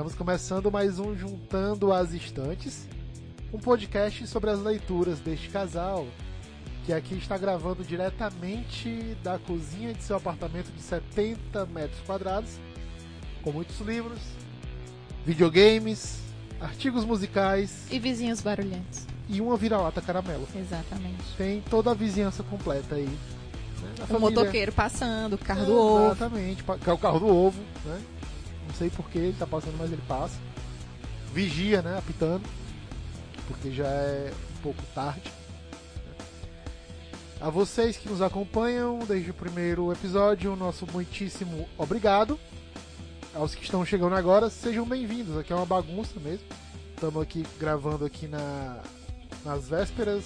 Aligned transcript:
Estamos 0.00 0.14
começando 0.14 0.72
mais 0.72 0.98
um 0.98 1.14
Juntando 1.14 1.92
as 1.92 2.14
Estantes, 2.14 2.88
um 3.52 3.58
podcast 3.58 4.26
sobre 4.26 4.48
as 4.48 4.58
leituras 4.58 5.18
deste 5.18 5.50
casal, 5.50 6.06
que 6.86 6.92
aqui 6.94 7.16
está 7.16 7.36
gravando 7.36 7.84
diretamente 7.84 9.14
da 9.22 9.38
cozinha 9.38 9.92
de 9.92 10.02
seu 10.02 10.16
apartamento 10.16 10.72
de 10.72 10.80
70 10.80 11.66
metros 11.66 12.00
quadrados, 12.06 12.48
com 13.42 13.52
muitos 13.52 13.78
livros, 13.80 14.18
videogames, 15.26 16.20
artigos 16.58 17.04
musicais 17.04 17.84
E 17.90 17.98
vizinhos 17.98 18.40
barulhentos. 18.40 19.04
e 19.28 19.38
uma 19.42 19.54
vira-lata 19.58 20.00
caramelo. 20.00 20.48
Exatamente. 20.54 21.24
Tem 21.36 21.60
toda 21.68 21.90
a 21.90 21.94
vizinhança 21.94 22.42
completa 22.42 22.94
aí. 22.94 23.04
né? 23.04 23.92
O 23.98 24.06
família- 24.06 24.18
motoqueiro 24.18 24.72
passando, 24.72 25.34
o 25.34 25.38
carro 25.38 25.60
É, 25.62 25.66
do 25.66 25.76
ovo. 25.76 26.06
Exatamente, 26.06 26.64
é 26.86 26.92
o 26.92 26.98
carro 26.98 27.18
do 27.20 27.26
ovo, 27.28 27.60
né? 27.84 28.00
Não 28.80 28.88
sei 28.88 28.96
por 28.96 29.10
que 29.10 29.18
ele 29.18 29.36
tá 29.38 29.46
passando, 29.46 29.76
mas 29.76 29.92
ele 29.92 30.00
passa. 30.08 30.38
Vigia, 31.34 31.82
né? 31.82 31.98
Apitando. 31.98 32.48
Porque 33.46 33.70
já 33.70 33.86
é 33.86 34.32
um 34.56 34.62
pouco 34.62 34.82
tarde. 34.94 35.30
A 37.38 37.50
vocês 37.50 37.98
que 37.98 38.08
nos 38.08 38.22
acompanham 38.22 39.00
desde 39.00 39.32
o 39.32 39.34
primeiro 39.34 39.92
episódio, 39.92 40.56
nosso 40.56 40.86
muitíssimo 40.90 41.68
obrigado. 41.76 42.40
Aos 43.34 43.54
que 43.54 43.62
estão 43.62 43.84
chegando 43.84 44.14
agora, 44.14 44.48
sejam 44.48 44.86
bem-vindos. 44.86 45.36
Aqui 45.36 45.52
é 45.52 45.56
uma 45.56 45.66
bagunça 45.66 46.18
mesmo. 46.18 46.46
Estamos 46.94 47.22
aqui 47.22 47.44
gravando 47.58 48.06
aqui 48.06 48.26
na, 48.26 48.80
nas 49.44 49.68
vésperas 49.68 50.24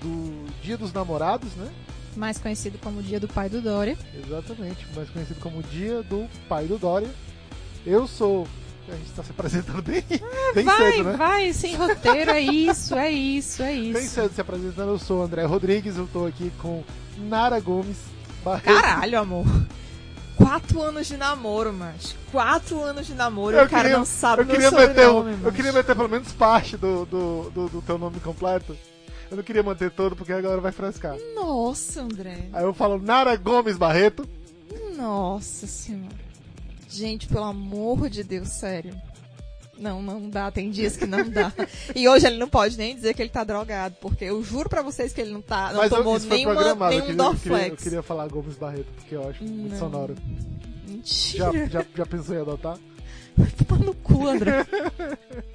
do 0.00 0.50
Dia 0.62 0.76
dos 0.76 0.92
Namorados, 0.92 1.54
né? 1.54 1.72
Mais 2.16 2.38
conhecido 2.38 2.76
como 2.78 3.00
dia 3.00 3.20
do 3.20 3.28
pai 3.28 3.48
do 3.48 3.62
Dória. 3.62 3.96
Exatamente, 4.12 4.84
mais 4.96 5.08
conhecido 5.10 5.38
como 5.38 5.62
Dia 5.62 6.02
do 6.02 6.28
Pai 6.48 6.66
do 6.66 6.76
Dória. 6.76 7.08
Eu 7.86 8.06
sou. 8.06 8.46
A 8.88 8.94
gente 8.96 9.06
está 9.06 9.22
se 9.22 9.30
apresentando 9.30 9.80
bem, 9.80 10.04
bem 10.54 10.64
vai, 10.64 10.92
cedo, 10.92 11.04
né? 11.04 11.16
vai, 11.16 11.52
sem 11.52 11.74
roteiro, 11.76 12.30
é 12.32 12.40
isso, 12.40 12.94
é 12.96 13.10
isso, 13.10 13.62
é 13.62 13.66
Bem 13.72 13.90
isso. 13.90 14.08
cedo 14.14 14.34
se 14.34 14.40
apresentando, 14.40 14.88
eu 14.90 14.98
sou 14.98 15.20
o 15.20 15.22
André 15.22 15.44
Rodrigues, 15.44 15.96
eu 15.96 16.06
tô 16.12 16.26
aqui 16.26 16.52
com 16.60 16.82
Nara 17.16 17.58
Gomes 17.60 17.96
Barreto. 18.44 18.64
Caralho, 18.82 19.18
amor. 19.20 19.46
Quatro 20.36 20.82
anos 20.82 21.06
de 21.06 21.16
namoro, 21.16 21.72
mas 21.72 22.16
Quatro 22.32 22.82
anos 22.82 23.06
de 23.06 23.14
namoro 23.14 23.56
Eu 23.56 23.64
o 23.66 23.68
cara 23.68 23.82
queria- 23.84 23.98
não 23.98 24.04
sabe 24.04 24.42
eu 24.42 24.46
meu 24.46 24.54
queria, 24.56 24.70
meter, 24.72 25.08
um- 25.08 25.12
sobrenome, 25.18 25.44
eu 25.44 25.52
queria 25.52 25.72
meter 25.72 25.94
pelo 25.96 26.08
menos 26.08 26.32
parte 26.32 26.76
do, 26.76 27.06
do, 27.06 27.50
do, 27.50 27.68
do 27.68 27.82
teu 27.82 27.96
nome 27.96 28.18
completo. 28.18 28.76
Eu 29.30 29.36
não 29.36 29.44
queria 29.44 29.62
manter 29.62 29.90
todo 29.92 30.16
porque 30.16 30.32
agora 30.32 30.60
vai 30.60 30.72
frescar. 30.72 31.16
Nossa, 31.34 32.02
André. 32.02 32.48
Aí 32.52 32.64
eu 32.64 32.74
falo 32.74 32.98
Nara 33.00 33.34
Gomes 33.36 33.78
Barreto. 33.78 34.28
Nossa 34.96 35.66
senhora. 35.66 36.31
Gente, 36.92 37.26
pelo 37.26 37.44
amor 37.44 38.08
de 38.08 38.22
Deus, 38.22 38.48
sério. 38.48 38.94
Não, 39.78 40.02
não 40.02 40.28
dá, 40.28 40.50
tem 40.50 40.70
dias 40.70 40.96
que 40.96 41.06
não 41.06 41.28
dá. 41.28 41.52
E 41.96 42.08
hoje 42.08 42.26
ele 42.26 42.36
não 42.38 42.48
pode 42.48 42.76
nem 42.76 42.94
dizer 42.94 43.14
que 43.14 43.22
ele 43.22 43.30
tá 43.30 43.42
drogado, 43.42 43.96
porque 44.00 44.24
eu 44.26 44.42
juro 44.44 44.68
pra 44.68 44.82
vocês 44.82 45.12
que 45.12 45.20
ele 45.20 45.32
não 45.32 45.42
tá, 45.42 45.72
não 45.72 45.78
mas 45.78 45.90
eu, 45.90 45.98
tomou 45.98 46.20
foi 46.20 46.28
nenhuma, 46.28 46.54
programado. 46.54 46.92
Eu 46.94 47.00
nenhum 47.00 47.16
queria, 47.16 47.24
eu, 47.24 47.34
queria, 47.34 47.56
eu 47.56 47.58
Dorflex. 47.60 47.82
queria 47.82 48.02
falar 48.02 48.28
Gomes 48.28 48.56
Barreto 48.56 48.92
porque 48.96 49.14
eu 49.14 49.28
acho 49.28 49.42
muito 49.42 49.72
Não. 49.72 49.78
sonoro. 49.78 50.14
Mentira. 50.86 51.52
Já, 51.52 51.66
já, 51.66 51.86
já 51.96 52.06
pensou 52.06 52.36
em 52.36 52.40
adotar? 52.40 52.78
Toma 53.66 53.84
no 53.84 53.94
cu, 53.94 54.28
André. 54.28 54.66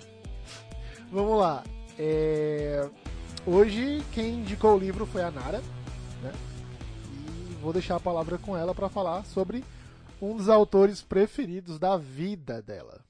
Vamos 1.11 1.39
lá. 1.39 1.63
É, 1.97 2.89
Hoje 3.47 4.03
quem 4.11 4.39
indicou 4.39 4.75
o 4.75 4.77
livro 4.77 5.05
foi 5.05 5.23
a 5.23 5.31
Nara, 5.31 5.61
né? 6.21 6.33
E 7.49 7.53
vou 7.61 7.71
deixar 7.71 7.95
a 7.95 7.99
palavra 7.99 8.37
com 8.37 8.57
ela 8.57 8.75
para 8.75 8.89
falar 8.89 9.23
sobre 9.23 9.63
um 10.21 10.35
dos 10.35 10.49
autores 10.49 11.01
preferidos 11.01 11.77
da 11.79 11.97
vida 11.97 12.61
dela. 12.61 13.03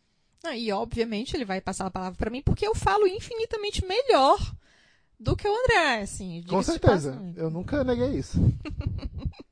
Ah, 0.43 0.55
E 0.55 0.71
obviamente 0.71 1.35
ele 1.35 1.45
vai 1.45 1.59
passar 1.59 1.85
a 1.87 1.91
palavra 1.91 2.17
pra 2.17 2.29
mim 2.29 2.41
porque 2.41 2.65
eu 2.67 2.75
falo 2.75 3.07
infinitamente 3.07 3.85
melhor 3.85 4.37
do 5.19 5.35
que 5.35 5.47
o 5.47 5.55
André, 5.63 6.01
assim. 6.01 6.43
Com 6.47 6.61
certeza. 6.61 7.19
Eu 7.35 7.49
nunca 7.49 7.83
neguei 7.83 8.17
isso. 8.19 8.37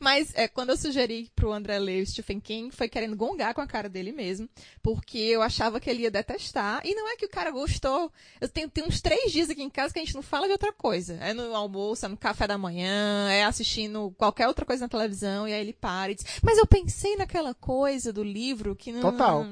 Mas 0.00 0.32
é, 0.34 0.48
quando 0.48 0.70
eu 0.70 0.76
sugeri 0.76 1.30
pro 1.34 1.52
André 1.52 1.78
ler 1.78 2.02
o 2.02 2.06
Stephen 2.06 2.40
King, 2.40 2.74
foi 2.74 2.88
querendo 2.88 3.16
gongar 3.16 3.54
com 3.54 3.60
a 3.60 3.66
cara 3.66 3.88
dele 3.88 4.12
mesmo, 4.12 4.48
porque 4.82 5.18
eu 5.18 5.42
achava 5.42 5.80
que 5.80 5.88
ele 5.88 6.02
ia 6.02 6.10
detestar. 6.10 6.80
E 6.84 6.94
não 6.94 7.08
é 7.10 7.16
que 7.16 7.26
o 7.26 7.28
cara 7.28 7.50
gostou. 7.50 8.12
Eu 8.40 8.48
tenho, 8.48 8.68
tenho 8.68 8.86
uns 8.86 9.00
três 9.00 9.32
dias 9.32 9.50
aqui 9.50 9.62
em 9.62 9.70
casa 9.70 9.92
que 9.92 9.98
a 10.00 10.04
gente 10.04 10.14
não 10.14 10.22
fala 10.22 10.46
de 10.46 10.52
outra 10.52 10.72
coisa. 10.72 11.14
É 11.20 11.32
no 11.32 11.54
almoço, 11.54 12.04
é 12.06 12.08
no 12.08 12.16
café 12.16 12.46
da 12.46 12.58
manhã, 12.58 13.28
é 13.30 13.44
assistindo 13.44 14.14
qualquer 14.18 14.48
outra 14.48 14.64
coisa 14.64 14.84
na 14.84 14.88
televisão, 14.88 15.46
e 15.48 15.52
aí 15.52 15.60
ele 15.60 15.72
para 15.72 16.12
e 16.12 16.14
diz, 16.16 16.24
mas 16.42 16.58
eu 16.58 16.66
pensei 16.66 17.16
naquela 17.16 17.54
coisa 17.54 18.12
do 18.12 18.22
livro 18.22 18.74
que 18.76 18.92
não. 18.92 19.00
Total. 19.12 19.46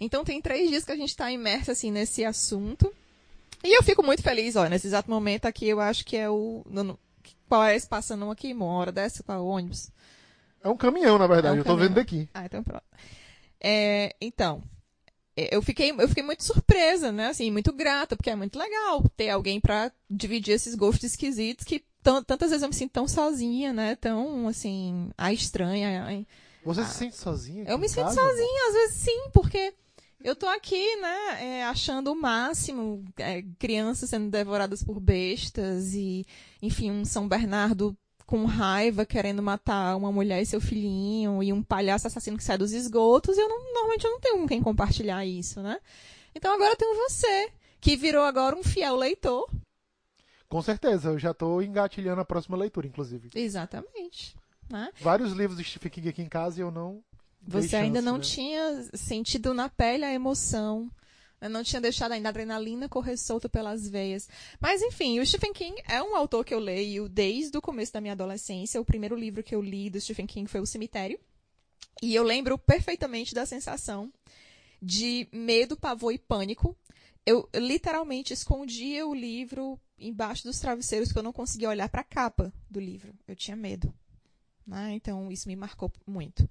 Então 0.00 0.24
tem 0.24 0.40
três 0.40 0.68
dias 0.70 0.84
que 0.84 0.92
a 0.92 0.96
gente 0.96 1.16
tá 1.16 1.30
imerso 1.30 1.70
assim 1.70 1.90
nesse 1.90 2.24
assunto. 2.24 2.92
E 3.62 3.76
eu 3.78 3.82
fico 3.82 4.02
muito 4.02 4.22
feliz, 4.22 4.56
ó, 4.56 4.66
nesse 4.68 4.86
exato 4.86 5.10
momento 5.10 5.46
aqui, 5.46 5.66
eu 5.66 5.80
acho 5.80 6.04
que 6.04 6.16
é 6.16 6.28
o. 6.28 6.62
no- 6.66 6.98
é 7.52 7.76
esse 7.76 7.86
passando 7.88 8.30
aqui? 8.30 8.52
Uma 8.52 8.66
hora 8.66 8.92
dessa? 8.92 9.22
Qual 9.22 9.38
é 9.38 9.40
o 9.40 9.44
ônibus? 9.46 9.90
É 10.62 10.68
um 10.68 10.76
caminhão, 10.76 11.18
na 11.18 11.26
verdade. 11.26 11.48
É 11.48 11.52
um 11.52 11.56
eu 11.58 11.64
tô 11.64 11.70
caminhão. 11.70 11.88
vendo 11.88 11.96
daqui. 11.96 12.28
Ah, 12.32 12.44
então 12.46 12.62
pronto. 12.62 12.84
É, 13.60 14.14
então, 14.20 14.62
é, 15.36 15.54
eu 15.54 15.62
fiquei, 15.62 15.90
eu 15.90 16.08
fiquei 16.08 16.22
muito 16.22 16.44
surpresa, 16.44 17.10
né? 17.12 17.28
Assim, 17.28 17.50
muito 17.50 17.72
grata, 17.72 18.16
porque 18.16 18.30
é 18.30 18.36
muito 18.36 18.58
legal 18.58 19.02
ter 19.16 19.30
alguém 19.30 19.60
pra 19.60 19.90
dividir 20.08 20.52
esses 20.52 20.74
gostos 20.74 21.04
esquisitos 21.04 21.64
que 21.64 21.84
tan- 22.02 22.22
tantas 22.22 22.50
vezes 22.50 22.62
eu 22.62 22.68
me 22.68 22.74
sinto 22.74 22.92
tão 22.92 23.08
sozinha, 23.08 23.72
né? 23.72 23.96
Tão, 23.96 24.48
assim, 24.48 25.10
a 25.16 25.32
estranha. 25.32 26.04
ai. 26.04 26.26
Você 26.64 26.82
se 26.84 26.94
sente 26.94 27.16
sozinha? 27.16 27.64
Eu 27.68 27.76
me 27.78 27.88
sinto 27.88 28.04
casa? 28.04 28.14
sozinha, 28.20 28.68
às 28.68 28.74
vezes 28.74 28.96
sim, 28.96 29.28
porque 29.34 29.74
eu 30.24 30.34
tô 30.34 30.46
aqui, 30.46 30.96
né, 30.96 31.58
é, 31.58 31.64
achando 31.64 32.10
o 32.10 32.16
máximo, 32.16 33.04
é, 33.18 33.42
crianças 33.58 34.08
sendo 34.08 34.30
devoradas 34.30 34.82
por 34.82 34.98
bestas 34.98 35.92
e, 35.94 36.26
enfim, 36.62 36.90
um 36.90 37.04
São 37.04 37.28
Bernardo 37.28 37.96
com 38.24 38.46
raiva 38.46 39.04
querendo 39.04 39.42
matar 39.42 39.94
uma 39.96 40.10
mulher 40.10 40.40
e 40.40 40.46
seu 40.46 40.62
filhinho 40.62 41.42
e 41.42 41.52
um 41.52 41.62
palhaço 41.62 42.06
assassino 42.06 42.38
que 42.38 42.42
sai 42.42 42.56
dos 42.56 42.72
esgotos 42.72 43.36
e 43.36 43.40
eu 43.40 43.48
não, 43.48 43.74
normalmente 43.74 44.04
eu 44.04 44.10
não 44.12 44.20
tenho 44.20 44.38
com 44.38 44.48
quem 44.48 44.62
compartilhar 44.62 45.26
isso, 45.26 45.60
né? 45.60 45.78
Então 46.34 46.54
agora 46.54 46.72
eu 46.72 46.76
tenho 46.76 46.96
você, 46.96 47.52
que 47.78 47.94
virou 47.94 48.24
agora 48.24 48.56
um 48.56 48.64
fiel 48.64 48.96
leitor. 48.96 49.46
Com 50.48 50.62
certeza. 50.62 51.10
Eu 51.10 51.18
já 51.18 51.34
tô 51.34 51.60
engatilhando 51.60 52.20
a 52.20 52.24
próxima 52.24 52.56
leitura, 52.56 52.86
inclusive. 52.86 53.28
Exatamente. 53.34 54.36
Né? 54.70 54.90
Vários 55.00 55.32
livros 55.32 55.58
de 55.58 55.64
Stephen 55.64 55.90
King 55.90 56.08
aqui 56.08 56.22
em 56.22 56.28
casa 56.28 56.58
e 56.58 56.62
eu 56.62 56.70
não. 56.70 57.02
Você 57.46 57.76
ainda 57.76 57.98
chance, 58.00 58.06
não 58.06 58.16
né? 58.16 58.22
tinha 58.22 58.82
sentido 58.94 59.54
na 59.54 59.68
pele 59.68 60.04
a 60.04 60.12
emoção. 60.12 60.90
Eu 61.40 61.50
não 61.50 61.62
tinha 61.62 61.80
deixado 61.80 62.12
ainda 62.12 62.28
a 62.28 62.30
adrenalina 62.30 62.88
correr 62.88 63.18
solta 63.18 63.50
pelas 63.50 63.86
veias. 63.86 64.28
Mas, 64.58 64.80
enfim, 64.80 65.20
o 65.20 65.26
Stephen 65.26 65.52
King 65.52 65.78
é 65.86 66.02
um 66.02 66.16
autor 66.16 66.42
que 66.42 66.54
eu 66.54 66.58
leio 66.58 67.06
desde 67.06 67.56
o 67.58 67.60
começo 67.60 67.92
da 67.92 68.00
minha 68.00 68.14
adolescência. 68.14 68.80
O 68.80 68.84
primeiro 68.84 69.14
livro 69.14 69.42
que 69.42 69.54
eu 69.54 69.60
li 69.60 69.90
do 69.90 70.00
Stephen 70.00 70.26
King 70.26 70.48
foi 70.48 70.60
O 70.60 70.66
Cemitério. 70.66 71.20
E 72.02 72.14
eu 72.14 72.22
lembro 72.22 72.56
perfeitamente 72.56 73.34
da 73.34 73.44
sensação 73.44 74.10
de 74.80 75.28
medo, 75.32 75.76
pavor 75.76 76.12
e 76.12 76.18
pânico. 76.18 76.76
Eu 77.26 77.48
literalmente 77.54 78.32
escondia 78.32 79.06
o 79.06 79.14
livro 79.14 79.78
embaixo 79.98 80.44
dos 80.44 80.58
travesseiros 80.58 81.08
porque 81.08 81.18
eu 81.18 81.24
não 81.24 81.32
conseguia 81.32 81.68
olhar 81.68 81.88
para 81.88 82.00
a 82.00 82.04
capa 82.04 82.52
do 82.70 82.80
livro. 82.80 83.14
Eu 83.28 83.36
tinha 83.36 83.56
medo. 83.56 83.92
né? 84.66 84.92
Então, 84.94 85.30
isso 85.30 85.48
me 85.48 85.56
marcou 85.56 85.92
muito. 86.06 86.48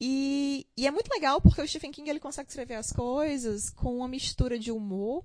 E, 0.00 0.66
e 0.76 0.86
é 0.86 0.90
muito 0.90 1.08
legal 1.12 1.40
porque 1.40 1.60
o 1.60 1.68
Stephen 1.68 1.92
King 1.92 2.08
ele 2.08 2.20
consegue 2.20 2.48
escrever 2.48 2.76
as 2.76 2.92
coisas 2.92 3.68
com 3.68 3.98
uma 3.98 4.08
mistura 4.08 4.58
de 4.58 4.72
humor, 4.72 5.24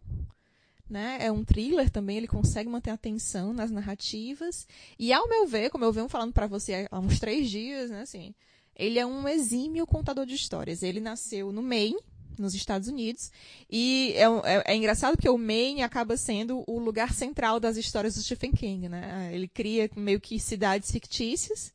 né? 0.90 1.18
É 1.22 1.32
um 1.32 1.46
thriller 1.46 1.90
também, 1.90 2.18
ele 2.18 2.28
consegue 2.28 2.70
manter 2.70 2.92
a 2.92 2.96
atenção 2.96 3.54
nas 3.54 3.72
narrativas. 3.72 4.68
E 5.00 5.14
ao 5.14 5.28
meu 5.30 5.48
ver, 5.48 5.70
como 5.70 5.86
eu 5.86 5.94
venho 5.94 6.10
falando 6.10 6.34
para 6.34 6.46
você 6.48 6.88
há 6.92 7.00
uns 7.00 7.20
três 7.20 7.50
dias, 7.50 7.90
né? 7.90 8.02
Assim, 8.02 8.36
ele 8.76 9.00
é 9.00 9.06
um 9.06 9.28
exímio 9.28 9.88
contador 9.88 10.26
de 10.26 10.36
histórias. 10.36 10.84
Ele 10.84 11.00
nasceu 11.00 11.52
no 11.54 11.64
Maine, 11.64 11.98
nos 12.38 12.54
Estados 12.54 12.90
Unidos, 12.90 13.32
e 13.72 14.14
é, 14.18 14.24
é- 14.24 14.74
é 14.74 14.76
engraçado 14.76 15.14
porque 15.16 15.30
o 15.30 15.38
Maine 15.38 15.84
acaba 15.84 16.18
sendo 16.18 16.66
o 16.68 16.78
lugar 16.80 17.14
central 17.14 17.62
das 17.62 17.78
histórias 17.78 18.16
do 18.16 18.22
Stephen 18.22 18.52
King, 18.52 18.90
né? 18.90 19.30
Ele 19.32 19.48
cria 19.48 19.90
meio 19.96 20.20
que 20.20 20.38
cidades 20.38 20.92
fictícias, 20.92 21.74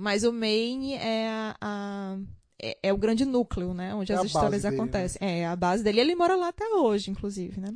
mas 0.00 0.24
o 0.24 0.32
Maine 0.32 0.94
é, 0.94 1.28
a- 1.28 1.56
a- 1.60 2.18
é, 2.62 2.78
é 2.82 2.92
o 2.92 2.96
grande 2.96 3.24
núcleo, 3.24 3.72
né? 3.74 3.94
Onde 3.94 4.12
É 4.12 4.16
as 4.16 4.24
histórias 4.24 4.62
dele, 4.62 4.74
acontecem. 4.76 5.18
É, 5.26 5.46
a 5.46 5.54
base 5.56 5.82
dele. 5.84 6.00
Ele 6.00 6.14
mora 6.14 6.34
lá 6.36 6.48
até 6.48 6.66
hoje, 6.68 7.10
inclusive, 7.10 7.60
né? 7.60 7.74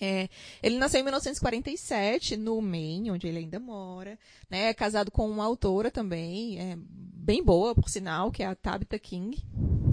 É, 0.00 0.28
ele 0.62 0.78
nasceu 0.78 1.00
em 1.00 1.02
1947, 1.02 2.36
no 2.36 2.60
Maine, 2.62 3.10
onde 3.10 3.26
ele 3.26 3.38
ainda 3.38 3.58
mora. 3.58 4.16
Né? 4.48 4.68
É 4.68 4.74
casado 4.74 5.10
com 5.10 5.28
uma 5.28 5.44
autora 5.44 5.90
também, 5.90 6.56
é, 6.58 6.76
bem 6.78 7.42
boa, 7.42 7.74
por 7.74 7.88
sinal, 7.88 8.30
que 8.30 8.42
é 8.42 8.46
a 8.46 8.54
Tabitha 8.54 8.96
King. 8.98 9.36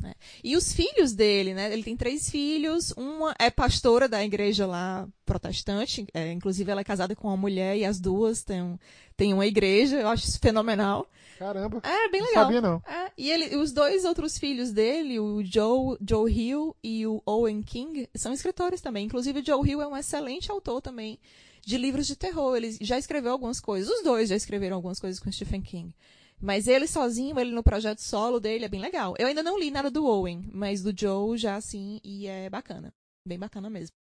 né? 0.03 0.13
E 0.43 0.55
os 0.55 0.71
filhos 0.73 1.13
dele, 1.13 1.55
né? 1.55 1.73
Ele 1.73 1.81
tem 1.83 1.97
três 1.97 2.29
filhos. 2.29 2.91
Uma 2.95 3.33
é 3.39 3.49
pastora 3.49 4.07
da 4.07 4.23
igreja 4.23 4.67
lá 4.67 5.07
protestante. 5.25 6.05
é, 6.13 6.31
inclusive, 6.31 6.69
ela 6.69 6.81
é 6.81 6.83
casada 6.83 7.15
com 7.15 7.27
uma 7.27 7.37
mulher 7.37 7.75
e 7.75 7.83
as 7.83 7.99
duas 7.99 8.43
têm, 8.43 8.61
um- 8.61 8.77
têm 9.17 9.33
uma 9.33 9.47
igreja. 9.47 9.99
Eu 9.99 10.07
acho 10.09 10.27
isso 10.27 10.39
fenomenal. 10.39 11.07
Caramba. 11.37 11.81
É, 11.83 12.09
bem 12.09 12.21
Não 12.21 12.27
legal. 12.29 12.43
sabia, 12.45 12.61
não. 12.61 12.81
É, 12.85 13.11
e 13.17 13.29
ele, 13.29 13.55
os 13.57 13.71
dois 13.71 14.05
outros 14.05 14.37
filhos 14.37 14.71
dele, 14.71 15.19
o 15.19 15.43
Joe, 15.43 15.97
Joe 16.07 16.31
Hill 16.31 16.75
e 16.83 17.05
o 17.05 17.21
Owen 17.25 17.61
King, 17.61 18.09
são 18.15 18.33
escritores 18.33 18.81
também. 18.81 19.05
Inclusive, 19.05 19.39
o 19.39 19.45
Joe 19.45 19.69
Hill 19.69 19.81
é 19.81 19.87
um 19.87 19.97
excelente 19.97 20.49
autor 20.49 20.81
também 20.81 21.19
de 21.65 21.77
livros 21.77 22.07
de 22.07 22.15
terror. 22.15 22.55
Ele 22.55 22.77
já 22.81 22.97
escreveu 22.97 23.31
algumas 23.31 23.59
coisas. 23.59 23.89
Os 23.89 24.03
dois 24.03 24.29
já 24.29 24.35
escreveram 24.35 24.77
algumas 24.77 24.99
coisas 24.99 25.19
com 25.19 25.31
Stephen 25.31 25.61
King. 25.61 25.93
Mas 26.39 26.67
ele 26.67 26.87
sozinho, 26.87 27.39
ele 27.39 27.51
no 27.51 27.63
projeto 27.63 27.99
solo 27.99 28.39
dele 28.39 28.65
é 28.65 28.69
bem 28.69 28.81
legal. 28.81 29.15
Eu 29.17 29.27
ainda 29.27 29.41
não 29.41 29.57
li 29.57 29.71
nada 29.71 29.89
do 29.89 30.05
Owen, 30.05 30.49
mas 30.53 30.81
do 30.81 30.93
Joe 30.97 31.37
já 31.37 31.59
sim, 31.61 31.99
e 32.03 32.27
é 32.27 32.49
bacana. 32.49 32.93
Bem 33.27 33.39
bacana 33.39 33.69
mesmo. 33.69 33.95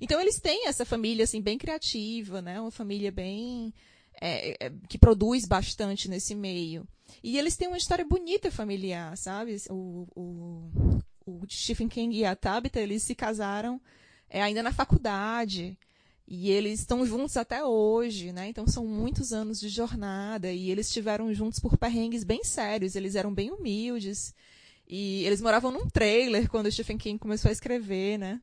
Então 0.00 0.20
eles 0.20 0.40
têm 0.40 0.66
essa 0.66 0.84
família 0.84 1.24
assim 1.24 1.40
bem 1.40 1.58
criativa, 1.58 2.42
né? 2.42 2.60
Uma 2.60 2.70
família 2.70 3.12
bem 3.12 3.72
é, 4.24 4.66
é, 4.66 4.72
que 4.88 4.96
produz 4.96 5.44
bastante 5.44 6.08
nesse 6.08 6.32
meio. 6.32 6.86
E 7.24 7.36
eles 7.36 7.56
têm 7.56 7.66
uma 7.66 7.76
história 7.76 8.04
bonita 8.04 8.52
familiar, 8.52 9.16
sabe? 9.16 9.56
O, 9.68 10.06
o, 10.14 11.00
o 11.26 11.42
Stephen 11.50 11.88
King 11.88 12.16
e 12.16 12.24
a 12.24 12.36
Tabitha, 12.36 12.78
eles 12.78 13.02
se 13.02 13.16
casaram 13.16 13.80
é, 14.30 14.40
ainda 14.40 14.62
na 14.62 14.72
faculdade. 14.72 15.76
E 16.26 16.50
eles 16.52 16.78
estão 16.78 17.04
juntos 17.04 17.36
até 17.36 17.64
hoje, 17.64 18.32
né? 18.32 18.46
Então 18.46 18.64
são 18.68 18.86
muitos 18.86 19.32
anos 19.32 19.58
de 19.58 19.68
jornada. 19.68 20.52
E 20.52 20.70
eles 20.70 20.86
estiveram 20.86 21.34
juntos 21.34 21.58
por 21.58 21.76
perrengues 21.76 22.22
bem 22.22 22.44
sérios. 22.44 22.94
Eles 22.94 23.16
eram 23.16 23.34
bem 23.34 23.50
humildes. 23.50 24.32
E 24.86 25.24
eles 25.24 25.40
moravam 25.40 25.72
num 25.72 25.88
trailer 25.90 26.48
quando 26.48 26.66
o 26.66 26.72
Stephen 26.72 26.96
King 26.96 27.18
começou 27.18 27.48
a 27.48 27.52
escrever, 27.52 28.18
né? 28.18 28.40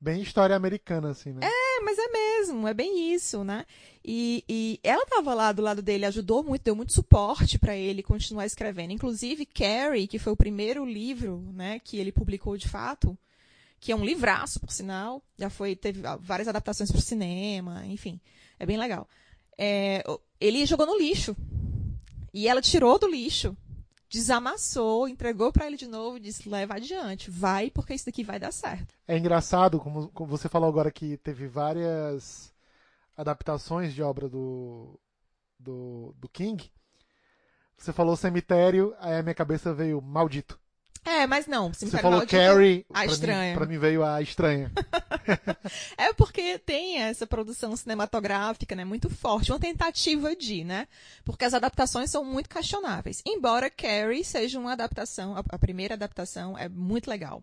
Bem 0.00 0.22
história 0.22 0.56
americana, 0.56 1.10
assim, 1.10 1.34
né? 1.34 1.40
É, 1.46 1.69
mas 1.84 1.98
é 1.98 2.08
mesmo, 2.08 2.68
é 2.68 2.74
bem 2.74 3.12
isso, 3.12 3.44
né? 3.44 3.64
E, 4.04 4.44
e 4.48 4.80
ela 4.82 5.02
estava 5.02 5.34
lá 5.34 5.52
do 5.52 5.62
lado 5.62 5.82
dele, 5.82 6.06
ajudou 6.06 6.42
muito, 6.42 6.62
deu 6.62 6.74
muito 6.74 6.92
suporte 6.92 7.58
para 7.58 7.76
ele 7.76 8.02
continuar 8.02 8.46
escrevendo. 8.46 8.92
Inclusive, 8.92 9.44
Carrie, 9.46 10.06
que 10.06 10.18
foi 10.18 10.32
o 10.32 10.36
primeiro 10.36 10.84
livro, 10.84 11.44
né, 11.52 11.78
que 11.80 11.98
ele 11.98 12.10
publicou 12.10 12.56
de 12.56 12.68
fato, 12.68 13.16
que 13.78 13.92
é 13.92 13.96
um 13.96 14.04
livraço, 14.04 14.60
por 14.60 14.70
sinal, 14.70 15.22
já 15.38 15.50
foi, 15.50 15.76
teve 15.76 16.00
várias 16.20 16.48
adaptações 16.48 16.90
para 16.90 16.98
o 16.98 17.02
cinema, 17.02 17.84
enfim, 17.86 18.20
é 18.58 18.66
bem 18.66 18.78
legal. 18.78 19.08
É, 19.56 20.02
ele 20.40 20.64
jogou 20.66 20.86
no 20.86 20.98
lixo. 20.98 21.36
E 22.32 22.46
ela 22.46 22.62
tirou 22.62 22.98
do 22.98 23.08
lixo 23.08 23.56
desamassou, 24.10 25.08
entregou 25.08 25.52
para 25.52 25.66
ele 25.66 25.76
de 25.76 25.86
novo 25.86 26.16
e 26.16 26.20
disse: 26.20 26.48
leva 26.48 26.74
adiante, 26.74 27.30
vai, 27.30 27.70
porque 27.70 27.94
isso 27.94 28.06
daqui 28.06 28.24
vai 28.24 28.38
dar 28.38 28.52
certo. 28.52 28.92
É 29.06 29.16
engraçado, 29.16 29.78
como, 29.78 30.08
como 30.08 30.28
você 30.28 30.48
falou 30.48 30.68
agora 30.68 30.90
que 30.90 31.16
teve 31.18 31.46
várias 31.46 32.52
adaptações 33.16 33.94
de 33.94 34.02
obra 34.02 34.28
do, 34.28 34.98
do, 35.58 36.12
do 36.18 36.28
King. 36.28 36.70
Você 37.76 37.92
falou 37.92 38.16
cemitério, 38.16 38.94
aí 38.98 39.16
a 39.16 39.22
minha 39.22 39.34
cabeça 39.34 39.72
veio 39.72 40.02
maldito. 40.02 40.58
É, 41.04 41.26
mas 41.26 41.46
não. 41.46 41.72
Você 41.72 41.86
falou 41.86 42.26
Carrie, 42.26 42.84
a 42.92 43.06
estranha. 43.06 43.52
Mim, 43.52 43.58
pra 43.58 43.66
mim 43.66 43.78
veio 43.78 44.04
a 44.04 44.20
estranha. 44.20 44.70
é 45.96 46.12
porque 46.12 46.58
tem 46.58 46.98
essa 46.98 47.26
produção 47.26 47.74
cinematográfica, 47.76 48.74
né, 48.74 48.84
muito 48.84 49.08
forte, 49.08 49.50
uma 49.50 49.58
tentativa 49.58 50.36
de, 50.36 50.62
né? 50.62 50.86
Porque 51.24 51.44
as 51.44 51.54
adaptações 51.54 52.10
são 52.10 52.24
muito 52.24 52.48
questionáveis. 52.48 53.22
Embora 53.26 53.70
Carrie 53.70 54.24
seja 54.24 54.58
uma 54.58 54.72
adaptação, 54.72 55.34
a, 55.36 55.58
primeira 55.58 55.94
adaptação 55.94 56.56
é 56.56 56.68
muito 56.68 57.08
legal. 57.08 57.42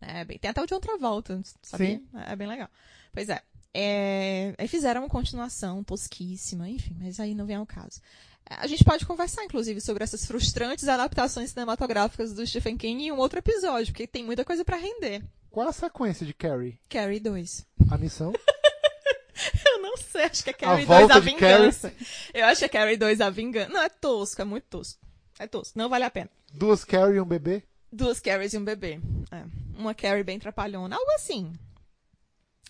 É 0.00 0.24
bem, 0.24 0.38
tem 0.38 0.50
até 0.50 0.60
o 0.60 0.66
de 0.66 0.74
outra 0.74 0.98
volta, 0.98 1.40
sabia? 1.62 1.96
Sim. 1.96 2.06
É, 2.14 2.32
é 2.32 2.36
bem 2.36 2.48
legal. 2.48 2.68
Pois 3.12 3.28
é. 3.28 3.40
é. 3.72 4.54
Aí 4.58 4.68
fizeram 4.68 5.02
uma 5.02 5.08
continuação 5.08 5.82
tosquíssima, 5.82 6.68
enfim, 6.68 6.96
mas 6.98 7.20
aí 7.20 7.34
não 7.34 7.46
vem 7.46 7.56
ao 7.56 7.66
caso. 7.66 8.00
A 8.46 8.66
gente 8.66 8.84
pode 8.84 9.06
conversar, 9.06 9.44
inclusive, 9.44 9.80
sobre 9.80 10.04
essas 10.04 10.26
frustrantes 10.26 10.88
adaptações 10.88 11.50
cinematográficas 11.50 12.32
do 12.32 12.46
Stephen 12.46 12.76
King 12.76 13.04
em 13.04 13.12
um 13.12 13.18
outro 13.18 13.38
episódio, 13.38 13.92
porque 13.92 14.06
tem 14.06 14.24
muita 14.24 14.44
coisa 14.44 14.64
para 14.64 14.76
render. 14.76 15.22
Qual 15.50 15.68
a 15.68 15.72
sequência 15.72 16.26
de 16.26 16.34
Carrie? 16.34 16.78
Carrie 16.88 17.20
2. 17.20 17.66
A 17.90 17.98
missão? 17.98 18.32
Eu 19.66 19.82
não 19.82 19.96
sei, 19.96 20.24
acho 20.24 20.44
que 20.44 20.50
é 20.50 20.52
Carrie 20.52 20.84
a 20.84 20.98
2 21.00 21.10
a 21.10 21.18
vingança. 21.18 21.90
Carrie... 21.90 22.06
Eu 22.34 22.46
acho 22.46 22.58
que 22.58 22.64
é 22.64 22.68
Carrie 22.68 22.96
2 22.96 23.20
a 23.20 23.30
vingança. 23.30 23.68
Não, 23.70 23.82
é 23.82 23.88
tosco, 23.88 24.40
é 24.40 24.44
muito 24.44 24.64
tosco. 24.64 25.00
É 25.38 25.46
tosco, 25.46 25.78
não 25.78 25.88
vale 25.88 26.04
a 26.04 26.10
pena. 26.10 26.30
Duas 26.52 26.84
Carrie 26.84 27.16
e 27.16 27.20
um 27.20 27.26
bebê? 27.26 27.62
Duas 27.90 28.20
Carries 28.20 28.54
e 28.54 28.58
um 28.58 28.64
bebê. 28.64 29.00
É. 29.30 29.44
Uma 29.78 29.94
Carrie 29.94 30.24
bem 30.24 30.38
trapalhona, 30.38 30.96
algo 30.96 31.10
assim. 31.12 31.52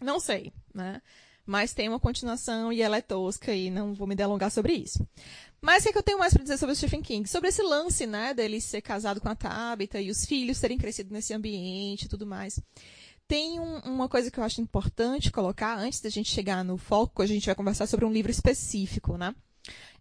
Não 0.00 0.18
sei, 0.18 0.52
né? 0.74 1.00
Mas 1.44 1.74
tem 1.74 1.88
uma 1.88 1.98
continuação 1.98 2.72
e 2.72 2.80
ela 2.80 2.96
é 2.96 3.00
tosca 3.00 3.54
e 3.54 3.70
não 3.70 3.94
vou 3.94 4.06
me 4.06 4.14
delongar 4.14 4.50
sobre 4.50 4.74
isso. 4.74 5.06
Mas 5.60 5.82
o 5.82 5.84
que, 5.84 5.88
é 5.90 5.92
que 5.92 5.98
eu 5.98 6.02
tenho 6.02 6.18
mais 6.18 6.32
para 6.32 6.42
dizer 6.42 6.58
sobre 6.58 6.72
o 6.72 6.76
Stephen 6.76 7.02
King? 7.02 7.28
Sobre 7.28 7.48
esse 7.48 7.62
lance, 7.62 8.06
né, 8.06 8.34
dele 8.34 8.60
ser 8.60 8.80
casado 8.80 9.20
com 9.20 9.28
a 9.28 9.34
Tabitha 9.34 10.00
e 10.00 10.10
os 10.10 10.24
filhos 10.24 10.60
terem 10.60 10.78
crescido 10.78 11.12
nesse 11.12 11.32
ambiente 11.32 12.04
e 12.04 12.08
tudo 12.08 12.26
mais. 12.26 12.60
Tem 13.28 13.60
um, 13.60 13.78
uma 13.78 14.08
coisa 14.08 14.30
que 14.30 14.38
eu 14.38 14.44
acho 14.44 14.60
importante 14.60 15.30
colocar 15.30 15.78
antes 15.78 16.00
da 16.00 16.10
gente 16.10 16.30
chegar 16.30 16.64
no 16.64 16.76
foco, 16.76 17.22
a 17.22 17.26
gente 17.26 17.46
vai 17.46 17.54
conversar 17.54 17.86
sobre 17.86 18.04
um 18.04 18.12
livro 18.12 18.30
específico, 18.30 19.16
né? 19.16 19.34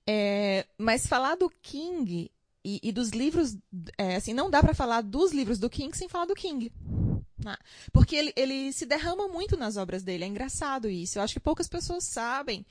É, 0.08 0.66
mas 0.78 1.06
falar 1.06 1.36
do 1.36 1.50
King 1.62 2.32
e, 2.66 2.80
e 2.84 2.92
dos 2.92 3.10
livros, 3.10 3.58
é, 3.98 4.16
assim, 4.16 4.34
não 4.34 4.50
dá 4.50 4.62
para 4.62 4.74
falar 4.74 5.02
dos 5.02 5.32
livros 5.32 5.60
do 5.60 5.70
King 5.70 5.96
sem 5.96 6.10
falar 6.10 6.26
do 6.26 6.36
King. 6.36 6.72
Né? 7.44 7.58
Porque 7.92 8.16
ele, 8.16 8.34
ele 8.36 8.72
se 8.72 8.86
derrama 8.86 9.28
muito 9.28 9.58
nas 9.58 9.78
obras 9.78 10.04
dele, 10.04 10.24
é 10.24 10.28
engraçado 10.28 10.90
isso. 10.90 11.18
Eu 11.18 11.24
acho 11.24 11.34
que 11.34 11.40
poucas 11.40 11.68
pessoas 11.68 12.04
sabem 12.04 12.66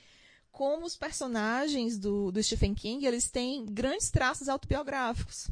como 0.51 0.85
os 0.85 0.97
personagens 0.97 1.97
do, 1.97 2.31
do 2.31 2.43
Stephen 2.43 2.73
King 2.73 3.05
eles 3.05 3.29
têm 3.29 3.65
grandes 3.65 4.09
traços 4.09 4.49
autobiográficos. 4.49 5.49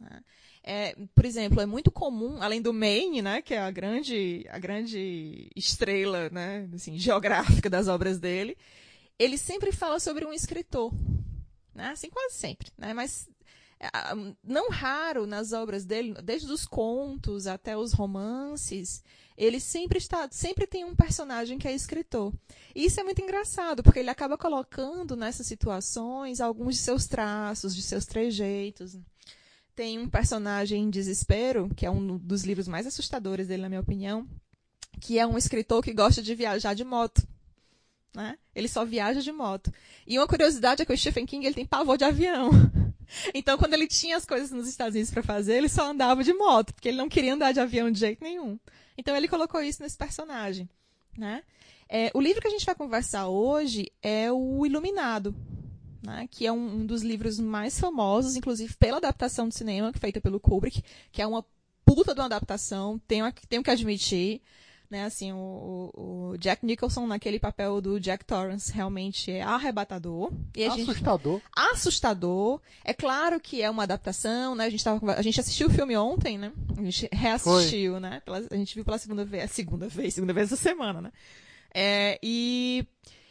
Né? 0.00 0.22
É, 0.62 0.96
por 1.14 1.24
exemplo, 1.24 1.60
é 1.60 1.66
muito 1.66 1.90
comum, 1.90 2.40
além 2.40 2.60
do 2.60 2.72
Maine, 2.72 3.20
né, 3.20 3.42
que 3.42 3.52
é 3.52 3.60
a 3.60 3.70
grande, 3.70 4.46
a 4.48 4.58
grande 4.58 5.50
estrela 5.54 6.30
né, 6.30 6.68
assim, 6.74 6.98
geográfica 6.98 7.68
das 7.68 7.86
obras 7.86 8.18
dele, 8.18 8.56
ele 9.18 9.36
sempre 9.36 9.72
fala 9.72 10.00
sobre 10.00 10.24
um 10.24 10.32
escritor. 10.32 10.92
Né? 11.74 11.88
Assim, 11.88 12.08
quase 12.08 12.34
sempre. 12.34 12.70
Né? 12.78 12.94
Mas 12.94 13.28
não 14.42 14.70
raro 14.70 15.26
nas 15.26 15.52
obras 15.52 15.84
dele, 15.84 16.14
desde 16.22 16.50
os 16.50 16.66
contos 16.66 17.46
até 17.46 17.76
os 17.76 17.92
romances, 17.92 19.02
ele 19.36 19.58
sempre 19.58 19.98
está, 19.98 20.28
sempre 20.30 20.66
tem 20.66 20.84
um 20.84 20.94
personagem 20.94 21.58
que 21.58 21.66
é 21.66 21.74
escritor. 21.74 22.32
E 22.74 22.84
isso 22.84 23.00
é 23.00 23.04
muito 23.04 23.20
engraçado, 23.20 23.82
porque 23.82 23.98
ele 23.98 24.10
acaba 24.10 24.38
colocando 24.38 25.16
nessas 25.16 25.46
situações 25.46 26.40
alguns 26.40 26.76
de 26.76 26.80
seus 26.80 27.06
traços, 27.06 27.74
de 27.74 27.82
seus 27.82 28.06
trejeitos. 28.06 28.96
Tem 29.74 29.98
um 29.98 30.08
personagem 30.08 30.84
em 30.84 30.90
Desespero, 30.90 31.68
que 31.74 31.84
é 31.84 31.90
um 31.90 32.16
dos 32.16 32.44
livros 32.44 32.68
mais 32.68 32.86
assustadores 32.86 33.48
dele, 33.48 33.62
na 33.62 33.68
minha 33.68 33.80
opinião, 33.80 34.28
que 35.00 35.18
é 35.18 35.26
um 35.26 35.36
escritor 35.36 35.82
que 35.82 35.92
gosta 35.92 36.22
de 36.22 36.34
viajar 36.34 36.74
de 36.74 36.84
moto. 36.84 37.26
Né? 38.14 38.38
Ele 38.54 38.68
só 38.68 38.84
viaja 38.84 39.20
de 39.20 39.32
moto. 39.32 39.72
E 40.06 40.16
uma 40.16 40.28
curiosidade 40.28 40.80
é 40.80 40.84
que 40.84 40.92
o 40.92 40.96
Stephen 40.96 41.26
King 41.26 41.44
ele 41.44 41.56
tem 41.56 41.66
pavor 41.66 41.98
de 41.98 42.04
avião. 42.04 42.50
Então, 43.34 43.58
quando 43.58 43.74
ele 43.74 43.86
tinha 43.86 44.16
as 44.16 44.24
coisas 44.24 44.50
nos 44.50 44.68
Estados 44.68 44.94
Unidos 44.94 45.10
para 45.10 45.22
fazer, 45.22 45.54
ele 45.54 45.68
só 45.68 45.90
andava 45.90 46.22
de 46.22 46.32
moto, 46.32 46.72
porque 46.72 46.88
ele 46.88 46.98
não 46.98 47.08
queria 47.08 47.34
andar 47.34 47.52
de 47.52 47.60
avião 47.60 47.90
de 47.90 47.98
jeito 47.98 48.22
nenhum. 48.22 48.58
Então, 48.96 49.16
ele 49.16 49.28
colocou 49.28 49.60
isso 49.60 49.82
nesse 49.82 49.96
personagem. 49.96 50.68
Né? 51.16 51.42
É, 51.88 52.10
o 52.14 52.20
livro 52.20 52.40
que 52.40 52.48
a 52.48 52.50
gente 52.50 52.66
vai 52.66 52.74
conversar 52.74 53.28
hoje 53.28 53.90
é 54.02 54.30
o 54.32 54.64
Iluminado, 54.64 55.34
né, 56.02 56.28
que 56.30 56.46
é 56.46 56.52
um, 56.52 56.80
um, 56.80 56.86
dos 56.86 57.02
livros 57.02 57.38
mais 57.38 57.78
famosos, 57.78 58.36
inclusive 58.36 58.74
pela 58.76 58.98
adaptação 58.98 59.48
de 59.48 59.54
cinema 59.54 59.92
feita 59.92 60.20
pelo 60.20 60.40
Kubrick, 60.40 60.82
que 61.10 61.22
é 61.22 61.26
uma 61.26 61.44
puta 61.84 62.14
de 62.14 62.20
uma 62.20 62.26
adaptação, 62.26 62.98
tenho, 63.06 63.30
tenho 63.48 63.62
que 63.62 63.70
admitir 63.70 64.42
né? 64.94 65.04
Assim, 65.04 65.32
o, 65.32 65.90
o, 65.92 66.38
Jack 66.38 66.64
Nicholson 66.64 67.04
naquele 67.04 67.40
papel 67.40 67.80
do 67.80 67.98
Jack 67.98 68.24
Torrance 68.24 68.72
realmente 68.72 69.32
é 69.32 69.42
arrebatador. 69.42 70.32
E 70.54 70.64
assustador. 70.64 71.40
Gente, 71.40 71.44
assustador. 71.56 72.60
É 72.84 72.94
claro 72.94 73.40
que 73.40 73.60
é 73.60 73.68
uma 73.68 73.82
adaptação, 73.82 74.54
né? 74.54 74.66
A 74.66 74.70
gente, 74.70 74.84
tava, 74.84 75.14
a 75.14 75.22
gente 75.22 75.40
assistiu 75.40 75.66
o 75.66 75.70
filme 75.70 75.96
ontem, 75.96 76.38
né? 76.38 76.52
A 76.78 76.82
gente 76.82 77.08
reassistiu, 77.12 77.92
Foi. 77.92 78.00
né? 78.00 78.22
Pela, 78.24 78.38
a 78.48 78.56
gente 78.56 78.76
viu 78.76 78.84
pela 78.84 78.98
segunda 78.98 79.24
vez, 79.24 79.50
segunda 79.50 79.88
vez, 79.88 80.14
segunda 80.14 80.32
vez 80.32 80.52
essa 80.52 80.62
semana, 80.62 81.00
né? 81.00 81.12
É, 81.74 82.20
e 82.22 82.86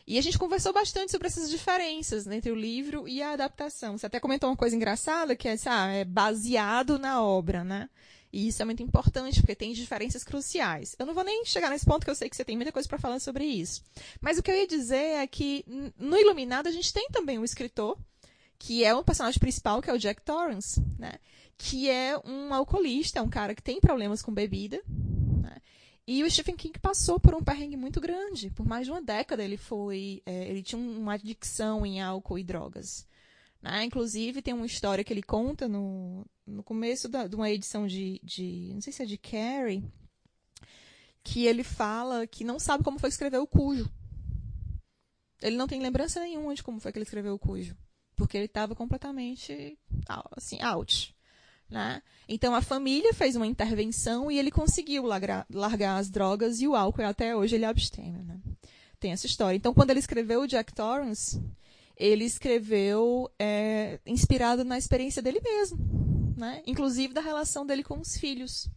e 0.05 0.17
a 0.17 0.21
gente 0.21 0.37
conversou 0.37 0.73
bastante 0.73 1.13
sobre 1.13 1.27
essas 1.27 1.49
diferenças 1.49 2.25
né, 2.25 2.35
entre 2.35 2.51
o 2.51 2.55
livro 2.55 3.07
e 3.07 3.23
a 3.23 3.31
adaptação. 3.31 3.97
Você 3.97 4.05
até 4.05 4.19
comentou 4.19 4.49
uma 4.49 4.57
coisa 4.57 4.75
engraçada, 4.75 5.33
que 5.33 5.47
é, 5.47 5.55
ah, 5.65 5.87
é 5.93 6.03
baseado 6.03 6.99
na 6.99 7.23
obra, 7.23 7.63
né? 7.63 7.89
E 8.33 8.47
isso 8.47 8.63
é 8.63 8.65
muito 8.65 8.81
importante, 8.81 9.39
porque 9.39 9.53
tem 9.53 9.71
diferenças 9.73 10.23
cruciais. 10.23 10.95
Eu 10.97 11.05
não 11.05 11.13
vou 11.13 11.23
nem 11.23 11.45
chegar 11.45 11.69
nesse 11.69 11.85
ponto, 11.85 12.03
que 12.03 12.09
eu 12.09 12.15
sei 12.15 12.27
que 12.27 12.35
você 12.35 12.43
tem 12.43 12.55
muita 12.55 12.71
coisa 12.71 12.89
para 12.89 12.97
falar 12.97 13.19
sobre 13.19 13.45
isso. 13.45 13.83
Mas 14.19 14.39
o 14.39 14.43
que 14.43 14.49
eu 14.49 14.55
ia 14.55 14.65
dizer 14.65 15.21
é 15.21 15.27
que 15.27 15.63
no 15.99 16.17
Iluminado 16.17 16.67
a 16.67 16.71
gente 16.71 16.91
tem 16.91 17.07
também 17.09 17.37
um 17.37 17.45
escritor, 17.45 17.95
que 18.57 18.83
é 18.83 18.95
o 18.95 19.03
personagem 19.03 19.39
principal, 19.39 19.83
que 19.83 19.89
é 19.89 19.93
o 19.93 19.99
Jack 19.99 20.23
Torrance, 20.23 20.81
né? 20.97 21.13
Que 21.59 21.87
é 21.91 22.17
um 22.25 22.51
alcoolista, 22.51 23.19
é 23.19 23.21
um 23.21 23.29
cara 23.29 23.53
que 23.53 23.61
tem 23.61 23.79
problemas 23.79 24.23
com 24.23 24.33
bebida, 24.33 24.81
né? 24.87 25.57
E 26.07 26.23
o 26.23 26.31
Stephen 26.31 26.55
King 26.55 26.79
passou 26.79 27.19
por 27.19 27.35
um 27.35 27.43
perrengue 27.43 27.77
muito 27.77 28.01
grande. 28.01 28.49
Por 28.49 28.65
mais 28.65 28.87
de 28.87 28.91
uma 28.91 29.01
década 29.01 29.43
ele 29.43 29.57
foi. 29.57 30.23
É, 30.25 30.49
ele 30.49 30.63
tinha 30.63 30.79
uma 30.79 31.13
adicção 31.13 31.85
em 31.85 32.01
álcool 32.01 32.39
e 32.39 32.43
drogas. 32.43 33.05
Né? 33.63 33.85
Inclusive, 33.85 34.41
tem 34.41 34.53
uma 34.53 34.65
história 34.65 35.05
que 35.05 35.13
ele 35.13 35.23
conta 35.23 35.69
no, 35.69 36.25
no 36.45 36.61
começo 36.61 37.07
da, 37.07 37.27
de 37.27 37.35
uma 37.35 37.49
edição 37.49 37.87
de, 37.87 38.19
de. 38.21 38.71
Não 38.73 38.81
sei 38.81 38.91
se 38.91 39.01
é 39.01 39.05
de 39.05 39.17
Carrie. 39.17 39.81
Que 41.23 41.45
ele 41.45 41.63
fala 41.63 42.27
que 42.27 42.43
não 42.43 42.59
sabe 42.59 42.83
como 42.83 42.99
foi 42.99 43.09
que 43.09 43.13
escreveu 43.13 43.43
o 43.43 43.47
Cujo. 43.47 43.89
Ele 45.41 45.55
não 45.55 45.67
tem 45.67 45.81
lembrança 45.81 46.19
nenhuma 46.19 46.53
de 46.53 46.61
como 46.61 46.81
foi 46.81 46.91
que 46.91 46.97
ele 46.97 47.05
escreveu 47.05 47.35
o 47.35 47.39
Cujo. 47.39 47.73
Porque 48.17 48.35
ele 48.35 48.45
estava 48.45 48.75
completamente 48.75 49.77
assim, 50.35 50.61
out. 50.61 51.15
Né? 51.69 52.03
Então 52.27 52.53
a 52.53 52.61
família 52.61 53.13
fez 53.13 53.37
uma 53.37 53.47
intervenção 53.47 54.29
e 54.29 54.37
ele 54.37 54.51
conseguiu 54.51 55.05
largar, 55.05 55.47
as 55.97 56.09
drogas 56.09 56.59
e 56.59 56.67
o 56.67 56.75
álcool 56.75 57.01
e 57.01 57.05
até 57.05 57.33
hoje 57.33 57.55
ele 57.55 57.63
abstêmio. 57.63 58.23
Né? 58.23 58.41
Tem 58.99 59.13
essa 59.13 59.25
história. 59.25 59.55
Então 59.55 59.73
quando 59.73 59.91
ele 59.91 59.99
escreveu 59.99 60.41
o 60.41 60.47
Jack 60.47 60.73
Torrance, 60.73 61.41
ele 62.03 62.25
escreveu 62.25 63.31
é, 63.39 63.97
inspirado 64.05 64.65
na 64.65 64.77
experiência 64.77 65.21
dele 65.21 65.39
mesmo, 65.41 65.77
né? 66.35 66.61
inclusive 66.67 67.13
da 67.13 67.21
relação 67.21 67.65
dele 67.65 67.81
com 67.81 67.97
os 67.97 68.17
filhos. 68.17 68.69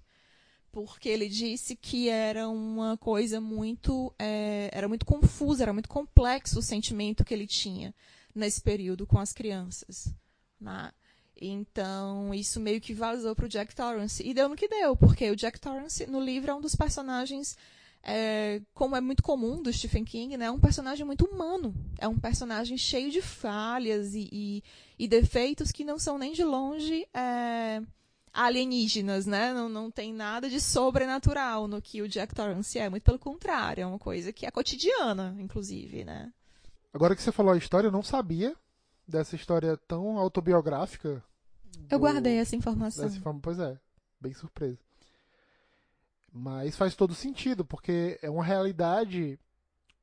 Porque 0.71 1.09
ele 1.09 1.29
disse 1.29 1.75
que 1.75 2.09
era 2.09 2.49
uma 2.49 2.97
coisa 2.97 3.41
muito. 3.41 4.15
É, 4.17 4.71
era 4.73 4.87
muito 4.87 5.05
confusa, 5.05 5.65
era 5.65 5.73
muito 5.73 5.89
complexo 5.89 6.61
o 6.61 6.63
sentimento 6.63 7.25
que 7.25 7.35
ele 7.35 7.49
tinha 7.49 7.93
nesse 8.33 8.61
período 8.61 9.07
com 9.07 9.19
as 9.19 9.33
crianças. 9.33 10.15
Né? 10.61 10.93
Então, 11.37 12.33
isso 12.33 12.61
meio 12.61 12.81
que 12.81 12.95
vazou 12.95 13.35
para 13.35 13.47
o 13.47 13.49
Jack 13.49 13.75
Torrance. 13.75 14.23
E 14.23 14.35
deu 14.35 14.49
no 14.49 14.55
que 14.55 14.69
deu, 14.69 14.95
porque 14.95 15.29
o 15.31 15.37
Jack 15.37 15.59
Torrance, 15.59 16.07
no 16.07 16.21
livro, 16.21 16.51
é 16.53 16.55
um 16.55 16.61
dos 16.61 16.77
personagens, 16.77 17.57
é, 18.03 18.63
como 18.73 18.95
é 18.95 19.01
muito 19.01 19.23
comum 19.23 19.63
do 19.63 19.73
Stephen 19.73 20.05
King, 20.05 20.37
né, 20.37 20.47
é 20.47 20.51
um 20.51 20.61
personagem 20.61 21.05
muito 21.05 21.25
humano. 21.25 21.75
É 21.99 22.07
um 22.07 22.19
personagem 22.19 22.79
cheio 22.79 23.11
de 23.11 23.21
falhas 23.21 24.15
e, 24.15 24.29
e, 24.33 24.63
e 24.99 25.09
defeitos 25.09 25.73
que 25.73 25.85
não 25.85 25.99
são 25.99 26.17
nem 26.17 26.33
de 26.33 26.45
longe 26.45 27.07
é, 27.13 27.83
alienígenas, 28.33 29.27
né? 29.27 29.53
Não, 29.53 29.69
não 29.69 29.91
tem 29.91 30.13
nada 30.13 30.49
de 30.49 30.61
sobrenatural 30.61 31.67
no 31.67 31.81
que 31.81 32.03
o 32.03 32.09
Jack 32.09 32.35
Torrance 32.35 32.79
é. 32.79 32.89
Muito 32.89 33.03
pelo 33.03 33.19
contrário, 33.19 33.83
é 33.83 33.87
uma 33.87 33.99
coisa 33.99 34.33
que 34.33 34.47
é 34.47 34.51
cotidiana, 34.51 35.35
inclusive, 35.39 36.05
né? 36.05 36.33
Agora 36.93 37.17
que 37.17 37.23
você 37.23 37.33
falou 37.33 37.53
a 37.53 37.59
história, 37.59 37.89
eu 37.89 37.93
não 37.93 38.03
sabia 38.03 38.55
dessa 39.07 39.35
história 39.35 39.77
tão 39.77 40.19
autobiográfica. 40.19 41.23
Eu 41.91 41.99
guardei 41.99 42.39
essa 42.39 42.57
informação. 42.57 43.05
Dessa 43.05 43.35
pois 43.43 43.59
é, 43.59 43.79
bem 44.21 44.33
surpresa. 44.33 44.86
Mas 46.39 46.77
faz 46.77 46.95
todo 46.95 47.15
sentido, 47.15 47.65
porque 47.65 48.19
é 48.21 48.29
uma 48.29 48.45
realidade 48.45 49.41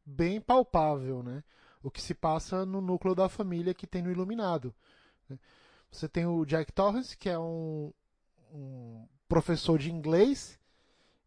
bem 0.03 0.41
palpável, 0.41 1.21
né? 1.21 1.43
O 1.83 1.91
que 1.91 2.01
se 2.01 2.15
passa 2.15 2.65
no 2.65 2.81
núcleo 2.81 3.13
da 3.13 3.29
família 3.29 3.73
que 3.73 3.85
tem 3.85 4.01
no 4.01 4.11
Iluminado. 4.11 4.73
Né? 5.29 5.37
Você 5.91 6.09
tem 6.09 6.25
o 6.25 6.43
Jack 6.43 6.71
Torrance, 6.71 7.15
que 7.15 7.29
é 7.29 7.37
um, 7.37 7.93
um 8.51 9.07
professor 9.27 9.77
de 9.77 9.91
inglês 9.91 10.59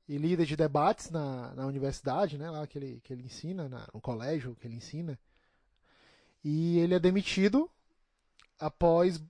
e 0.09 0.19
líder 0.19 0.45
de 0.45 0.57
debates 0.57 1.09
na, 1.09 1.55
na 1.55 1.67
universidade, 1.67 2.37
né? 2.37 2.51
Lá 2.51 2.67
que 2.67 2.77
ele, 2.77 3.01
que 3.05 3.13
ele 3.13 3.23
ensina, 3.23 3.69
na, 3.69 3.89
no 3.95 4.01
colégio 4.01 4.57
que 4.57 4.67
ele 4.67 4.75
ensina. 4.75 5.17
E 6.43 6.81
ele 6.81 6.95
é 6.95 6.99
demitido 6.99 7.71
após 8.59 9.23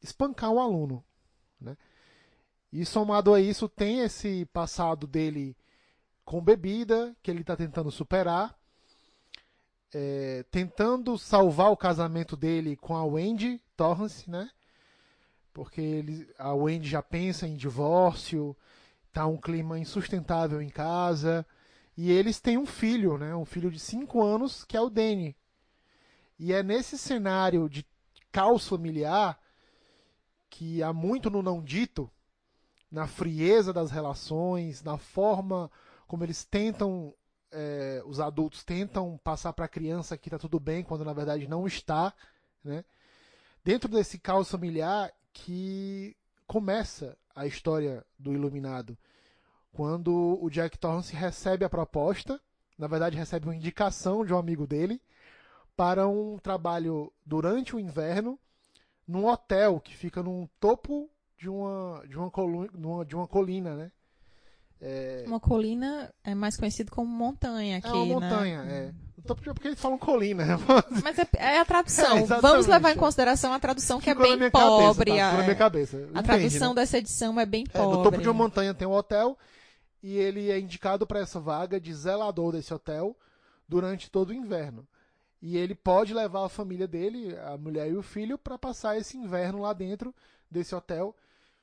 espancar 0.00 0.50
um 0.50 0.60
aluno. 0.60 1.04
Né? 1.60 1.76
E 2.72 2.84
somado 2.84 3.34
a 3.34 3.40
isso, 3.40 3.68
tem 3.68 4.00
esse 4.00 4.44
passado 4.46 5.06
dele 5.06 5.56
com 6.24 6.40
bebida, 6.40 7.16
que 7.22 7.30
ele 7.30 7.40
está 7.40 7.56
tentando 7.56 7.90
superar, 7.90 8.56
é, 9.92 10.44
tentando 10.50 11.18
salvar 11.18 11.72
o 11.72 11.76
casamento 11.76 12.36
dele 12.36 12.76
com 12.76 12.96
a 12.96 13.04
Wendy 13.04 13.60
Torrance, 13.76 14.30
né? 14.30 14.48
Porque 15.52 15.80
ele, 15.80 16.28
a 16.38 16.54
Wendy 16.54 16.88
já 16.88 17.02
pensa 17.02 17.48
em 17.48 17.56
divórcio, 17.56 18.56
tá 19.12 19.26
um 19.26 19.36
clima 19.36 19.78
insustentável 19.78 20.62
em 20.62 20.68
casa, 20.68 21.44
e 21.96 22.12
eles 22.12 22.40
têm 22.40 22.56
um 22.56 22.66
filho, 22.66 23.18
né? 23.18 23.34
Um 23.34 23.44
filho 23.44 23.70
de 23.70 23.80
5 23.80 24.22
anos, 24.22 24.64
que 24.64 24.76
é 24.76 24.80
o 24.80 24.88
Danny, 24.88 25.36
e 26.38 26.52
é 26.52 26.62
nesse 26.62 26.96
cenário 26.96 27.68
de 27.68 27.84
caos 28.32 28.66
familiar 28.66 29.38
que 30.48 30.82
há 30.82 30.92
muito 30.92 31.28
no 31.28 31.42
não 31.42 31.62
dito, 31.62 32.10
na 32.90 33.06
frieza 33.06 33.72
das 33.72 33.90
relações, 33.90 34.82
na 34.82 34.98
forma 34.98 35.70
como 36.06 36.24
eles 36.24 36.44
tentam, 36.44 37.14
é, 37.52 38.02
os 38.04 38.18
adultos 38.18 38.64
tentam 38.64 39.18
passar 39.22 39.52
para 39.52 39.66
a 39.66 39.68
criança 39.68 40.18
que 40.18 40.28
está 40.28 40.38
tudo 40.38 40.58
bem, 40.58 40.82
quando 40.82 41.04
na 41.04 41.12
verdade 41.12 41.46
não 41.46 41.66
está, 41.66 42.12
né? 42.64 42.84
Dentro 43.62 43.88
desse 43.88 44.18
caos 44.18 44.50
familiar 44.50 45.12
que 45.32 46.16
começa 46.46 47.16
a 47.34 47.46
história 47.46 48.04
do 48.18 48.32
Iluminado, 48.32 48.98
quando 49.72 50.38
o 50.42 50.50
Jack 50.50 50.78
Torrance 50.78 51.14
recebe 51.14 51.64
a 51.64 51.70
proposta, 51.70 52.40
na 52.76 52.88
verdade 52.88 53.16
recebe 53.16 53.46
uma 53.46 53.54
indicação 53.54 54.24
de 54.24 54.32
um 54.32 54.38
amigo 54.38 54.66
dele, 54.66 55.00
para 55.76 56.08
um 56.08 56.38
trabalho 56.38 57.12
durante 57.24 57.76
o 57.76 57.80
inverno 57.80 58.38
num 59.06 59.26
hotel 59.26 59.80
que 59.80 59.96
fica 59.96 60.22
no 60.22 60.48
topo 60.58 61.08
de 61.40 61.48
uma, 61.48 62.04
de 62.06 62.18
uma, 62.18 62.30
coluna, 62.30 62.68
de 63.06 63.16
uma 63.16 63.26
colina, 63.26 63.74
né? 63.74 63.90
É... 64.80 65.24
Uma 65.26 65.40
colina 65.40 66.12
é 66.22 66.34
mais 66.34 66.56
conhecido 66.56 66.90
como 66.90 67.10
montanha 67.10 67.78
aqui, 67.78 67.88
É 67.88 67.92
uma 67.92 68.04
montanha, 68.04 68.62
né? 68.62 68.94
é. 68.96 69.10
Topo 69.26 69.42
porque 69.42 69.68
eles 69.68 69.80
falam 69.80 69.98
colina. 69.98 70.44
Né? 70.44 70.56
Mas 71.04 71.18
é, 71.18 71.28
é 71.36 71.58
a 71.58 71.64
tradução. 71.64 72.18
É, 72.18 72.24
Vamos 72.24 72.66
levar 72.66 72.90
em 72.90 72.96
consideração 72.96 73.52
a 73.52 73.58
tradução 73.58 74.00
que 74.00 74.08
é 74.08 74.14
Ficou 74.14 74.32
é 74.32 74.36
bem 74.36 74.50
pobre. 74.50 75.10
Cabeça, 75.10 75.30
tá? 75.30 75.36
na 75.36 75.42
minha 75.42 75.54
cabeça. 75.54 76.08
A 76.14 76.22
tradução 76.22 76.68
né? 76.70 76.74
dessa 76.76 76.98
edição 76.98 77.38
é 77.38 77.44
bem 77.44 77.64
pobre. 77.64 77.98
no 77.98 78.02
topo 78.02 78.18
de 78.18 78.28
uma 78.28 78.34
montanha 78.34 78.72
tem 78.72 78.88
um 78.88 78.92
hotel 78.92 79.36
e 80.02 80.16
ele 80.16 80.50
é 80.50 80.58
indicado 80.58 81.06
para 81.06 81.20
essa 81.20 81.38
vaga 81.38 81.78
de 81.78 81.92
zelador 81.92 82.52
desse 82.52 82.72
hotel 82.72 83.14
durante 83.68 84.10
todo 84.10 84.30
o 84.30 84.34
inverno. 84.34 84.88
E 85.42 85.56
ele 85.56 85.74
pode 85.74 86.14
levar 86.14 86.46
a 86.46 86.48
família 86.48 86.88
dele, 86.88 87.36
a 87.44 87.58
mulher 87.58 87.90
e 87.90 87.96
o 87.96 88.02
filho, 88.02 88.38
para 88.38 88.58
passar 88.58 88.96
esse 88.96 89.18
inverno 89.18 89.60
lá 89.60 89.74
dentro 89.74 90.14
desse 90.50 90.74
hotel, 90.74 91.14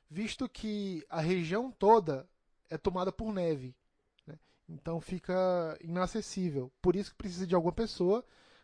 visto 0.10 0.48
que 0.48 1.06
a 1.10 1.22
região 1.22 1.72
toda 1.72 2.28
é 2.70 2.78
tomada 2.78 3.12
por 3.12 3.34
neve. 3.34 3.76
Né? 4.26 4.38
Então 4.68 5.00
fica 5.02 5.78
inacessível. 5.82 6.72
Por 6.82 6.96
isso 6.96 7.12
que 7.12 7.18
precisa 7.18 7.48
de 7.48 7.56
alguma 7.56 7.74
pessoa 7.74 8.24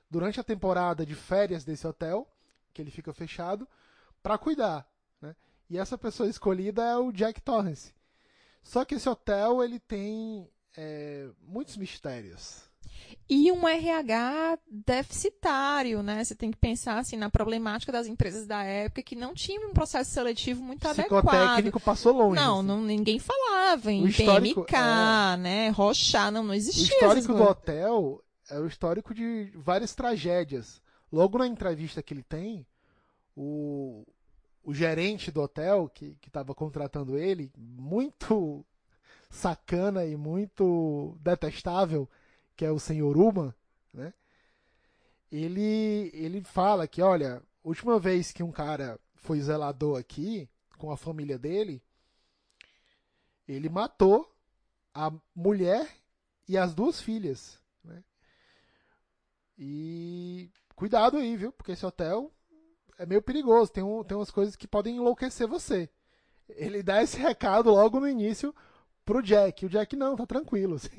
durante 0.09 0.39
a 0.39 0.43
temporada 0.43 1.05
de 1.05 1.15
férias 1.15 1.63
desse 1.63 1.87
hotel, 1.87 2.27
que 2.73 2.81
ele 2.81 2.91
fica 2.91 3.13
fechado, 3.13 3.67
para 4.21 4.37
cuidar. 4.37 4.87
Né? 5.21 5.35
E 5.69 5.77
essa 5.77 5.97
pessoa 5.97 6.29
escolhida 6.29 6.83
é 6.83 6.97
o 6.97 7.11
Jack 7.11 7.41
Torrance. 7.41 7.93
Só 8.61 8.85
que 8.85 8.95
esse 8.95 9.09
hotel 9.09 9.63
ele 9.63 9.79
tem 9.79 10.49
é, 10.77 11.29
muitos 11.41 11.75
mistérios 11.77 12.71
e 13.29 13.51
um 13.51 13.67
RH 13.67 14.59
deficitário, 14.69 16.03
né? 16.03 16.23
Você 16.23 16.35
tem 16.35 16.51
que 16.51 16.57
pensar 16.57 16.97
assim 16.97 17.15
na 17.15 17.29
problemática 17.29 17.91
das 17.91 18.05
empresas 18.05 18.45
da 18.45 18.63
época 18.63 19.01
que 19.01 19.15
não 19.15 19.33
tinham 19.33 19.69
um 19.69 19.73
processo 19.73 20.11
seletivo 20.11 20.61
muito 20.61 20.87
adequado. 20.87 21.25
O 21.25 21.55
técnico 21.55 21.79
passou 21.79 22.13
longe. 22.13 22.35
Não, 22.35 22.59
assim. 22.59 22.67
não 22.67 22.81
ninguém 22.81 23.19
falava 23.19 23.91
em 23.91 24.11
PMK, 24.11 24.75
é... 24.75 25.37
né? 25.37 25.69
Rochar, 25.69 26.31
não, 26.31 26.43
não 26.43 26.53
existia. 26.53 26.83
O 26.83 26.93
histórico 26.93 27.33
do 27.33 27.43
hotel 27.43 28.23
é 28.49 28.59
o 28.59 28.67
histórico 28.67 29.13
de 29.13 29.51
várias 29.55 29.95
tragédias. 29.95 30.81
Logo 31.11 31.37
na 31.37 31.47
entrevista 31.47 32.03
que 32.03 32.13
ele 32.13 32.23
tem, 32.23 32.65
o, 33.35 34.05
o 34.63 34.73
gerente 34.73 35.31
do 35.31 35.41
hotel 35.41 35.89
que 35.93 36.17
estava 36.25 36.53
contratando 36.53 37.17
ele, 37.17 37.51
muito 37.57 38.65
sacana 39.29 40.05
e 40.05 40.17
muito 40.17 41.17
detestável, 41.21 42.09
que 42.55 42.65
é 42.65 42.71
o 42.71 42.79
senhor 42.79 43.17
Uma, 43.17 43.55
né? 43.93 44.13
Ele, 45.31 46.11
ele 46.13 46.43
fala 46.43 46.87
que, 46.87 47.01
olha, 47.01 47.41
última 47.63 47.97
vez 47.97 48.31
que 48.31 48.43
um 48.43 48.51
cara 48.51 48.99
foi 49.15 49.39
zelador 49.39 49.97
aqui, 49.99 50.47
com 50.77 50.91
a 50.91 50.97
família 50.97 51.39
dele, 51.39 51.81
ele 53.47 53.69
matou 53.69 54.31
a 54.93 55.11
mulher 55.35 55.89
e 56.47 56.57
as 56.57 56.73
duas 56.75 57.01
filhas. 57.01 57.59
Né? 57.83 58.03
E 59.57 60.51
cuidado 60.75 61.17
aí, 61.17 61.35
viu? 61.35 61.51
Porque 61.51 61.71
esse 61.71 61.85
hotel 61.85 62.31
é 62.97 63.05
meio 63.05 63.21
perigoso. 63.21 63.71
Tem, 63.71 63.83
um, 63.83 64.03
tem 64.03 64.15
umas 64.17 64.29
coisas 64.29 64.55
que 64.55 64.67
podem 64.67 64.97
enlouquecer 64.97 65.47
você. 65.47 65.89
Ele 66.49 66.83
dá 66.83 67.01
esse 67.01 67.17
recado 67.17 67.71
logo 67.71 67.99
no 67.99 68.07
início 68.07 68.53
pro 69.05 69.21
Jack. 69.21 69.65
O 69.65 69.69
Jack 69.69 69.95
não, 69.95 70.15
tá 70.15 70.25
tranquilo. 70.25 70.75
Assim. 70.75 70.89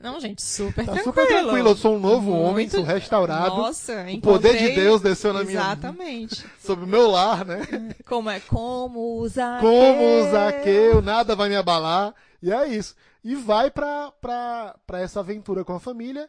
Não, 0.00 0.18
gente, 0.20 0.42
super 0.42 0.84
tá 0.84 0.92
tranquilo. 0.92 1.14
super 1.14 1.26
tranquilo. 1.26 1.68
Eu 1.68 1.76
sou 1.76 1.96
um 1.96 2.00
novo 2.00 2.30
Muito... 2.32 2.44
homem, 2.46 2.68
sou 2.68 2.82
restaurado. 2.82 3.56
Nossa, 3.56 4.04
O 4.12 4.20
poder 4.20 4.56
de 4.58 4.74
Deus 4.74 5.00
desceu 5.00 5.32
na 5.32 5.44
minha 5.44 5.60
Exatamente. 5.60 6.44
sobre 6.60 6.84
o 6.84 6.88
meu 6.88 7.10
lar, 7.10 7.44
né? 7.44 7.60
Como 8.06 8.28
é 8.30 8.40
como 8.40 9.26
Zaqueu. 9.28 9.68
Como 9.70 10.02
o 10.20 10.30
Zaqueu, 10.30 11.02
nada 11.02 11.34
vai 11.36 11.48
me 11.48 11.56
abalar. 11.56 12.14
E 12.42 12.52
é 12.52 12.66
isso. 12.68 12.94
E 13.22 13.34
vai 13.34 13.70
pra, 13.70 14.10
pra, 14.20 14.76
pra 14.86 15.00
essa 15.00 15.20
aventura 15.20 15.64
com 15.64 15.72
a 15.74 15.80
família. 15.80 16.28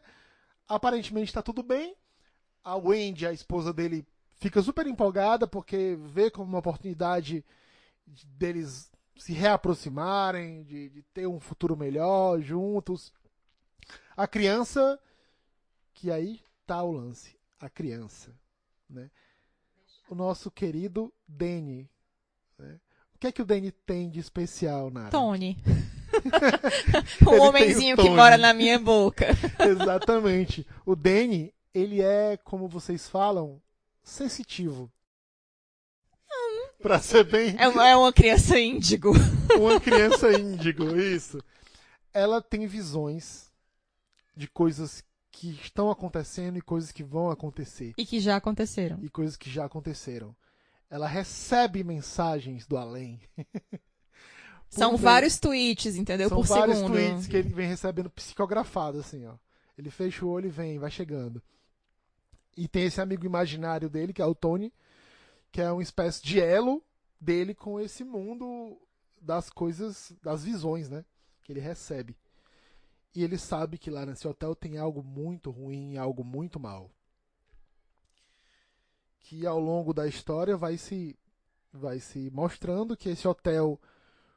Aparentemente 0.67 1.33
tá 1.33 1.41
tudo 1.41 1.61
bem. 1.61 1.95
A 2.63 2.75
Wendy, 2.75 3.27
a 3.27 3.33
esposa 3.33 3.71
dele, 3.73 4.05
fica 4.39 4.61
super 4.61 4.87
empolgada 4.87 5.45
porque 5.45 5.97
vê 6.01 6.31
como 6.31 6.47
uma 6.49 6.59
oportunidade 6.59 7.43
de- 8.07 8.25
deles 8.25 8.89
se 9.17 9.33
reaproximarem, 9.33 10.63
de, 10.63 10.89
de 10.89 11.01
ter 11.03 11.27
um 11.27 11.39
futuro 11.39 11.75
melhor 11.75 12.39
juntos. 12.41 13.13
A 14.15 14.27
criança, 14.27 14.99
que 15.93 16.11
aí 16.11 16.41
tá 16.65 16.81
o 16.83 16.91
lance, 16.91 17.37
a 17.59 17.69
criança, 17.69 18.35
né? 18.89 19.09
O 20.09 20.15
nosso 20.15 20.51
querido 20.51 21.13
Danny, 21.27 21.89
né? 22.57 22.79
O 23.13 23.17
que 23.17 23.27
é 23.27 23.31
que 23.31 23.41
o 23.41 23.45
Danny 23.45 23.71
tem 23.71 24.09
de 24.09 24.19
especial, 24.19 24.91
Nara? 24.91 25.09
Tony. 25.09 25.57
O 27.25 27.41
homenzinho 27.47 27.97
que 27.97 28.09
mora 28.09 28.37
na 28.37 28.53
minha 28.53 28.79
boca. 28.79 29.27
Exatamente. 29.59 30.65
O 30.85 30.95
Danny, 30.95 31.53
ele 31.73 32.01
é, 32.01 32.37
como 32.37 32.67
vocês 32.67 33.07
falam, 33.07 33.61
sensitivo. 34.03 34.91
Pra 36.85 36.99
ser 36.99 37.23
bem 37.23 37.55
É 37.57 37.67
uma, 37.67 37.89
é 37.89 37.95
uma 37.95 38.13
criança 38.13 38.59
índigo. 38.59 39.11
uma 39.57 39.81
criança 39.81 40.31
índigo, 40.39 40.95
isso. 40.95 41.43
Ela 42.13 42.43
tem 42.43 42.67
visões 42.67 43.51
de 44.37 44.47
coisas 44.47 45.03
que 45.31 45.49
estão 45.49 45.89
acontecendo 45.89 46.59
e 46.59 46.61
coisas 46.61 46.91
que 46.91 47.03
vão 47.03 47.31
acontecer. 47.31 47.95
E 47.97 48.05
que 48.05 48.19
já 48.19 48.35
aconteceram. 48.35 48.99
E 49.01 49.09
coisas 49.09 49.35
que 49.35 49.49
já 49.49 49.65
aconteceram. 49.65 50.35
Ela 50.87 51.07
recebe 51.07 51.83
mensagens 51.83 52.67
do 52.67 52.77
além. 52.77 53.19
São 54.69 54.91
Por 54.91 54.99
vários 54.99 55.39
tweets, 55.39 55.95
entendeu? 55.95 56.29
São 56.29 56.37
Por 56.37 56.45
vários 56.45 56.77
segundo. 56.77 56.93
tweets 56.93 57.25
que 57.25 57.37
ele 57.37 57.49
vem 57.49 57.67
recebendo 57.67 58.11
psicografado, 58.11 58.99
assim, 58.99 59.25
ó. 59.25 59.33
Ele 59.75 59.89
fecha 59.89 60.23
o 60.23 60.29
olho 60.29 60.45
e 60.45 60.51
vem, 60.51 60.77
vai 60.77 60.91
chegando. 60.91 61.41
E 62.55 62.67
tem 62.67 62.83
esse 62.83 63.01
amigo 63.01 63.25
imaginário 63.25 63.89
dele, 63.89 64.13
que 64.13 64.21
é 64.21 64.25
o 64.25 64.35
Tony, 64.35 64.71
que 65.55 65.61
é 65.61 65.71
uma 65.71 65.81
espécie 65.81 66.21
de 66.21 66.37
elo 66.37 66.83
dele 67.17 67.55
com 67.55 67.79
esse 67.79 68.03
mundo 68.03 68.77
das 69.21 69.49
coisas, 69.49 70.11
das 70.21 70.43
visões, 70.43 70.89
né? 70.89 71.05
Que 71.45 71.53
ele 71.53 71.61
recebe. 71.61 72.13
E 73.15 73.23
ele 73.23 73.37
sabe 73.37 73.77
que 73.77 73.89
lá 73.89 74.05
nesse 74.05 74.27
hotel 74.27 74.53
tem 74.53 74.77
algo 74.77 75.01
muito 75.01 75.49
ruim, 75.51 75.95
algo 75.95 76.25
muito 76.25 76.59
mal. 76.59 76.91
Que 79.21 79.45
ao 79.45 79.57
longo 79.57 79.93
da 79.93 80.05
história 80.05 80.57
vai 80.57 80.77
se 80.77 81.17
vai 81.71 82.01
se 82.01 82.29
mostrando 82.31 82.97
que 82.97 83.07
esse 83.07 83.25
hotel 83.25 83.79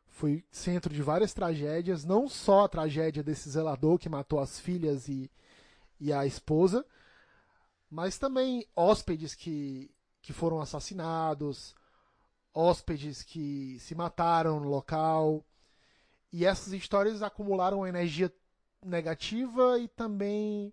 foi 0.06 0.44
centro 0.52 0.94
de 0.94 1.02
várias 1.02 1.34
tragédias, 1.34 2.04
não 2.04 2.28
só 2.28 2.62
a 2.62 2.68
tragédia 2.68 3.24
desse 3.24 3.50
zelador 3.50 3.98
que 3.98 4.08
matou 4.08 4.38
as 4.38 4.60
filhas 4.60 5.08
e, 5.08 5.28
e 5.98 6.12
a 6.12 6.24
esposa, 6.24 6.86
mas 7.90 8.18
também 8.18 8.64
hóspedes 8.76 9.34
que, 9.34 9.90
que 10.28 10.32
foram 10.34 10.60
assassinados, 10.60 11.74
hóspedes 12.52 13.22
que 13.22 13.78
se 13.80 13.94
mataram 13.94 14.60
no 14.60 14.68
local. 14.68 15.42
E 16.30 16.44
essas 16.44 16.74
histórias 16.74 17.22
acumularam 17.22 17.86
energia 17.86 18.30
negativa 18.84 19.78
e 19.78 19.88
também 19.88 20.70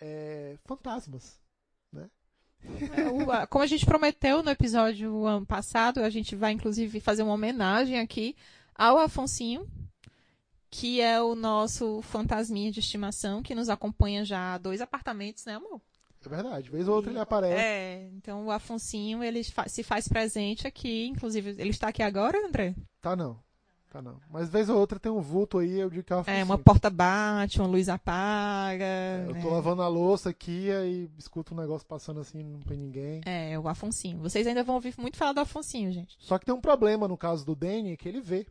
é, 0.00 0.56
fantasmas. 0.64 1.38
É, 2.96 3.10
o- 3.10 3.30
a- 3.30 3.46
Como 3.46 3.62
a 3.62 3.66
gente 3.66 3.84
prometeu 3.84 4.42
no 4.42 4.48
episódio 4.48 5.26
ano 5.26 5.44
passado, 5.44 6.00
a 6.00 6.08
gente 6.08 6.34
vai 6.34 6.52
inclusive 6.52 7.00
fazer 7.00 7.22
uma 7.22 7.34
homenagem 7.34 8.00
aqui 8.00 8.34
ao 8.74 8.96
Afonsinho, 8.96 9.68
que 10.70 10.98
é 10.98 11.20
o 11.20 11.34
nosso 11.34 12.00
fantasminha 12.00 12.72
de 12.72 12.80
estimação, 12.80 13.42
que 13.42 13.54
nos 13.54 13.68
acompanha 13.68 14.24
já 14.24 14.54
há 14.54 14.58
dois 14.58 14.80
apartamentos, 14.80 15.44
né, 15.44 15.56
amor? 15.56 15.78
É 16.26 16.28
verdade, 16.28 16.70
vez 16.70 16.88
ou 16.88 16.96
outra 16.96 17.10
ele 17.10 17.18
aparece. 17.20 17.54
É, 17.60 18.08
então 18.14 18.46
o 18.46 18.50
Afonsinho, 18.50 19.22
ele 19.22 19.42
fa- 19.44 19.68
se 19.68 19.82
faz 19.82 20.08
presente 20.08 20.66
aqui, 20.66 21.06
inclusive, 21.06 21.50
ele 21.58 21.70
está 21.70 21.88
aqui 21.88 22.02
agora, 22.02 22.38
André? 22.46 22.74
Tá 23.00 23.14
não. 23.14 23.42
Tá 23.90 24.02
não. 24.02 24.20
Mas 24.28 24.48
vez 24.48 24.68
ou 24.68 24.76
outra 24.76 24.98
tem 24.98 25.12
um 25.12 25.20
vulto 25.20 25.58
aí, 25.58 25.78
eu 25.78 25.88
digo 25.88 26.02
que 26.02 26.12
é 26.12 26.16
uma 26.16 26.24
É, 26.26 26.42
uma 26.42 26.58
porta 26.58 26.90
bate, 26.90 27.60
uma 27.60 27.68
luz 27.68 27.88
apaga. 27.88 28.84
Eu 29.28 29.34
né? 29.34 29.40
tô 29.40 29.50
lavando 29.50 29.82
a 29.82 29.86
louça 29.88 30.30
aqui 30.30 30.68
e 30.68 31.08
escuto 31.16 31.54
um 31.54 31.56
negócio 31.56 31.86
passando 31.86 32.18
assim, 32.18 32.42
não 32.42 32.58
tem 32.58 32.76
ninguém. 32.76 33.20
É, 33.24 33.56
o 33.56 33.68
Afonsinho. 33.68 34.18
Vocês 34.18 34.48
ainda 34.48 34.64
vão 34.64 34.74
ouvir 34.74 34.94
muito 34.98 35.16
falar 35.16 35.32
do 35.32 35.38
Afonsinho, 35.40 35.92
gente. 35.92 36.16
Só 36.18 36.38
que 36.38 36.44
tem 36.44 36.52
um 36.52 36.60
problema 36.60 37.06
no 37.06 37.16
caso 37.16 37.46
do 37.46 37.54
Danny, 37.54 37.96
que 37.96 38.08
ele 38.08 38.20
vê. 38.20 38.44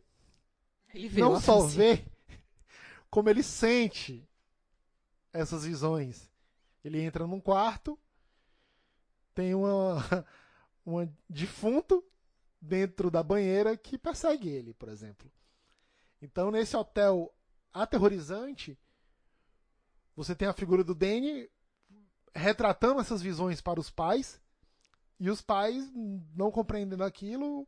Ele 0.94 1.08
vê 1.08 1.20
não 1.20 1.34
o 1.34 1.40
só 1.40 1.58
Afonsinho. 1.58 1.76
vê, 1.76 2.04
como 3.10 3.28
ele 3.28 3.42
sente 3.42 4.26
essas 5.30 5.66
visões. 5.66 6.30
Ele 6.84 7.00
entra 7.00 7.26
num 7.26 7.40
quarto, 7.40 7.98
tem 9.34 9.54
uma, 9.54 9.96
uma 10.84 11.12
defunto 11.28 12.04
dentro 12.60 13.10
da 13.10 13.22
banheira 13.22 13.76
que 13.76 13.98
persegue 13.98 14.48
ele, 14.48 14.74
por 14.74 14.88
exemplo. 14.88 15.30
Então, 16.20 16.50
nesse 16.50 16.76
hotel 16.76 17.34
aterrorizante, 17.72 18.78
você 20.14 20.34
tem 20.34 20.46
a 20.46 20.52
figura 20.52 20.84
do 20.84 20.94
Danny 20.94 21.50
retratando 22.34 23.00
essas 23.00 23.22
visões 23.22 23.60
para 23.60 23.80
os 23.80 23.90
pais, 23.90 24.40
e 25.18 25.30
os 25.30 25.40
pais 25.40 25.90
não 26.34 26.50
compreendendo 26.50 27.04
aquilo, 27.04 27.66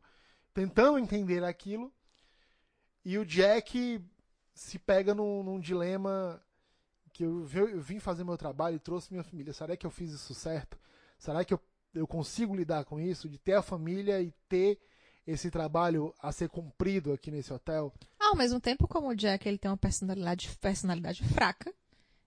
tentando 0.53 0.99
entender 0.99 1.43
aquilo, 1.43 1.93
e 3.03 3.17
o 3.17 3.25
Jack 3.25 4.03
se 4.53 4.79
pega 4.79 5.13
num, 5.13 5.43
num 5.43 5.59
dilema 5.59 6.43
que 7.17 7.23
eu, 7.23 7.47
eu 7.51 7.81
vim 7.81 7.99
fazer 7.99 8.23
meu 8.23 8.37
trabalho 8.37 8.75
e 8.75 8.79
trouxe 8.79 9.11
minha 9.11 9.23
família. 9.23 9.51
Será 9.51 9.75
que 9.75 9.87
eu 9.87 9.89
fiz 9.89 10.11
isso 10.11 10.35
certo? 10.35 10.77
Será 11.17 11.43
que 11.43 11.51
eu, 11.51 11.59
eu 11.95 12.05
consigo 12.05 12.55
lidar 12.55 12.85
com 12.85 12.99
isso? 12.99 13.27
De 13.27 13.39
ter 13.39 13.53
a 13.53 13.63
família 13.63 14.21
e 14.21 14.31
ter 14.47 14.79
esse 15.25 15.49
trabalho 15.49 16.13
a 16.19 16.31
ser 16.31 16.47
cumprido 16.47 17.11
aqui 17.11 17.31
nesse 17.31 17.51
hotel? 17.51 17.91
Ao 18.19 18.35
mesmo 18.35 18.59
tempo, 18.59 18.87
como 18.87 19.07
o 19.07 19.15
Jack 19.15 19.47
ele 19.47 19.57
tem 19.57 19.71
uma 19.71 19.77
personalidade, 19.77 20.47
personalidade 20.61 21.23
fraca, 21.33 21.73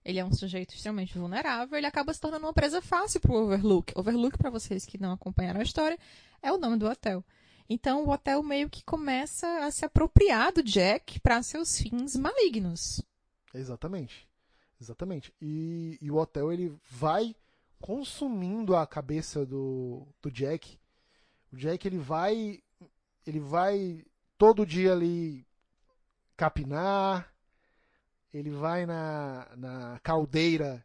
ele 0.03 0.19
é 0.19 0.25
um 0.25 0.33
sujeito 0.33 0.75
extremamente 0.75 1.17
vulnerável, 1.17 1.77
ele 1.77 1.87
acaba 1.87 2.13
se 2.13 2.19
tornando 2.19 2.45
uma 2.45 2.53
presa 2.53 2.81
fácil 2.81 3.21
pro 3.21 3.33
Overlook. 3.33 3.93
Overlook, 3.95 4.37
para 4.37 4.49
vocês 4.49 4.85
que 4.85 4.99
não 4.99 5.13
acompanharam 5.13 5.61
a 5.61 5.63
história, 5.63 5.97
é 6.41 6.51
o 6.51 6.57
nome 6.57 6.75
do 6.75 6.89
hotel. 6.89 7.23
Então 7.69 8.03
o 8.03 8.09
hotel 8.09 8.43
meio 8.43 8.69
que 8.69 8.83
começa 8.83 9.47
a 9.63 9.71
se 9.71 9.85
apropriar 9.85 10.51
do 10.51 10.61
Jack 10.61 11.17
para 11.21 11.41
seus 11.41 11.79
fins 11.79 12.17
malignos. 12.17 13.01
Exatamente. 13.53 14.29
Exatamente. 14.81 15.31
E, 15.39 15.99
e 16.01 16.09
o 16.09 16.17
hotel 16.17 16.51
ele 16.51 16.75
vai 16.89 17.35
consumindo 17.79 18.75
a 18.75 18.87
cabeça 18.87 19.45
do, 19.45 20.07
do 20.19 20.31
Jack. 20.31 20.79
O 21.53 21.55
Jack 21.55 21.87
ele 21.87 21.99
vai 21.99 22.63
ele 23.25 23.39
vai 23.39 24.03
todo 24.37 24.65
dia 24.65 24.93
ali 24.93 25.45
capinar, 26.35 27.31
ele 28.33 28.49
vai 28.49 28.87
na, 28.87 29.47
na 29.55 29.99
caldeira 30.01 30.83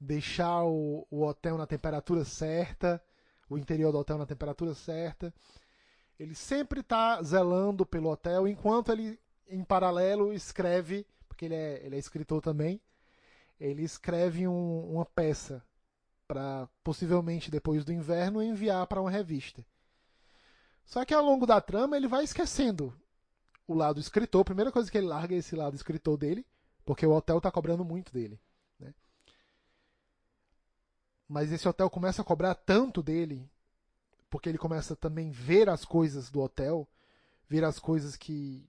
deixar 0.00 0.64
o, 0.64 1.06
o 1.10 1.22
hotel 1.22 1.58
na 1.58 1.66
temperatura 1.66 2.24
certa, 2.24 3.02
o 3.50 3.58
interior 3.58 3.92
do 3.92 3.98
hotel 3.98 4.16
na 4.16 4.24
temperatura 4.24 4.74
certa. 4.74 5.34
Ele 6.18 6.34
sempre 6.34 6.80
está 6.80 7.22
zelando 7.22 7.84
pelo 7.84 8.10
hotel, 8.10 8.48
enquanto 8.48 8.90
ele, 8.90 9.20
em 9.46 9.62
paralelo, 9.62 10.32
escreve, 10.32 11.06
porque 11.28 11.44
ele 11.44 11.54
é, 11.54 11.84
ele 11.84 11.96
é 11.96 11.98
escritor 11.98 12.40
também, 12.40 12.80
ele 13.58 13.82
escreve 13.82 14.46
um- 14.46 14.94
uma 14.94 15.04
peça 15.04 15.62
para 16.26 16.68
possivelmente 16.82 17.50
depois 17.50 17.84
do 17.84 17.92
inverno 17.92 18.42
enviar 18.42 18.86
para 18.86 19.00
uma 19.00 19.10
revista. 19.10 19.64
Só 20.84 21.04
que 21.04 21.14
ao 21.14 21.24
longo 21.24 21.46
da 21.46 21.60
trama 21.60 21.96
ele 21.96 22.08
vai 22.08 22.24
esquecendo 22.24 22.94
o 23.66 23.74
lado 23.74 24.00
escritor. 24.00 24.42
A 24.42 24.44
primeira 24.44 24.72
coisa 24.72 24.90
que 24.90 24.98
ele 24.98 25.06
larga 25.06 25.34
é 25.34 25.38
esse 25.38 25.56
lado 25.56 25.74
escritor 25.74 26.16
dele, 26.16 26.46
porque 26.84 27.04
o 27.04 27.12
hotel 27.12 27.38
está 27.38 27.50
cobrando 27.50 27.84
muito 27.84 28.12
dele. 28.12 28.40
né? 28.78 28.94
Mas 31.28 31.50
esse 31.50 31.68
hotel 31.68 31.90
começa 31.90 32.22
a 32.22 32.24
cobrar 32.24 32.54
tanto 32.54 33.02
dele, 33.02 33.48
porque 34.30 34.48
ele 34.48 34.58
começa 34.58 34.94
também 34.94 35.30
a 35.30 35.32
ver 35.32 35.68
as 35.68 35.84
coisas 35.84 36.30
do 36.30 36.40
hotel, 36.40 36.88
ver 37.48 37.64
as 37.64 37.78
coisas 37.78 38.16
que 38.16 38.68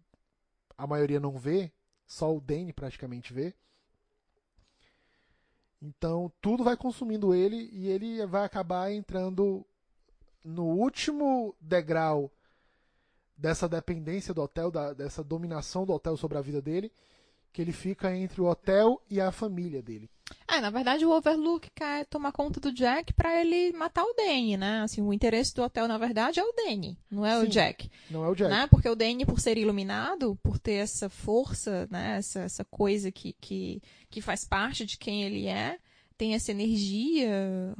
a 0.78 0.88
maioria 0.88 1.20
não 1.20 1.38
vê, 1.38 1.72
só 2.08 2.36
o 2.36 2.42
Danny 2.42 2.74
praticamente 2.74 3.34
vê. 3.34 3.54
Então 5.82 6.32
tudo 6.42 6.64
vai 6.64 6.76
consumindo 6.76 7.34
ele 7.34 7.70
e 7.72 7.88
ele 7.88 8.26
vai 8.26 8.44
acabar 8.44 8.92
entrando 8.92 9.66
no 10.44 10.66
último 10.66 11.56
degrau 11.60 12.32
dessa 13.38 13.70
dependência 13.70 14.34
do 14.34 14.42
hotel, 14.42 14.72
da- 14.72 14.94
dessa 14.94 15.24
dominação 15.24 15.86
do 15.86 15.94
hotel 15.94 16.18
sobre 16.18 16.38
a 16.38 16.42
vida 16.42 16.62
dele, 16.62 16.92
que 17.54 17.62
ele 17.62 17.72
fica 17.72 18.16
entre 18.16 18.42
o 18.42 18.46
hotel 18.46 19.02
e 19.10 19.22
a 19.22 19.32
família 19.32 19.82
dele. 19.82 20.10
É, 20.50 20.62
na 20.62 20.70
verdade 20.70 21.06
o 21.06 21.12
Overlook 21.12 21.70
quer 21.76 22.06
tomar 22.06 22.32
conta 22.32 22.60
do 22.60 22.72
Jack 22.72 23.12
para 23.14 23.42
ele 23.42 23.74
matar 23.74 24.04
o 24.04 24.14
Danny, 24.14 24.56
né? 24.56 24.82
Assim, 24.82 25.02
o 25.02 25.12
interesse 25.12 25.54
do 25.54 25.62
hotel 25.62 25.88
na 25.90 25.98
verdade 25.98 26.40
é 26.40 26.44
o 26.44 26.54
Danny, 26.54 26.98
não 27.12 27.26
é 27.26 27.38
Sim. 27.38 27.46
o 27.46 27.50
Jack. 27.50 27.92
Não 28.10 28.24
é 28.24 28.30
o 28.30 28.36
Jack. 28.36 28.50
né? 28.50 28.68
Porque 28.68 28.88
o 28.88 28.96
Danny, 28.96 29.26
por 29.26 29.42
ser 29.42 29.58
iluminado, 29.58 30.40
por 30.42 30.58
ter 30.58 30.76
essa 30.76 31.10
força, 31.10 31.86
né? 31.92 32.18
essa, 32.18 32.40
essa 32.40 32.64
coisa 32.64 33.12
que, 33.12 33.36
que, 33.42 33.82
que 34.10 34.22
faz 34.22 34.46
parte 34.46 34.86
de 34.86 34.98
quem 34.98 35.24
ele 35.24 35.48
é, 35.48 35.78
tem 36.18 36.34
essa 36.34 36.52
energia 36.52 37.30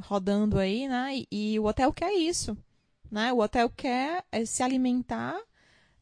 rodando 0.00 0.58
aí, 0.58 0.86
né? 0.86 1.24
E, 1.30 1.54
e 1.54 1.58
o 1.58 1.64
hotel 1.64 1.90
quer 1.90 2.12
isso, 2.12 2.56
né? 3.10 3.32
O 3.32 3.38
hotel 3.38 3.70
quer 3.70 4.24
é, 4.30 4.44
se 4.44 4.62
alimentar 4.62 5.40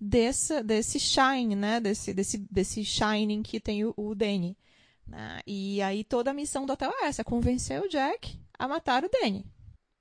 desse, 0.00 0.62
desse 0.64 0.98
shine, 0.98 1.54
né? 1.54 1.80
Desse, 1.80 2.12
desse, 2.12 2.38
desse 2.50 2.84
shining 2.84 3.42
que 3.42 3.60
tem 3.60 3.84
o, 3.84 3.94
o 3.96 4.14
Danny. 4.16 4.56
Né? 5.06 5.40
E 5.46 5.80
aí 5.82 6.02
toda 6.04 6.30
a 6.30 6.34
missão 6.34 6.66
do 6.66 6.72
hotel 6.72 6.90
é 6.90 7.06
essa, 7.06 7.22
é 7.22 7.24
convencer 7.24 7.80
o 7.80 7.88
Jack 7.88 8.40
a 8.58 8.66
matar 8.66 9.04
o 9.04 9.08
Danny. 9.08 9.44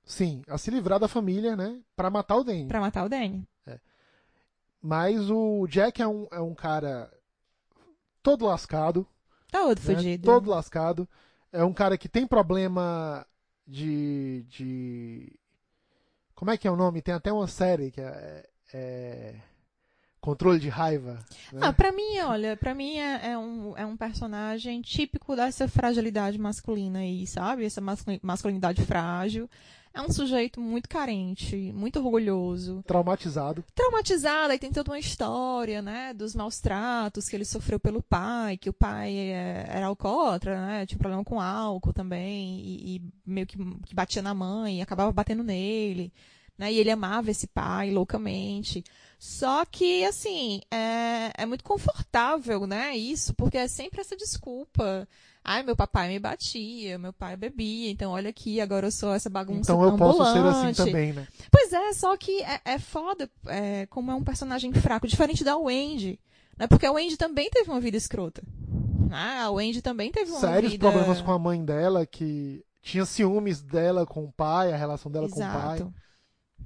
Sim, 0.04 0.42
a 0.48 0.56
se 0.56 0.70
livrar 0.70 1.00
da 1.00 1.08
família, 1.08 1.56
né? 1.56 1.80
Pra 1.94 2.10
matar 2.10 2.36
o 2.36 2.44
Danny. 2.44 2.68
Pra 2.68 2.80
matar 2.80 3.04
o 3.04 3.08
Danny. 3.08 3.46
Mas 4.80 5.30
o 5.30 5.66
Jack 5.66 6.00
é 6.00 6.06
um, 6.06 6.28
é 6.30 6.40
um 6.40 6.54
cara 6.54 7.12
todo 8.22 8.46
lascado. 8.46 9.04
Todo 9.50 9.80
né? 9.80 9.84
fudido. 9.84 10.24
Todo 10.24 10.48
lascado. 10.48 11.08
É 11.52 11.64
um 11.64 11.72
cara 11.72 11.98
que 11.98 12.08
tem 12.08 12.24
problema 12.24 13.26
de. 13.66 14.44
de... 14.48 15.32
Como 16.36 16.52
é 16.52 16.56
que 16.56 16.68
é 16.68 16.70
o 16.70 16.76
nome? 16.76 17.02
Tem 17.02 17.14
até 17.14 17.32
uma 17.32 17.48
série 17.48 17.90
que 17.90 18.00
é. 18.00 18.48
é... 18.72 19.34
Controle 20.26 20.58
de 20.58 20.68
raiva. 20.68 21.20
Né? 21.52 21.60
Ah, 21.62 21.72
pra 21.72 21.92
mim, 21.92 22.18
olha, 22.18 22.56
pra 22.56 22.74
mim 22.74 22.96
é, 22.98 23.30
é 23.30 23.38
um, 23.38 23.76
é 23.76 23.86
um 23.86 23.96
personagem 23.96 24.80
típico 24.82 25.36
dessa 25.36 25.68
fragilidade 25.68 26.36
masculina 26.36 26.98
aí, 26.98 27.24
sabe? 27.28 27.64
Essa 27.64 27.80
masculi- 27.80 28.18
masculinidade 28.20 28.82
frágil. 28.84 29.48
É 29.94 30.00
um 30.02 30.10
sujeito 30.10 30.60
muito 30.60 30.88
carente, 30.88 31.56
muito 31.72 32.00
orgulhoso, 32.00 32.82
Traumatizado. 32.86 33.64
traumatizado, 33.74 34.52
aí 34.52 34.58
tem 34.58 34.70
toda 34.70 34.90
uma 34.90 34.98
história, 34.98 35.80
né, 35.80 36.12
dos 36.12 36.34
maus 36.34 36.60
tratos 36.60 37.28
que 37.30 37.34
ele 37.36 37.46
sofreu 37.46 37.80
pelo 37.80 38.02
pai, 38.02 38.58
que 38.58 38.68
o 38.68 38.74
pai 38.74 39.16
é, 39.16 39.64
era 39.70 39.86
alcoólatra, 39.86 40.66
né, 40.66 40.84
tinha 40.86 40.98
problema 40.98 41.24
com 41.24 41.40
álcool 41.40 41.94
também, 41.94 42.60
e, 42.60 42.96
e 42.96 43.02
meio 43.24 43.46
que, 43.46 43.56
que 43.86 43.94
batia 43.94 44.20
na 44.20 44.34
mãe, 44.34 44.80
e 44.80 44.82
acabava 44.82 45.10
batendo 45.12 45.42
nele, 45.42 46.12
né, 46.58 46.70
e 46.70 46.76
ele 46.78 46.90
amava 46.90 47.30
esse 47.30 47.46
pai 47.46 47.90
loucamente. 47.90 48.84
Só 49.18 49.64
que, 49.64 50.04
assim, 50.04 50.60
é, 50.70 51.32
é 51.36 51.46
muito 51.46 51.64
confortável, 51.64 52.66
né, 52.66 52.96
isso, 52.96 53.34
porque 53.34 53.56
é 53.56 53.68
sempre 53.68 54.00
essa 54.00 54.16
desculpa. 54.16 55.08
Ai, 55.42 55.62
meu 55.62 55.76
papai 55.76 56.08
me 56.08 56.18
batia, 56.18 56.98
meu 56.98 57.12
pai 57.12 57.36
bebia, 57.36 57.90
então 57.90 58.10
olha 58.10 58.30
aqui, 58.30 58.60
agora 58.60 58.88
eu 58.88 58.90
sou 58.90 59.14
essa 59.14 59.30
bagunça 59.30 59.72
Então 59.72 59.82
eu 59.82 59.96
posso 59.96 60.18
ser 60.18 60.38
assim 60.38 60.38
ambulante. 60.40 60.76
também, 60.76 61.12
né? 61.12 61.26
Pois 61.50 61.72
é, 61.72 61.92
só 61.92 62.16
que 62.16 62.42
é, 62.42 62.60
é 62.64 62.78
foda 62.78 63.30
é, 63.46 63.86
como 63.86 64.10
é 64.10 64.14
um 64.14 64.24
personagem 64.24 64.72
fraco, 64.72 65.06
diferente 65.06 65.44
da 65.44 65.56
Wendy. 65.56 66.18
Né? 66.58 66.66
Porque 66.66 66.84
a 66.84 66.90
Wendy 66.90 67.16
também 67.16 67.48
teve 67.48 67.70
uma 67.70 67.80
vida 67.80 67.96
escrota. 67.96 68.42
Né? 69.08 69.38
A 69.40 69.50
Wendy 69.50 69.80
também 69.82 70.10
teve 70.10 70.32
uma 70.32 70.40
Sérios 70.40 70.72
vida... 70.72 70.90
problemas 70.90 71.20
com 71.20 71.30
a 71.30 71.38
mãe 71.38 71.64
dela, 71.64 72.04
que 72.04 72.64
tinha 72.82 73.04
ciúmes 73.04 73.62
dela 73.62 74.04
com 74.04 74.24
o 74.24 74.32
pai, 74.32 74.72
a 74.72 74.76
relação 74.76 75.10
dela 75.12 75.28
com 75.28 75.40
o 75.40 75.46
pai. 75.46 75.86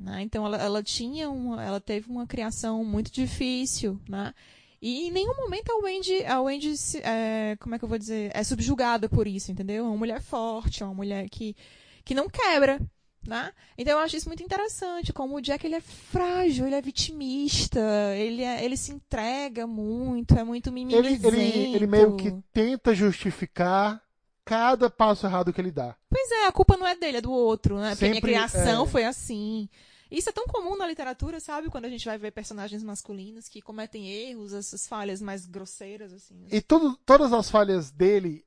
Né? 0.01 0.23
Então 0.23 0.47
ela, 0.47 0.57
ela 0.57 0.83
tinha 0.83 1.29
uma, 1.29 1.63
ela 1.63 1.79
teve 1.79 2.11
uma 2.11 2.27
criação 2.27 2.83
muito 2.83 3.13
difícil, 3.13 4.01
né? 4.09 4.33
E 4.81 5.09
em 5.09 5.11
nenhum 5.11 5.37
momento 5.37 5.71
a 5.71 5.77
Wendy, 5.85 6.25
a 6.25 6.41
Wendy 6.41 6.73
é, 7.03 7.55
como 7.61 7.75
é 7.75 7.79
que 7.79 7.85
eu 7.85 7.89
vou 7.89 7.99
dizer, 7.99 8.31
é 8.35 8.43
subjugada 8.43 9.11
por 9.11 9.27
isso, 9.27 9.53
entendeu? 9.53 9.85
É 9.85 9.89
uma 9.89 9.97
mulher 9.99 10.23
forte, 10.23 10.83
é 10.83 10.87
uma 10.87 10.95
mulher 10.95 11.29
que, 11.29 11.55
que 12.03 12.15
não 12.15 12.31
quebra, 12.31 12.81
né? 13.29 13.53
Então 13.77 13.93
eu 13.93 13.99
acho 13.99 14.17
isso 14.17 14.27
muito 14.29 14.43
interessante, 14.43 15.13
como 15.13 15.37
o 15.37 15.41
Jack 15.43 15.67
ele 15.67 15.75
é 15.75 15.83
frágil, 15.83 16.65
ele 16.67 16.77
é 16.77 16.81
vitimista, 16.81 17.79
ele, 18.17 18.43
é- 18.43 18.65
ele 18.65 18.79
se 18.79 18.91
entrega 18.93 19.67
muito, 19.67 20.35
é 20.35 20.43
muito 20.45 20.71
Ele, 20.71 20.85
mimizento. 20.87 21.29
ele, 21.29 21.75
ele 21.77 21.87
meio 21.87 22.17
que 22.17 22.33
tenta 22.51 22.95
justificar 22.95 24.03
cada 24.47 24.89
passo 24.89 25.27
errado 25.27 25.53
que 25.53 25.61
ele 25.61 25.71
dá. 25.71 25.95
Pois 26.09 26.31
é, 26.31 26.47
a 26.47 26.53
culpa 26.53 26.79
não 26.79 26.87
é 26.87 26.97
dele, 26.97 27.19
é 27.19 27.21
do 27.21 27.31
outro, 27.31 27.79
né? 27.79 27.91
Porque 27.91 28.07
a 28.07 28.09
minha 28.09 28.15
Sempre, 28.15 28.31
criação 28.33 28.85
é. 28.85 28.87
foi 28.89 29.05
assim. 29.05 29.69
Isso 30.11 30.29
é 30.29 30.33
tão 30.33 30.47
comum 30.47 30.77
na 30.77 30.87
literatura, 30.87 31.39
sabe? 31.39 31.71
Quando 31.71 31.85
a 31.85 31.89
gente 31.89 32.05
vai 32.05 32.19
ver 32.19 32.33
personagens 32.33 32.83
masculinos 32.83 33.49
que 33.49 33.63
cometem 33.63 34.11
erros, 34.11 34.53
essas 34.53 34.87
falhas 34.87 35.23
mais 35.23 35.47
grosseiras, 35.47 36.13
assim. 36.13 36.47
E 36.51 36.61
todas 36.61 37.33
as 37.33 37.49
falhas 37.49 37.91
dele 37.91 38.45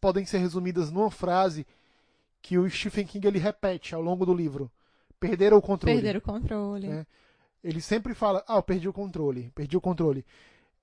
podem 0.00 0.24
ser 0.26 0.38
resumidas 0.38 0.90
numa 0.90 1.10
frase 1.10 1.66
que 2.42 2.58
o 2.58 2.68
Stephen 2.70 3.06
King 3.06 3.26
ele 3.26 3.38
repete 3.38 3.94
ao 3.94 4.02
longo 4.02 4.26
do 4.26 4.34
livro. 4.34 4.70
Perderam 5.18 5.56
o 5.56 5.62
controle. 5.62 5.94
Perder 5.96 6.16
o 6.18 6.20
controle. 6.20 6.86
É. 6.88 7.06
Ele 7.64 7.80
sempre 7.80 8.14
fala, 8.14 8.44
ah, 8.46 8.56
eu 8.56 8.62
perdi 8.62 8.88
o 8.88 8.92
controle, 8.92 9.50
perdi 9.54 9.76
o 9.76 9.80
controle. 9.80 10.24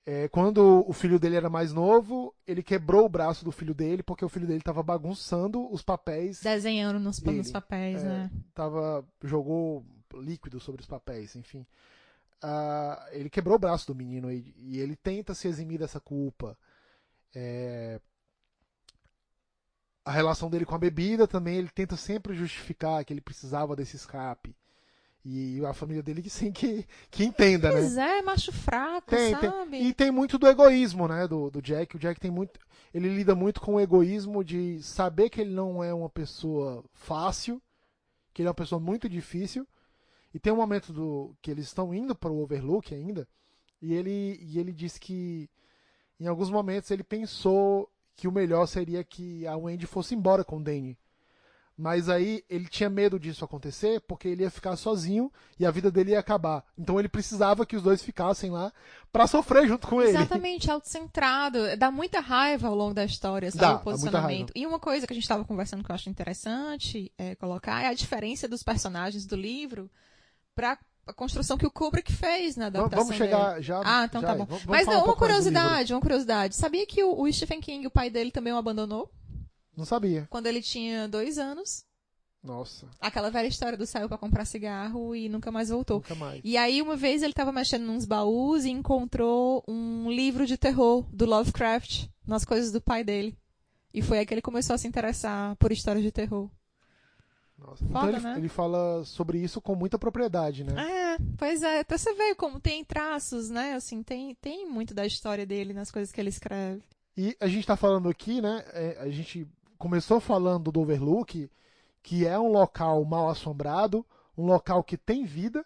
É, 0.06 0.28
quando 0.28 0.84
o 0.86 0.92
filho 0.92 1.18
dele 1.18 1.38
era 1.38 1.50
mais 1.50 1.72
novo, 1.72 2.36
ele 2.46 2.62
quebrou 2.62 3.06
o 3.06 3.10
braço 3.10 3.46
do 3.46 3.52
filho 3.54 3.74
dele 3.74 4.04
porque 4.04 4.26
o 4.26 4.30
filho 4.30 4.46
dele 4.46 4.60
estava 4.60 4.84
bagunçando 4.84 5.72
os 5.72 5.82
papéis, 5.82 6.42
Desenhando 6.42 7.00
nos, 7.00 7.20
Dele. 7.20 7.38
nos 7.38 7.52
papéis, 7.52 8.04
É. 8.04 8.06
né? 8.08 8.32
tava, 8.54 9.06
jogou 9.24 9.86
líquido 10.16 10.60
sobre 10.60 10.82
os 10.82 10.88
papéis, 10.88 11.36
enfim. 11.38 11.66
Ah, 12.42 13.08
ele 13.14 13.30
quebrou 13.30 13.56
o 13.56 13.60
braço 13.60 13.88
do 13.88 13.96
menino 13.96 14.30
e, 14.30 14.54
e 14.58 14.78
ele 14.80 14.98
tenta 14.98 15.34
se 15.34 15.48
eximir 15.48 15.80
dessa 15.80 16.02
culpa. 16.02 16.58
É, 17.34 18.02
a 20.04 20.12
relação 20.12 20.50
dele 20.50 20.66
com 20.66 20.76
a 20.76 20.80
bebida 20.80 21.26
também, 21.26 21.56
ele 21.56 21.70
tenta 21.70 21.96
sempre 21.96 22.34
justificar 22.36 23.04
que 23.06 23.14
ele 23.14 23.22
precisava 23.22 23.74
desse 23.74 23.96
escape. 23.96 24.54
E 25.26 25.66
a 25.66 25.74
família 25.74 26.04
dele 26.04 26.22
que 26.22 26.30
sim 26.30 26.52
que, 26.52 26.86
que 27.10 27.24
entenda, 27.24 27.70
né? 27.72 27.80
Pois 27.80 27.98
é, 27.98 28.22
macho 28.22 28.52
fraco, 28.52 29.08
Tem, 29.08 29.34
tem. 29.36 29.50
sabe? 29.50 29.78
E 29.82 29.94
tem 29.94 30.12
muito 30.12 30.38
do 30.38 30.48
egoísmo, 30.48 31.08
né, 31.08 31.28
do, 31.28 31.50
do 31.50 31.62
Jack. 31.62 31.96
O 31.96 32.00
Jack 32.00 32.20
tem 32.20 32.30
muito. 32.30 32.60
Ele 32.94 33.08
lida 33.08 33.34
muito 33.34 33.62
com 33.62 33.76
o 33.76 33.80
egoísmo 33.80 34.44
de 34.44 34.84
saber 34.84 35.30
que 35.30 35.40
ele 35.40 35.54
não 35.54 35.82
é 35.84 35.94
uma 35.94 36.10
pessoa 36.10 36.84
fácil, 36.92 37.62
que 38.34 38.42
ele 38.42 38.48
é 38.48 38.50
uma 38.50 38.56
pessoa 38.56 38.80
muito 38.82 39.08
difícil. 39.08 39.66
E 40.34 40.40
tem 40.40 40.52
um 40.52 40.58
momento 40.58 40.92
do 40.92 41.36
que 41.42 41.52
eles 41.52 41.66
estão 41.66 41.94
indo 41.94 42.14
para 42.16 42.32
o 42.32 42.42
Overlook 42.42 42.94
ainda, 42.94 43.28
e 43.82 43.94
ele, 43.94 44.40
e 44.42 44.60
ele 44.60 44.74
diz 44.74 44.98
que 44.98 45.50
em 46.20 46.26
alguns 46.26 46.50
momentos 46.50 46.90
ele 46.90 47.04
pensou 47.04 47.90
que 48.16 48.28
o 48.28 48.32
melhor 48.32 48.66
seria 48.66 49.04
que 49.04 49.46
a 49.46 49.56
Wendy 49.56 49.86
fosse 49.86 50.16
embora 50.16 50.44
com 50.44 50.58
o 50.58 50.64
Danny. 50.64 50.98
Mas 51.76 52.08
aí 52.08 52.44
ele 52.48 52.68
tinha 52.68 52.88
medo 52.88 53.20
disso 53.20 53.44
acontecer 53.44 54.00
porque 54.02 54.28
ele 54.28 54.44
ia 54.44 54.52
ficar 54.52 54.76
sozinho 54.76 55.32
e 55.60 55.66
a 55.66 55.72
vida 55.72 55.90
dele 55.90 56.12
ia 56.12 56.20
acabar. 56.20 56.64
Então 56.78 57.00
ele 57.00 57.10
precisava 57.10 57.66
que 57.66 57.76
os 57.76 57.82
dois 57.82 58.04
ficassem 58.04 58.52
lá 58.52 58.72
pra 59.12 59.26
sofrer 59.26 59.68
junto 59.68 59.88
com 59.88 60.00
ele. 60.00 60.12
Exatamente, 60.12 60.70
autocentrado. 60.70 61.76
Dá 61.76 61.90
muita 61.90 62.20
raiva 62.20 62.68
ao 62.68 62.76
longo 62.76 62.94
da 62.94 63.04
história, 63.04 63.50
sabe? 63.50 63.62
Dá, 63.62 63.76
o 63.76 63.80
posicionamento. 63.80 64.54
E 64.56 64.68
uma 64.68 64.78
coisa 64.78 65.08
que 65.08 65.14
a 65.14 65.16
gente 65.16 65.24
estava 65.24 65.44
conversando 65.44 65.84
que 65.84 65.90
eu 65.90 65.96
acho 65.96 66.10
interessante 66.10 67.12
é, 67.18 67.34
colocar 67.36 67.84
é 67.84 67.88
a 67.88 67.94
diferença 67.94 68.48
dos 68.48 68.62
personagens 68.62 69.26
do 69.26 69.36
livro 69.36 69.90
para 70.56 70.78
a 71.08 71.14
construção 71.14 71.58
que 71.58 71.66
o 71.66 71.72
Kubrick 71.72 72.14
fez 72.14 72.56
na 72.56 72.68
adaptação 72.68 73.06
Vamos 73.06 73.18
dele. 73.18 73.32
chegar 73.32 73.62
já. 73.62 73.82
Ah, 73.84 74.06
então 74.06 74.22
já 74.22 74.28
tá 74.28 74.34
é. 74.34 74.38
bom. 74.38 74.46
Vamos- 74.46 74.64
vamos 74.64 74.78
Mas 74.80 74.88
não, 74.88 75.02
um 75.02 75.06
uma 75.06 75.16
curiosidade, 75.16 75.92
uma 75.94 76.00
curiosidade. 76.02 76.56
Sabia 76.56 76.86
que 76.86 77.04
o, 77.04 77.20
o 77.20 77.34
Stephen 77.34 77.60
King, 77.60 77.88
o 77.88 77.92
pai 77.92 78.10
dele, 78.12 78.30
também 78.32 78.54
o 78.54 78.58
abandonou 78.58 79.12
Não 79.76 79.86
sabia. 79.86 80.28
quando 80.30 80.48
ele 80.48 80.62
tinha 80.62 81.08
dois 81.08 81.38
anos? 81.38 81.86
Nossa, 82.44 82.88
Aquela 83.00 83.32
velha 83.32 83.48
história 83.48 83.78
do 83.78 83.86
saiu 83.86 84.10
pra 84.10 84.18
comprar 84.18 84.44
cigarro 84.44 85.16
e 85.16 85.30
nunca 85.30 85.50
mais 85.50 85.70
voltou. 85.70 85.98
nunca 86.00 86.14
mais. 86.14 86.42
E 86.44 86.58
aí, 86.58 86.82
uma 86.82 86.98
vez, 86.98 87.24
ele 87.24 87.32
tava 87.32 87.54
mexendo 87.54 87.84
nos 87.86 88.04
baús 88.06 88.66
e 88.66 88.70
encontrou 88.70 89.64
um 89.66 90.12
livro 90.12 90.46
de 90.46 90.58
terror 90.58 91.06
do 91.14 91.26
Lovecraft 91.26 92.08
nas 92.28 92.44
coisas 92.44 92.70
do 92.70 92.82
pai 92.82 93.02
dele. 93.02 93.38
E 93.94 94.02
foi 94.02 94.18
aí 94.20 94.26
que 94.26 94.34
ele 94.34 94.42
começou 94.42 94.74
a 94.74 94.78
se 94.78 94.86
interessar 94.90 95.56
por 95.56 95.72
histórias 95.72 96.04
de 96.04 96.12
terror. 96.12 96.50
Nossa. 97.58 97.86
Então 97.86 98.02
Foda, 98.02 98.18
ele, 98.18 98.20
né? 98.24 98.36
ele 98.38 98.50
fala 98.50 99.06
sobre 99.06 99.38
isso 99.38 99.62
com 99.62 99.74
muita 99.76 99.98
propriedade, 99.98 100.66
né? 100.66 100.74
É, 101.14 101.18
pois 101.38 101.62
é. 101.64 101.84
Pra 101.86 101.98
você 101.98 102.14
ver 102.14 102.36
como 102.36 102.60
tem 102.60 102.84
traços, 102.84 103.50
né? 103.50 103.74
Assim, 103.76 104.04
tem, 104.04 104.36
tem 104.36 104.68
muito 104.70 104.94
da 104.94 105.06
história 105.06 105.46
dele 105.46 105.74
nas 105.74 105.90
coisas 105.92 106.12
que 106.12 106.20
ele 106.20 106.30
escreve. 106.30 106.82
E 107.16 107.38
a 107.40 107.48
gente 107.48 107.66
tá 107.66 107.78
falando 107.78 108.10
aqui, 108.10 108.42
né? 108.42 108.66
é, 108.74 108.98
a 109.00 109.10
gente 109.10 109.48
começou 109.84 110.22
falando 110.22 110.72
do 110.72 110.80
Overlook, 110.80 111.52
que 112.02 112.26
é 112.26 112.40
um 112.40 112.50
local 112.54 113.04
mal 113.04 113.28
assombrado, 113.28 114.06
um 114.38 114.46
local 114.46 114.82
que 114.82 114.96
tem 114.96 115.26
vida, 115.26 115.66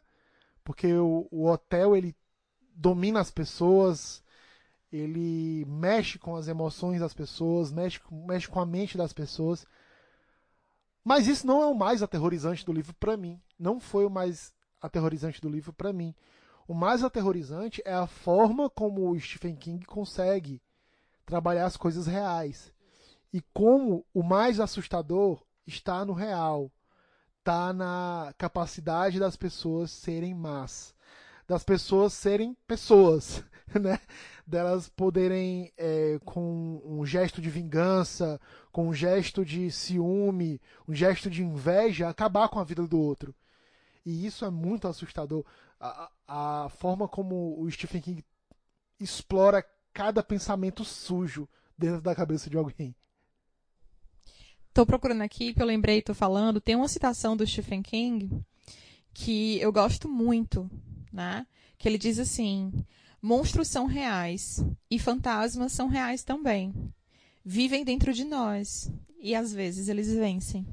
porque 0.64 0.92
o, 0.92 1.28
o 1.30 1.46
hotel 1.46 1.96
ele 1.96 2.16
domina 2.74 3.20
as 3.20 3.30
pessoas, 3.30 4.24
ele 4.92 5.64
mexe 5.66 6.18
com 6.18 6.36
as 6.36 6.48
emoções 6.48 7.00
das 7.00 7.14
pessoas, 7.14 7.72
mexe, 7.72 8.00
com- 8.00 8.26
mexe 8.26 8.48
com 8.48 8.60
a 8.60 8.66
mente 8.66 8.98
das 8.98 9.14
pessoas. 9.14 9.68
Mas 11.04 11.28
isso 11.28 11.46
não 11.46 11.62
é 11.62 11.68
o 11.68 11.76
mais 11.76 12.02
aterrorizante 12.02 12.66
do 12.66 12.74
livro 12.74 12.96
pra 12.96 13.16
mim. 13.16 13.40
Não 13.60 13.80
foi 13.80 14.04
o 14.04 14.10
mais 14.10 14.52
aterrorizante 14.82 15.40
do 15.40 15.48
livro 15.48 15.72
pra 15.72 15.94
mim. 15.94 16.16
O 16.68 16.74
mais 16.74 17.04
aterrorizante 17.04 17.84
é 17.86 17.94
a 17.94 18.08
forma 18.08 18.68
como 18.68 19.12
o 19.12 19.20
Stephen 19.20 19.56
King 19.56 19.86
consegue 19.86 20.60
trabalhar 21.24 21.68
as 21.68 21.78
coisas 21.78 22.08
reais. 22.08 22.76
E 23.34 23.42
como 23.54 24.06
o 24.14 24.24
mais 24.24 24.60
assustador 24.60 25.44
está 25.66 26.06
no 26.06 26.14
real, 26.14 26.72
está 27.40 27.74
na 27.74 28.34
capacidade 28.38 29.20
das 29.20 29.36
pessoas 29.36 29.92
serem 29.92 30.34
más, 30.34 30.94
das 31.48 31.64
pessoas 31.64 32.14
serem 32.14 32.56
pessoas, 32.68 33.44
né? 33.80 34.00
Delas 34.46 34.88
poderem, 34.88 35.74
é, 35.78 36.20
com 36.24 36.82
um 36.86 37.06
gesto 37.06 37.42
de 37.42 37.50
vingança, 37.50 38.40
com 38.72 38.88
um 38.88 38.94
gesto 38.94 39.44
de 39.44 39.70
ciúme, 39.72 40.62
um 40.88 40.94
gesto 40.94 41.30
de 41.30 41.44
inveja, 41.44 42.08
acabar 42.08 42.48
com 42.48 42.60
a 42.60 42.64
vida 42.64 42.88
do 42.88 43.00
outro. 43.00 43.36
E 44.06 44.26
isso 44.26 44.46
é 44.46 44.50
muito 44.50 44.88
assustador. 44.88 45.44
A, 45.80 46.10
a 46.28 46.70
forma 46.70 47.10
como 47.10 47.62
o 47.62 47.70
Stephen 47.70 48.02
King 48.02 48.26
explora 49.00 49.66
cada 49.94 50.24
pensamento 50.24 50.86
sujo 50.86 51.48
dentro 51.78 52.02
da 52.02 52.16
cabeça 52.16 52.50
de 52.50 52.58
alguém. 52.58 52.96
Tô 54.78 54.86
procurando 54.86 55.24
aqui, 55.24 55.56
que 55.56 55.60
eu 55.60 55.66
lembrei, 55.66 56.04
tô 56.04 56.14
falando, 56.14 56.62
tem 56.62 56.76
uma 56.76 56.88
citação 56.88 57.36
do 57.36 57.48
Stephen 57.48 57.82
King 57.82 58.30
que 59.12 59.60
eu 59.60 59.72
gosto 59.74 60.08
muito, 60.08 60.70
né? 61.12 61.48
Que 61.80 61.90
ele 61.90 61.98
diz 61.98 62.20
assim: 62.20 62.72
monstros 63.20 63.70
são 63.70 63.88
reais 63.88 64.64
e 64.88 65.00
fantasmas 65.00 65.72
são 65.72 65.88
reais 65.88 66.24
também. 66.24 66.72
Vivem 67.44 67.84
dentro 67.84 68.14
de 68.14 68.24
nós 68.24 68.92
e 69.20 69.34
às 69.34 69.52
vezes 69.52 69.90
eles 69.90 70.14
vencem. 70.14 70.64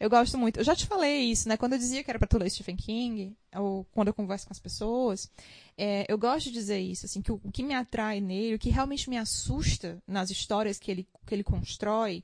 Eu 0.00 0.08
gosto 0.08 0.38
muito. 0.38 0.60
Eu 0.60 0.64
já 0.64 0.76
te 0.76 0.86
falei 0.86 1.24
isso, 1.24 1.48
né? 1.48 1.56
Quando 1.56 1.72
eu 1.72 1.78
dizia 1.78 2.04
que 2.04 2.10
era 2.10 2.18
para 2.18 2.28
tu 2.28 2.38
ler 2.38 2.50
Stephen 2.50 2.76
King, 2.76 3.36
ou 3.56 3.84
quando 3.92 4.08
eu 4.08 4.14
converso 4.14 4.46
com 4.46 4.52
as 4.52 4.60
pessoas, 4.60 5.30
é, 5.76 6.04
eu 6.08 6.16
gosto 6.16 6.46
de 6.46 6.52
dizer 6.52 6.78
isso, 6.78 7.06
assim, 7.06 7.20
que 7.20 7.32
o, 7.32 7.40
o, 7.42 7.50
que 7.50 7.64
me 7.64 7.74
atrai 7.74 8.20
nele, 8.20 8.54
o 8.54 8.58
que 8.58 8.70
realmente 8.70 9.10
me 9.10 9.18
assusta 9.18 10.00
nas 10.06 10.30
histórias 10.30 10.78
que 10.78 10.90
ele, 10.90 11.08
que 11.26 11.34
ele 11.34 11.42
constrói, 11.42 12.22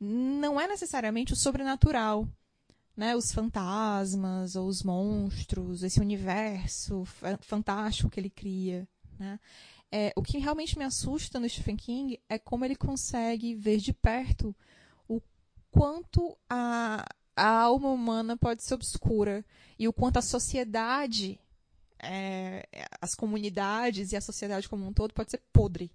não 0.00 0.60
é 0.60 0.66
necessariamente 0.66 1.32
o 1.32 1.36
sobrenatural, 1.36 2.26
né? 2.96 3.14
Os 3.14 3.32
fantasmas 3.32 4.56
ou 4.56 4.66
os 4.66 4.82
monstros, 4.82 5.84
esse 5.84 6.00
universo 6.00 7.04
fantástico 7.40 8.10
que 8.10 8.18
ele 8.18 8.30
cria, 8.30 8.88
né? 9.18 9.38
É, 9.94 10.10
o 10.16 10.22
que 10.22 10.38
realmente 10.38 10.78
me 10.78 10.84
assusta 10.84 11.38
no 11.38 11.48
Stephen 11.48 11.76
King 11.76 12.18
é 12.26 12.38
como 12.38 12.64
ele 12.64 12.74
consegue 12.74 13.54
ver 13.54 13.76
de 13.76 13.92
perto 13.92 14.56
quanto 15.72 16.36
a, 16.48 17.04
a 17.34 17.48
alma 17.48 17.88
humana 17.88 18.36
pode 18.36 18.62
ser 18.62 18.74
obscura 18.74 19.44
e 19.78 19.88
o 19.88 19.92
quanto 19.92 20.18
a 20.18 20.22
sociedade, 20.22 21.40
é, 21.98 22.68
as 23.00 23.14
comunidades 23.14 24.12
e 24.12 24.16
a 24.16 24.20
sociedade 24.20 24.68
como 24.68 24.86
um 24.86 24.92
todo 24.92 25.14
pode 25.14 25.30
ser 25.30 25.40
podre. 25.52 25.90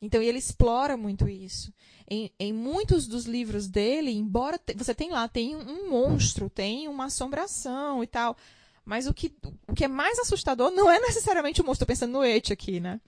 Então 0.00 0.20
ele 0.20 0.38
explora 0.38 0.96
muito 0.96 1.28
isso. 1.28 1.72
Em, 2.10 2.32
em 2.40 2.52
muitos 2.52 3.06
dos 3.06 3.26
livros 3.26 3.68
dele, 3.68 4.10
embora 4.10 4.58
te, 4.58 4.74
você 4.74 4.92
tem 4.92 5.10
lá, 5.10 5.28
tem 5.28 5.54
um 5.54 5.90
monstro, 5.90 6.50
tem 6.50 6.88
uma 6.88 7.04
assombração 7.04 8.02
e 8.02 8.06
tal. 8.06 8.36
Mas 8.84 9.06
o 9.06 9.14
que, 9.14 9.32
o 9.68 9.74
que 9.74 9.84
é 9.84 9.88
mais 9.88 10.18
assustador 10.18 10.72
não 10.72 10.90
é 10.90 10.98
necessariamente 10.98 11.60
o 11.60 11.64
monstro. 11.64 11.84
Estou 11.84 11.86
pensando 11.86 12.12
no 12.12 12.24
Et 12.24 12.52
aqui, 12.52 12.80
né? 12.80 13.00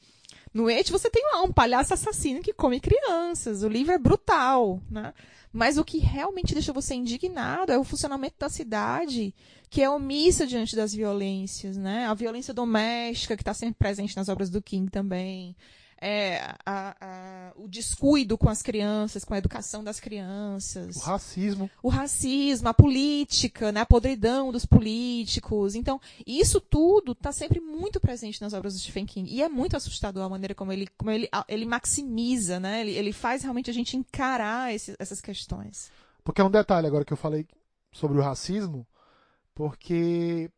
No 0.52 0.70
Et 0.70 0.88
você 0.88 1.10
tem 1.10 1.24
lá 1.32 1.42
um 1.42 1.52
palhaço 1.52 1.92
assassino 1.94 2.40
que 2.40 2.52
come 2.52 2.78
crianças. 2.78 3.64
O 3.64 3.68
livro 3.68 3.92
é 3.92 3.98
brutal, 3.98 4.80
né? 4.88 5.12
Mas 5.54 5.78
o 5.78 5.84
que 5.84 5.98
realmente 5.98 6.52
deixa 6.52 6.72
você 6.72 6.96
indignado 6.96 7.70
é 7.70 7.78
o 7.78 7.84
funcionamento 7.84 8.34
da 8.40 8.48
cidade, 8.48 9.32
que 9.70 9.80
é 9.80 9.88
omissa 9.88 10.44
diante 10.44 10.74
das 10.74 10.92
violências, 10.92 11.76
né? 11.76 12.06
A 12.06 12.14
violência 12.14 12.52
doméstica, 12.52 13.36
que 13.36 13.42
está 13.42 13.54
sempre 13.54 13.76
presente 13.78 14.16
nas 14.16 14.28
obras 14.28 14.50
do 14.50 14.60
King 14.60 14.90
também 14.90 15.54
é, 16.06 16.54
a, 16.66 16.94
a, 17.00 17.52
o 17.56 17.66
descuido 17.66 18.36
com 18.36 18.50
as 18.50 18.60
crianças, 18.60 19.24
com 19.24 19.32
a 19.32 19.38
educação 19.38 19.82
das 19.82 19.98
crianças. 19.98 20.96
O 20.96 21.00
racismo. 21.00 21.70
O 21.82 21.88
racismo, 21.88 22.68
a 22.68 22.74
política, 22.74 23.72
né, 23.72 23.80
a 23.80 23.86
podridão 23.86 24.52
dos 24.52 24.66
políticos. 24.66 25.74
Então, 25.74 25.98
isso 26.26 26.60
tudo 26.60 27.12
está 27.12 27.32
sempre 27.32 27.58
muito 27.58 27.98
presente 27.98 28.42
nas 28.42 28.52
obras 28.52 28.74
do 28.74 28.80
Stephen 28.80 29.06
King. 29.06 29.32
E 29.32 29.42
é 29.42 29.48
muito 29.48 29.78
assustador 29.78 30.24
a 30.24 30.28
maneira 30.28 30.54
como 30.54 30.70
ele, 30.70 30.86
como 30.98 31.10
ele, 31.10 31.26
ele 31.48 31.64
maximiza, 31.64 32.60
né? 32.60 32.82
Ele, 32.82 32.90
ele 32.90 33.12
faz 33.12 33.42
realmente 33.42 33.70
a 33.70 33.74
gente 33.74 33.96
encarar 33.96 34.74
esse, 34.74 34.94
essas 34.98 35.22
questões. 35.22 35.90
Porque 36.22 36.42
é 36.42 36.44
um 36.44 36.50
detalhe 36.50 36.86
agora 36.86 37.06
que 37.06 37.14
eu 37.14 37.16
falei 37.16 37.46
sobre 37.90 38.18
o 38.18 38.22
racismo, 38.22 38.86
porque 39.54 40.50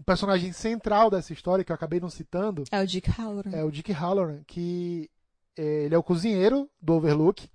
o 0.00 0.04
personagem 0.04 0.50
central 0.50 1.10
dessa 1.10 1.30
história, 1.30 1.62
que 1.62 1.70
eu 1.70 1.74
acabei 1.74 2.00
não 2.00 2.08
citando. 2.08 2.64
É 2.70 2.80
o 2.80 2.86
Dick 2.86 3.10
Halloran. 3.10 3.50
É 3.52 3.62
o 3.62 3.70
Dick 3.70 3.92
Halloran, 3.92 4.42
que 4.46 5.10
é, 5.54 5.84
ele 5.84 5.94
é 5.94 5.98
o 5.98 6.02
cozinheiro 6.02 6.70
do 6.80 6.94
Overlook. 6.94 7.46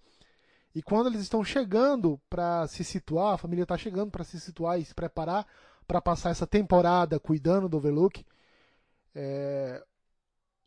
E 0.75 0.83
quando 0.83 1.07
eles 1.07 1.21
estão 1.21 1.43
chegando 1.43 2.21
para 2.29 2.67
se 2.67 2.83
situar, 2.83 3.33
a 3.33 3.37
família 3.37 3.63
está 3.63 3.75
chegando 3.75 4.11
para 4.11 4.23
se 4.23 4.39
situar 4.39 4.79
e 4.79 4.85
se 4.85 4.93
preparar 4.93 5.47
para 5.87 5.99
passar 5.99 6.29
essa 6.29 6.45
temporada 6.45 7.19
cuidando 7.19 7.67
do 7.67 7.77
Overlook, 7.77 8.23
é, 9.15 9.83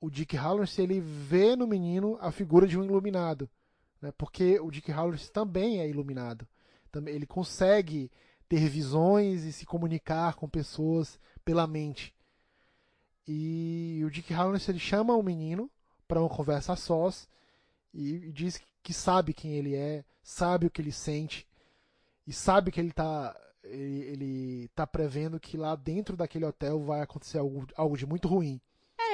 o 0.00 0.10
Dick 0.10 0.36
Halloran 0.36 0.66
ele 0.78 1.00
vê 1.00 1.54
no 1.54 1.66
menino 1.66 2.18
a 2.20 2.32
figura 2.32 2.66
de 2.66 2.76
um 2.76 2.84
iluminado, 2.84 3.48
né? 4.02 4.12
Porque 4.18 4.58
o 4.58 4.70
Dick 4.70 4.90
Halloran 4.90 5.18
também 5.32 5.80
é 5.80 5.88
iluminado. 5.88 6.44
Também 6.90 7.14
ele 7.14 7.26
consegue 7.26 8.10
ter 8.48 8.68
visões 8.68 9.44
e 9.44 9.52
se 9.52 9.64
comunicar 9.64 10.34
com 10.34 10.48
pessoas 10.48 11.20
pela 11.48 11.66
mente. 11.66 12.14
E 13.26 14.02
o 14.04 14.10
Dick 14.10 14.34
Halloran 14.34 14.58
ele 14.68 14.78
chama 14.78 15.16
o 15.16 15.22
menino 15.22 15.70
para 16.06 16.20
uma 16.20 16.28
conversa 16.28 16.74
a 16.74 16.76
sós 16.76 17.26
e, 17.94 18.30
diz 18.32 18.60
que 18.82 18.92
sabe 18.92 19.32
quem 19.32 19.54
ele 19.54 19.74
é, 19.74 20.04
sabe 20.22 20.66
o 20.66 20.70
que 20.70 20.82
ele 20.82 20.92
sente 20.92 21.48
e 22.26 22.34
sabe 22.34 22.70
que 22.70 22.78
ele 22.78 22.90
está 22.90 23.34
ele, 23.64 24.00
ele 24.02 24.68
tá 24.74 24.86
prevendo 24.86 25.40
que 25.40 25.56
lá 25.56 25.74
dentro 25.74 26.18
daquele 26.18 26.44
hotel 26.44 26.84
vai 26.84 27.00
acontecer 27.00 27.38
algo, 27.38 27.66
algo 27.74 27.96
de 27.96 28.04
muito 28.04 28.28
ruim. 28.28 28.60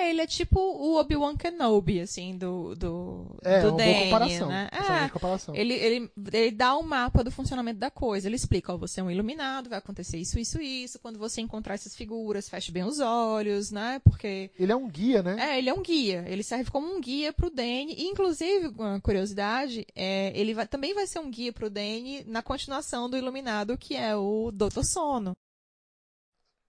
É, 0.05 0.11
ele 0.11 0.21
é 0.21 0.27
tipo 0.27 0.61
o 0.61 0.99
Obi-Wan 0.99 1.37
Kenobi, 1.37 2.01
assim, 2.01 2.37
do, 2.37 2.75
do, 2.75 3.37
é, 3.43 3.63
do 3.63 3.69
uma 3.69 3.77
Danny, 3.79 3.93
boa 3.93 4.05
comparação. 4.05 4.49
né? 4.49 4.69
É, 4.71 5.05
é, 5.05 5.09
comparação. 5.09 5.55
Ele, 5.55 5.73
ele, 5.75 6.11
ele 6.33 6.51
dá 6.51 6.77
um 6.77 6.83
mapa 6.83 7.25
do 7.25 7.31
funcionamento 7.31 7.79
da 7.79 7.91
coisa. 7.91 8.29
Ele 8.29 8.37
explica, 8.37 8.73
ó, 8.75 8.77
você 8.77 9.01
é 9.01 9.03
um 9.03 9.11
iluminado, 9.11 9.71
vai 9.71 9.79
acontecer 9.79 10.19
isso, 10.19 10.39
isso, 10.39 10.61
isso. 10.61 10.99
Quando 10.99 11.19
você 11.19 11.41
encontrar 11.41 11.75
essas 11.75 11.97
figuras, 11.97 12.49
feche 12.49 12.71
bem 12.71 12.85
os 12.85 13.01
olhos, 13.01 13.71
né? 13.71 14.01
Porque... 14.05 14.51
Ele 14.59 14.73
é 14.73 14.77
um 14.77 14.89
guia, 14.89 15.23
né? 15.23 15.37
É, 15.39 15.59
ele 15.59 15.71
é 15.71 15.75
um 15.75 15.83
guia. 15.83 16.25
Ele 16.29 16.43
serve 16.43 16.71
como 16.71 16.95
um 16.95 17.01
guia 17.01 17.33
pro 17.33 17.51
Danny. 17.51 17.95
E, 17.97 18.05
inclusive, 18.05 18.69
uma 18.69 19.01
curiosidade, 19.01 19.87
é, 19.95 20.33
ele 20.39 20.53
vai, 20.53 20.67
também 20.67 20.93
vai 20.93 21.07
ser 21.07 21.19
um 21.19 21.31
guia 21.31 21.53
pro 21.53 21.71
Danny 21.71 22.25
na 22.27 22.43
continuação 22.43 23.09
do 23.09 23.17
Iluminado, 23.17 23.79
que 23.79 23.97
é 23.97 24.15
o 24.15 24.51
Doutor 24.53 24.85
Sono. 24.85 25.35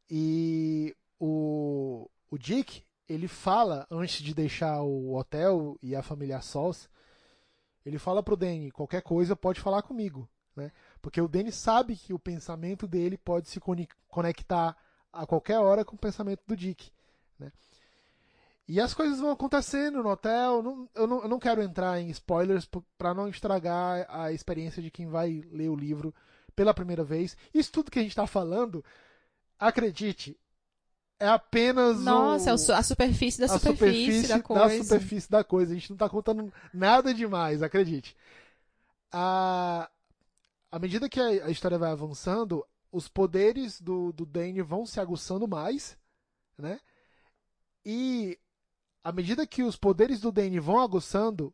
E 0.09 0.95
o, 1.19 2.07
o 2.29 2.37
Dick, 2.37 2.83
ele 3.07 3.27
fala, 3.27 3.87
antes 3.89 4.21
de 4.21 4.33
deixar 4.33 4.81
o 4.81 5.15
hotel 5.15 5.77
e 5.81 5.95
a 5.95 6.01
família 6.01 6.41
sós, 6.41 6.89
ele 7.85 7.99
fala 7.99 8.23
pro 8.23 8.35
Danny, 8.35 8.71
qualquer 8.71 9.01
coisa 9.01 9.35
pode 9.35 9.61
falar 9.61 9.83
comigo, 9.83 10.27
né? 10.55 10.71
Porque 11.01 11.21
o 11.21 11.27
Danny 11.27 11.51
sabe 11.51 11.95
que 11.95 12.13
o 12.13 12.19
pensamento 12.19 12.87
dele 12.87 13.17
pode 13.17 13.47
se 13.49 13.59
conectar 14.07 14.75
a 15.13 15.25
qualquer 15.25 15.59
hora 15.59 15.85
com 15.85 15.95
o 15.95 15.99
pensamento 15.99 16.41
do 16.47 16.55
Dick, 16.55 16.91
né? 17.37 17.51
E 18.67 18.81
as 18.81 18.95
coisas 18.95 19.19
vão 19.19 19.29
acontecendo 19.29 20.01
no 20.01 20.09
hotel. 20.09 20.63
Não, 20.63 20.89
eu, 20.95 21.05
não, 21.05 21.21
eu 21.21 21.29
não 21.29 21.39
quero 21.39 21.61
entrar 21.61 22.01
em 22.01 22.09
spoilers 22.09 22.67
para 22.97 23.13
não 23.13 23.27
estragar 23.27 24.07
a 24.09 24.31
experiência 24.31 24.81
de 24.81 24.89
quem 24.89 25.07
vai 25.07 25.43
ler 25.51 25.69
o 25.69 25.75
livro 25.75 26.13
pela 26.55 26.73
primeira 26.73 27.03
vez. 27.03 27.37
Isso 27.53 27.71
tudo 27.71 27.91
que 27.91 27.99
a 27.99 28.01
gente 28.01 28.11
está 28.11 28.25
falando, 28.25 28.83
acredite, 29.59 30.35
é 31.19 31.27
apenas 31.27 32.01
Nossa, 32.01 32.51
o, 32.51 32.75
a 32.75 32.83
superfície 32.83 33.39
da 33.39 33.45
a 33.45 33.59
superfície, 33.59 34.21
superfície 34.21 34.27
da 34.27 34.41
coisa. 34.41 34.77
Da 34.77 34.83
superfície 34.83 35.31
da 35.31 35.43
coisa. 35.43 35.71
A 35.71 35.75
gente 35.75 35.89
não 35.89 35.95
está 35.95 36.09
contando 36.09 36.53
nada 36.73 37.13
demais, 37.13 37.63
acredite. 37.63 38.15
A, 39.11 39.89
à 40.71 40.79
medida 40.79 41.09
que 41.09 41.19
a, 41.19 41.27
a 41.45 41.49
história 41.49 41.77
vai 41.77 41.91
avançando, 41.91 42.65
os 42.91 43.07
poderes 43.07 43.79
do, 43.79 44.11
do 44.11 44.25
Danny 44.25 44.61
vão 44.61 44.85
se 44.85 44.99
aguçando 44.99 45.47
mais, 45.47 45.97
né? 46.57 46.79
E 47.85 48.37
à 49.03 49.11
medida 49.11 49.45
que 49.45 49.63
os 49.63 49.77
poderes 49.77 50.19
do 50.19 50.31
Danny 50.31 50.59
vão 50.59 50.79
aguçando, 50.79 51.53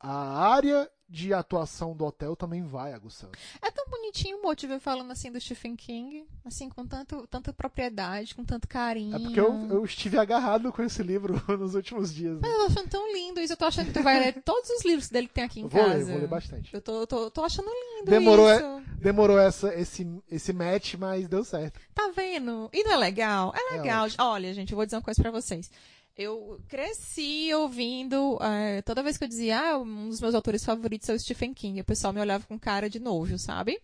a 0.00 0.48
área 0.48 0.90
de 1.14 1.32
atuação 1.32 1.94
do 1.94 2.04
hotel 2.04 2.34
também 2.34 2.64
vai 2.64 2.92
aguçando. 2.92 3.32
É 3.62 3.70
tão 3.70 3.86
bonitinho 3.88 4.38
o 4.38 4.42
motivo 4.42 4.78
falando 4.80 5.12
assim 5.12 5.30
do 5.30 5.40
Stephen 5.40 5.76
King, 5.76 6.26
assim, 6.44 6.68
com 6.68 6.84
tanto, 6.84 7.24
tanta 7.28 7.52
propriedade, 7.52 8.34
com 8.34 8.44
tanto 8.44 8.66
carinho. 8.66 9.14
É 9.14 9.18
porque 9.20 9.38
eu, 9.38 9.68
eu 9.70 9.84
estive 9.84 10.18
agarrado 10.18 10.72
com 10.72 10.82
esse 10.82 11.02
livro 11.04 11.40
nos 11.56 11.76
últimos 11.76 12.12
dias. 12.12 12.40
Né? 12.40 12.40
Mas 12.42 12.50
eu 12.50 12.58
tô 12.58 12.66
achando 12.66 12.90
tão 12.90 13.12
lindo 13.12 13.40
isso. 13.40 13.52
Eu 13.52 13.56
tô 13.56 13.64
achando 13.64 13.86
que 13.86 13.92
tu 13.92 14.02
vai 14.02 14.18
ler 14.18 14.42
todos 14.42 14.68
os 14.70 14.84
livros 14.84 15.08
dele 15.08 15.28
que 15.28 15.34
tem 15.34 15.44
aqui 15.44 15.60
em 15.60 15.68
vou 15.68 15.80
casa. 15.80 15.94
Ler, 15.94 16.04
vou 16.04 16.18
ler 16.18 16.28
bastante. 16.28 16.74
Eu 16.74 16.82
tô, 16.82 17.06
tô, 17.06 17.30
tô 17.30 17.44
achando 17.44 17.68
lindo 17.68 18.10
demorou, 18.10 18.50
isso. 18.52 18.64
É, 18.64 18.82
demorou 18.98 19.38
essa, 19.38 19.72
esse, 19.74 20.06
esse 20.28 20.52
match, 20.52 20.94
mas 20.94 21.28
deu 21.28 21.44
certo. 21.44 21.78
Tá 21.94 22.10
vendo? 22.14 22.68
E 22.72 22.82
não 22.82 22.92
é 22.92 22.96
legal? 22.96 23.54
É 23.54 23.76
legal. 23.76 24.08
É 24.08 24.22
Olha, 24.22 24.52
gente, 24.52 24.72
eu 24.72 24.76
vou 24.76 24.84
dizer 24.84 24.96
uma 24.96 25.02
coisa 25.02 25.22
pra 25.22 25.30
vocês. 25.30 25.70
Eu 26.16 26.60
cresci 26.68 27.52
ouvindo, 27.54 28.38
é, 28.40 28.82
toda 28.82 29.02
vez 29.02 29.18
que 29.18 29.24
eu 29.24 29.28
dizia, 29.28 29.58
ah, 29.60 29.78
um 29.78 30.08
dos 30.08 30.20
meus 30.20 30.34
autores 30.34 30.64
favoritos 30.64 31.08
é 31.08 31.12
o 31.12 31.18
Stephen 31.18 31.52
King, 31.52 31.80
o 31.80 31.84
pessoal 31.84 32.12
me 32.12 32.20
olhava 32.20 32.46
com 32.46 32.56
cara 32.56 32.88
de 32.88 33.00
nojo, 33.00 33.36
sabe? 33.36 33.80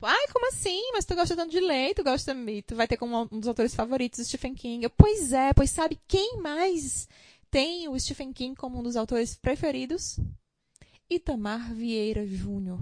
Ai, 0.00 0.26
como 0.32 0.48
assim? 0.48 0.92
Mas 0.92 1.04
tu 1.04 1.14
gosta 1.14 1.34
tanto 1.34 1.50
de 1.50 1.60
ler, 1.60 1.94
tu 1.94 2.02
gosta, 2.04 2.36
tu 2.66 2.74
vai 2.74 2.86
ter 2.86 2.96
como 2.96 3.28
um 3.30 3.38
dos 3.38 3.48
autores 3.48 3.74
favoritos 3.74 4.20
o 4.20 4.24
Stephen 4.24 4.54
King. 4.54 4.84
Eu, 4.84 4.90
pois 4.90 5.32
é, 5.32 5.52
pois 5.52 5.70
sabe 5.70 5.98
quem 6.06 6.38
mais 6.40 7.08
tem 7.50 7.88
o 7.88 7.98
Stephen 7.98 8.32
King 8.32 8.56
como 8.56 8.78
um 8.78 8.82
dos 8.82 8.96
autores 8.96 9.36
preferidos? 9.36 10.18
Itamar 11.10 11.72
Vieira 11.74 12.26
Júnior. 12.26 12.80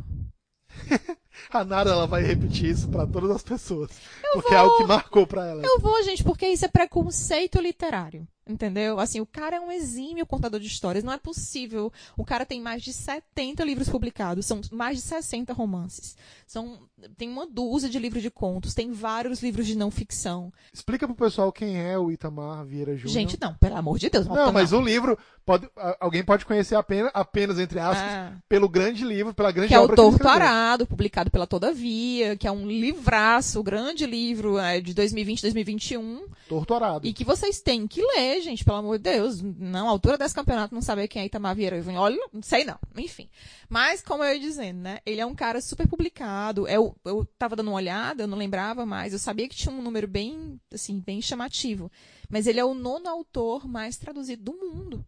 A 1.50 1.64
Nara 1.64 1.90
ela 1.90 2.06
vai 2.06 2.22
repetir 2.22 2.70
isso 2.70 2.88
pra 2.88 3.06
todas 3.06 3.30
as 3.30 3.42
pessoas. 3.42 3.90
porque 4.34 4.54
é 4.54 4.58
algo 4.58 4.76
que 4.76 4.84
marcou 4.84 5.26
pra 5.26 5.46
ela. 5.46 5.62
Eu 5.64 5.80
vou, 5.80 6.02
gente, 6.02 6.22
porque 6.22 6.46
isso 6.46 6.64
é 6.64 6.68
preconceito 6.68 7.60
literário. 7.60 8.26
Entendeu? 8.50 8.98
Assim, 8.98 9.20
o 9.20 9.26
cara 9.26 9.56
é 9.56 9.60
um 9.60 9.70
exímio 9.70 10.26
contador 10.26 10.58
de 10.60 10.66
histórias. 10.66 11.04
Não 11.04 11.12
é 11.12 11.18
possível. 11.18 11.92
O 12.16 12.24
cara 12.24 12.44
tem 12.44 12.60
mais 12.60 12.82
de 12.82 12.92
70 12.92 13.62
livros 13.64 13.88
publicados. 13.88 14.46
São 14.46 14.60
mais 14.72 14.96
de 14.98 15.02
60 15.02 15.52
romances. 15.52 16.16
São, 16.46 16.78
tem 17.16 17.28
uma 17.28 17.46
dúzia 17.46 17.88
de 17.88 17.98
livros 17.98 18.22
de 18.22 18.30
contos. 18.30 18.74
Tem 18.74 18.90
vários 18.90 19.42
livros 19.42 19.66
de 19.66 19.76
não 19.76 19.90
ficção. 19.90 20.52
Explica 20.72 21.06
pro 21.06 21.14
pessoal 21.14 21.52
quem 21.52 21.78
é 21.78 21.96
o 21.98 22.10
Itamar 22.10 22.64
Vieira 22.64 22.96
Júnior. 22.96 23.12
Gente, 23.12 23.38
não, 23.40 23.54
pelo 23.54 23.76
amor 23.76 23.98
de 23.98 24.10
Deus. 24.10 24.26
Não, 24.26 24.52
mas 24.52 24.72
o 24.72 24.80
livro, 24.80 25.16
pode, 25.44 25.68
alguém 26.00 26.24
pode 26.24 26.44
conhecer 26.44 26.74
apenas, 26.74 27.10
apenas 27.14 27.58
entre 27.58 27.78
aspas, 27.78 28.00
Ah. 28.10 28.32
pelo 28.48 28.68
grande 28.68 29.04
livro, 29.04 29.32
pela 29.32 29.52
grande 29.52 29.68
que 29.68 29.74
é 29.74 29.78
o 29.78 29.84
obra 29.84 29.94
que 29.96 30.00
ele 30.02 30.08
escreveu. 30.10 30.32
Doutorado, 30.38 30.86
publicado 30.86 31.30
pela 31.30 31.46
Todavia, 31.46 32.36
que 32.36 32.46
é 32.46 32.50
um 32.52 32.66
livraço, 32.66 33.62
grande 33.62 34.04
livro 34.06 34.58
é, 34.58 34.80
de 34.80 34.92
2020, 34.94 35.42
2021, 35.42 36.24
Torturado. 36.48 37.06
e 37.06 37.12
que 37.12 37.24
vocês 37.24 37.60
têm 37.60 37.86
que 37.86 38.02
ler, 38.02 38.39
gente, 38.40 38.64
pelo 38.64 38.78
amor 38.78 38.98
de 38.98 39.04
Deus. 39.04 39.40
Não, 39.42 39.88
a 39.88 39.90
altura 39.90 40.18
desse 40.18 40.34
campeonato, 40.34 40.74
não 40.74 40.82
saber 40.82 41.08
quem 41.08 41.22
é 41.22 41.26
Itamar 41.26 41.54
Vieira. 41.54 41.82
Olha, 41.96 42.16
não 42.32 42.42
sei 42.42 42.64
não, 42.64 42.78
enfim. 42.96 43.28
Mas, 43.68 44.02
como 44.02 44.24
eu 44.24 44.34
ia 44.34 44.40
dizendo, 44.40 44.80
né, 44.80 45.00
ele 45.04 45.20
é 45.20 45.26
um 45.26 45.34
cara 45.34 45.60
super 45.60 45.86
publicado. 45.86 46.66
Eu, 46.68 46.96
eu 47.04 47.24
tava 47.38 47.56
dando 47.56 47.68
uma 47.68 47.76
olhada, 47.76 48.22
eu 48.22 48.26
não 48.26 48.38
lembrava 48.38 48.84
mais, 48.86 49.12
eu 49.12 49.18
sabia 49.18 49.48
que 49.48 49.56
tinha 49.56 49.74
um 49.74 49.82
número 49.82 50.08
bem, 50.08 50.60
assim, 50.72 51.00
bem 51.00 51.20
chamativo. 51.22 51.90
Mas 52.28 52.46
ele 52.46 52.60
é 52.60 52.64
o 52.64 52.74
nono 52.74 53.08
autor 53.08 53.66
mais 53.66 53.96
traduzido 53.96 54.42
do 54.42 54.52
mundo. 54.52 55.04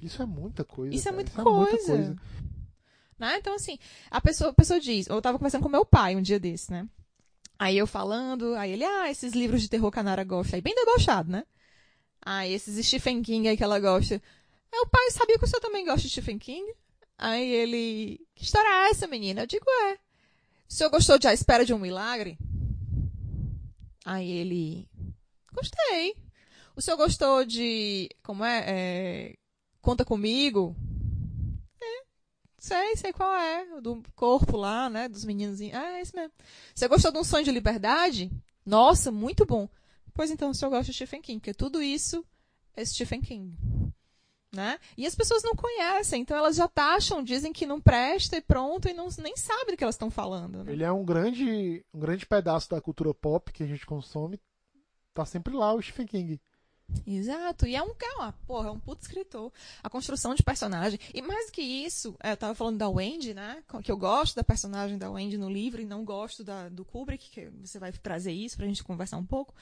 Isso 0.00 0.22
é 0.22 0.26
muita 0.26 0.64
coisa. 0.64 0.94
Isso 0.94 1.08
é 1.08 1.12
muita 1.12 1.30
Isso 1.30 1.40
é 1.40 1.44
muita 1.44 1.70
coisa. 1.70 1.86
coisa. 1.86 2.16
Né? 3.18 3.36
Então, 3.38 3.54
assim, 3.54 3.78
a 4.10 4.20
pessoa, 4.20 4.50
a 4.50 4.54
pessoa 4.54 4.80
diz, 4.80 5.06
eu 5.06 5.20
tava 5.20 5.38
conversando 5.38 5.62
com 5.62 5.68
meu 5.68 5.84
pai 5.84 6.16
um 6.16 6.22
dia 6.22 6.40
desse, 6.40 6.72
né? 6.72 6.88
Aí 7.58 7.76
eu 7.76 7.86
falando, 7.86 8.54
aí 8.54 8.72
ele, 8.72 8.84
ah, 8.84 9.10
esses 9.10 9.34
livros 9.34 9.60
de 9.60 9.68
terror 9.68 9.90
que 9.90 9.98
a 9.98 10.02
Nara 10.02 10.24
gosta, 10.24 10.56
aí 10.56 10.62
bem 10.62 10.74
debochado, 10.74 11.30
né? 11.30 11.44
Ah, 12.24 12.46
esses 12.46 12.86
Stephen 12.86 13.22
King 13.22 13.48
aí 13.48 13.56
que 13.56 13.64
ela 13.64 13.80
gosta. 13.80 14.20
O 14.72 14.86
pai 14.86 15.10
sabia 15.10 15.38
que 15.38 15.44
o 15.44 15.48
senhor 15.48 15.60
também 15.60 15.84
gosta 15.84 16.02
de 16.02 16.10
Stephen 16.10 16.38
King? 16.38 16.72
Aí 17.18 17.50
ele, 17.50 18.26
que 18.34 18.44
história 18.44 18.68
é 18.68 18.90
essa, 18.90 19.06
menina? 19.06 19.42
Eu 19.42 19.46
digo, 19.46 19.64
é. 19.88 19.94
O 20.68 20.72
senhor 20.72 20.90
gostou 20.90 21.18
de 21.18 21.26
A 21.26 21.34
Espera 21.34 21.64
de 21.64 21.74
um 21.74 21.78
Milagre? 21.78 22.38
Aí 24.04 24.30
ele, 24.30 24.88
gostei. 25.52 26.16
O 26.76 26.80
senhor 26.80 26.96
gostou 26.96 27.44
de, 27.44 28.08
como 28.22 28.44
é, 28.44 28.64
é 28.66 29.34
Conta 29.82 30.04
Comigo? 30.04 30.76
Sei, 32.60 32.94
sei 32.94 33.10
qual 33.10 33.34
é. 33.34 33.80
Do 33.80 34.02
corpo 34.14 34.58
lá, 34.58 34.90
né? 34.90 35.08
Dos 35.08 35.24
meninozinhos. 35.24 35.74
Ah, 35.74 35.96
é 35.96 36.02
esse 36.02 36.14
mesmo. 36.14 36.32
Você 36.74 36.86
gostou 36.86 37.10
de 37.10 37.18
um 37.18 37.24
sonho 37.24 37.42
de 37.42 37.50
liberdade? 37.50 38.30
Nossa, 38.66 39.10
muito 39.10 39.46
bom. 39.46 39.66
Pois 40.14 40.30
então, 40.30 40.50
o 40.50 40.54
senhor 40.54 40.70
gosta 40.70 40.90
de 40.90 40.94
Stephen 40.94 41.22
King, 41.22 41.40
porque 41.40 41.54
tudo 41.54 41.82
isso 41.82 42.24
é 42.76 42.84
Stephen 42.84 43.20
King. 43.20 43.56
Né? 44.52 44.80
E 44.96 45.06
as 45.06 45.14
pessoas 45.14 45.44
não 45.44 45.54
conhecem, 45.54 46.22
então 46.22 46.36
elas 46.36 46.56
já 46.56 46.66
taxam, 46.66 47.22
dizem 47.22 47.52
que 47.52 47.66
não 47.66 47.80
presta 47.80 48.36
e 48.36 48.40
pronto, 48.40 48.88
e 48.88 48.92
não, 48.92 49.08
nem 49.18 49.36
sabem 49.36 49.74
do 49.74 49.76
que 49.76 49.84
elas 49.84 49.94
estão 49.94 50.10
falando. 50.10 50.64
Né? 50.64 50.72
Ele 50.72 50.82
é 50.82 50.90
um 50.90 51.04
grande, 51.04 51.84
um 51.94 52.00
grande 52.00 52.26
pedaço 52.26 52.68
da 52.68 52.80
cultura 52.80 53.14
pop 53.14 53.52
que 53.52 53.62
a 53.62 53.66
gente 53.66 53.86
consome. 53.86 54.40
Tá 55.14 55.24
sempre 55.24 55.54
lá 55.54 55.72
o 55.72 55.80
Stephen 55.80 56.06
King. 56.06 56.40
Exato, 57.06 57.66
e 57.66 57.76
é 57.76 57.82
um 57.82 57.94
cara, 57.94 58.32
porra, 58.46 58.68
é 58.68 58.72
um 58.72 58.78
puto 58.78 59.02
escritor. 59.02 59.52
A 59.82 59.88
construção 59.88 60.34
de 60.34 60.42
personagem. 60.42 60.98
E 61.14 61.22
mais 61.22 61.46
do 61.46 61.52
que 61.52 61.62
isso, 61.62 62.16
é, 62.22 62.32
eu 62.32 62.36
tava 62.36 62.54
falando 62.54 62.78
da 62.78 62.88
Wendy, 62.88 63.34
né? 63.34 63.62
Que 63.82 63.90
eu 63.90 63.96
gosto 63.96 64.34
da 64.34 64.44
personagem 64.44 64.98
da 64.98 65.10
Wendy 65.10 65.38
no 65.38 65.48
livro 65.48 65.80
e 65.80 65.84
não 65.84 66.04
gosto 66.04 66.44
da, 66.44 66.68
do 66.68 66.84
Kubrick, 66.84 67.30
que 67.30 67.50
você 67.64 67.78
vai 67.78 67.92
trazer 67.92 68.32
isso 68.32 68.56
pra 68.56 68.66
gente 68.66 68.84
conversar 68.84 69.16
um 69.16 69.24
pouco. 69.24 69.54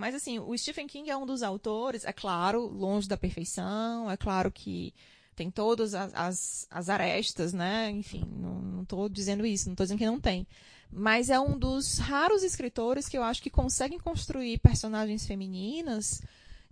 Mas 0.00 0.14
assim, 0.14 0.38
o 0.38 0.56
Stephen 0.56 0.86
King 0.86 1.10
é 1.10 1.16
um 1.16 1.26
dos 1.26 1.42
autores, 1.42 2.06
é 2.06 2.12
claro, 2.12 2.66
longe 2.66 3.06
da 3.06 3.18
perfeição, 3.18 4.10
é 4.10 4.16
claro 4.16 4.50
que 4.50 4.94
tem 5.36 5.50
todas 5.50 5.94
as, 5.94 6.14
as, 6.14 6.66
as 6.70 6.88
arestas, 6.88 7.52
né? 7.52 7.90
Enfim, 7.90 8.24
não, 8.26 8.84
tô 8.86 9.08
dizendo 9.10 9.44
isso, 9.44 9.68
não 9.68 9.76
tô 9.76 9.84
dizendo 9.84 9.98
que 9.98 10.06
não 10.06 10.18
tem. 10.18 10.46
Mas 10.90 11.28
é 11.30 11.38
um 11.38 11.56
dos 11.58 11.98
raros 11.98 12.42
escritores 12.42 13.08
que 13.08 13.16
eu 13.16 13.22
acho 13.22 13.42
que 13.42 13.50
conseguem 13.50 13.98
construir 13.98 14.58
personagens 14.58 15.26
femininas 15.26 16.22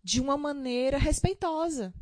de 0.03 0.21
uma 0.21 0.37
maneira 0.37 0.97
respeitosa, 0.97 1.93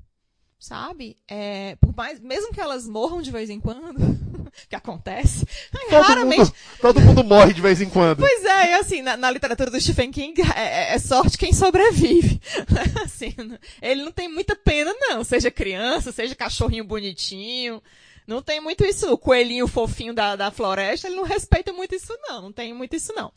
sabe? 0.59 1.17
É, 1.27 1.75
por 1.77 1.95
mais, 1.95 2.21
mesmo 2.21 2.53
que 2.53 2.61
elas 2.61 2.87
morram 2.87 3.21
de 3.21 3.33
vez 3.33 3.51
em 3.51 3.61
quando, 3.61 3.99
que 4.69 4.77
acontece, 4.77 5.47
Todo 5.89 6.03
raramente. 6.03 6.39
mundo, 6.39 6.55
todo 6.81 7.01
mundo 7.01 7.25
morre 7.25 7.53
de 7.53 7.61
vez 7.61 7.81
em 7.81 7.89
quando. 7.89 8.19
Pois 8.19 8.45
é, 8.45 8.71
e 8.71 8.75
assim, 8.75 9.03
na, 9.03 9.17
na 9.17 9.31
literatura 9.31 9.71
do 9.71 9.81
Stephen 9.81 10.11
King, 10.11 10.41
é, 10.55 10.95
é 10.95 10.99
sorte 10.99 11.39
quem 11.39 11.53
sobrevive. 11.53 12.41
assim, 13.05 13.35
ele 13.81 14.03
não 14.03 14.13
tem 14.13 14.29
muita 14.29 14.57
pena, 14.57 14.95
não. 14.99 15.23
Seja 15.23 15.51
criança, 15.51 16.13
seja 16.13 16.35
cachorrinho 16.35 16.85
bonitinho. 16.85 17.83
Não 18.27 18.43
tem 18.43 18.61
muito 18.61 18.85
isso. 18.85 19.13
O 19.13 19.19
coelhinho 19.19 19.69
fofinho 19.69 20.13
da, 20.13 20.35
da 20.35 20.51
floresta, 20.51 21.07
ele 21.07 21.17
não 21.17 21.25
respeita 21.25 21.73
muito 21.73 21.95
isso, 21.95 22.13
não. 22.23 22.43
Não 22.43 22.53
tem 22.53 22.75
muito 22.75 22.97
isso, 22.97 23.13
não. 23.15 23.33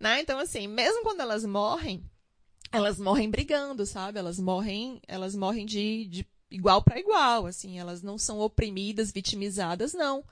Né? 0.00 0.20
Então, 0.20 0.38
assim, 0.38 0.66
mesmo 0.66 1.02
quando 1.02 1.20
elas 1.20 1.44
morrem, 1.44 2.02
elas 2.72 2.98
morrem 2.98 3.30
brigando, 3.30 3.86
sabe? 3.86 4.18
Elas 4.18 4.40
morrem, 4.40 5.00
elas 5.06 5.36
morrem 5.36 5.64
de, 5.64 6.06
de 6.06 6.26
igual 6.50 6.82
para 6.82 6.98
igual, 6.98 7.46
assim. 7.46 7.78
Elas 7.78 8.02
não 8.02 8.18
são 8.18 8.40
oprimidas, 8.40 9.12
vitimizadas, 9.12 9.92
não. 9.92 10.24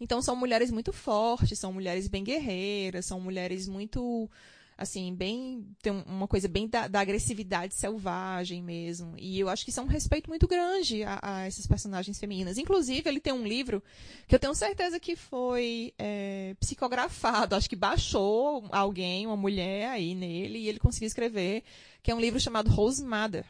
Então 0.00 0.22
são 0.22 0.36
mulheres 0.36 0.70
muito 0.70 0.92
fortes, 0.92 1.58
são 1.58 1.72
mulheres 1.72 2.08
bem 2.08 2.22
guerreiras, 2.22 3.06
são 3.06 3.20
mulheres 3.20 3.66
muito, 3.66 4.30
assim, 4.76 5.14
bem. 5.14 5.66
tem 5.82 5.92
uma 6.06 6.28
coisa 6.28 6.46
bem 6.46 6.68
da, 6.68 6.86
da 6.86 7.00
agressividade 7.00 7.74
selvagem 7.74 8.62
mesmo. 8.62 9.14
E 9.18 9.40
eu 9.40 9.48
acho 9.48 9.64
que 9.64 9.70
isso 9.70 9.80
é 9.80 9.82
um 9.82 9.86
respeito 9.86 10.30
muito 10.30 10.46
grande 10.46 11.02
a, 11.02 11.18
a 11.20 11.46
essas 11.46 11.66
personagens 11.66 12.18
femininas. 12.18 12.58
Inclusive, 12.58 13.08
ele 13.08 13.20
tem 13.20 13.32
um 13.32 13.46
livro 13.46 13.82
que 14.26 14.34
eu 14.34 14.38
tenho 14.38 14.54
certeza 14.54 15.00
que 15.00 15.16
foi 15.16 15.92
é, 15.98 16.54
psicografado, 16.60 17.56
acho 17.56 17.68
que 17.68 17.76
baixou 17.76 18.64
alguém, 18.70 19.26
uma 19.26 19.36
mulher 19.36 19.88
aí 19.88 20.14
nele, 20.14 20.60
e 20.60 20.68
ele 20.68 20.78
conseguiu 20.78 21.08
escrever, 21.08 21.64
que 22.02 22.10
é 22.10 22.14
um 22.14 22.20
livro 22.20 22.38
chamado 22.38 22.70
Rose 22.70 23.04
Mother. 23.04 23.44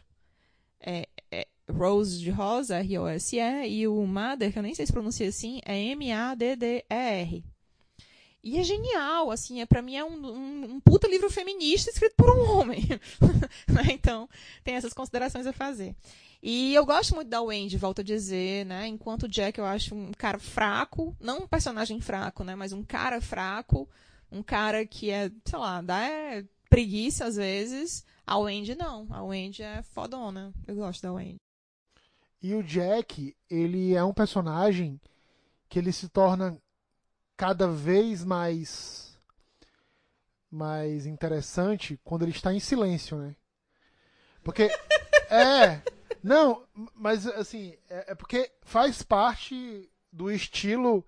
É, 0.81 1.09
é, 1.31 1.47
Rose 1.71 2.19
de 2.19 2.31
rosa, 2.31 2.79
R-O-S-E, 2.79 3.69
e 3.69 3.89
o 3.89 4.07
Mother, 4.07 4.53
que 4.53 4.59
eu 4.59 4.63
nem 4.63 4.75
sei 4.75 4.87
se 4.87 4.93
pronuncia 4.93 5.29
assim, 5.29 5.61
é 5.65 5.77
M-A-D-D-E-R. 5.79 7.45
E 8.43 8.59
é 8.59 8.63
genial, 8.63 9.31
assim, 9.31 9.61
é, 9.61 9.67
pra 9.67 9.83
mim 9.83 9.97
é 9.97 10.05
um, 10.05 10.27
um, 10.27 10.65
um 10.75 10.81
puta 10.81 11.09
livro 11.09 11.29
feminista 11.29 11.91
escrito 11.91 12.15
por 12.17 12.31
um 12.31 12.59
homem. 12.59 12.83
então, 13.93 14.29
tem 14.63 14.77
essas 14.77 14.93
considerações 14.93 15.47
a 15.47 15.53
fazer. 15.53 15.95
E 16.43 16.73
eu 16.73 16.87
gosto 16.87 17.15
muito 17.15 17.29
da 17.29 17.43
Wendy, 17.43 17.77
volto 17.77 18.01
a 18.01 18.05
dizer, 18.05 18.65
né? 18.65 18.87
Enquanto 18.87 19.25
o 19.25 19.29
Jack 19.29 19.59
eu 19.59 19.67
acho 19.67 19.95
um 19.95 20.13
cara 20.13 20.39
fraco, 20.39 21.17
não 21.21 21.41
um 21.41 21.47
personagem 21.49 22.01
fraco, 22.01 22.45
né? 22.45 22.55
Mas 22.55 22.73
um 22.73 22.83
cara 22.83 23.21
fraco, 23.21 23.89
um 24.31 24.43
cara 24.43 24.87
que 24.87 25.11
é, 25.11 25.31
sei 25.45 25.59
lá, 25.59 25.83
dá 25.83 26.01
é, 26.01 26.45
preguiça 26.71 27.25
às 27.25 27.37
vezes. 27.37 28.05
A 28.25 28.39
Wendy 28.39 28.77
não, 28.77 29.09
a 29.11 29.23
Wendy 29.23 29.63
é 29.63 29.83
fodona. 29.83 30.53
Eu 30.67 30.77
gosto 30.77 31.03
da 31.03 31.13
Wendy. 31.13 31.39
E 32.41 32.55
o 32.55 32.63
Jack, 32.63 33.37
ele 33.51 33.95
é 33.95 34.05
um 34.05 34.15
personagem 34.15 35.01
que 35.69 35.79
ele 35.79 35.93
se 35.93 36.09
torna 36.09 36.61
cada 37.37 37.69
vez 37.69 38.25
mais 38.25 39.09
mais 40.51 41.05
interessante 41.05 42.01
quando 42.03 42.23
ele 42.23 42.31
está 42.31 42.55
em 42.55 42.61
silêncio, 42.61 43.19
né? 43.19 43.37
Porque 44.43 44.71
é, 45.31 45.83
não, 46.23 46.67
mas 46.95 47.27
assim, 47.27 47.77
é, 47.89 48.13
é 48.13 48.15
porque 48.15 48.51
faz 48.63 49.03
parte 49.03 49.91
do 50.11 50.31
estilo 50.31 51.07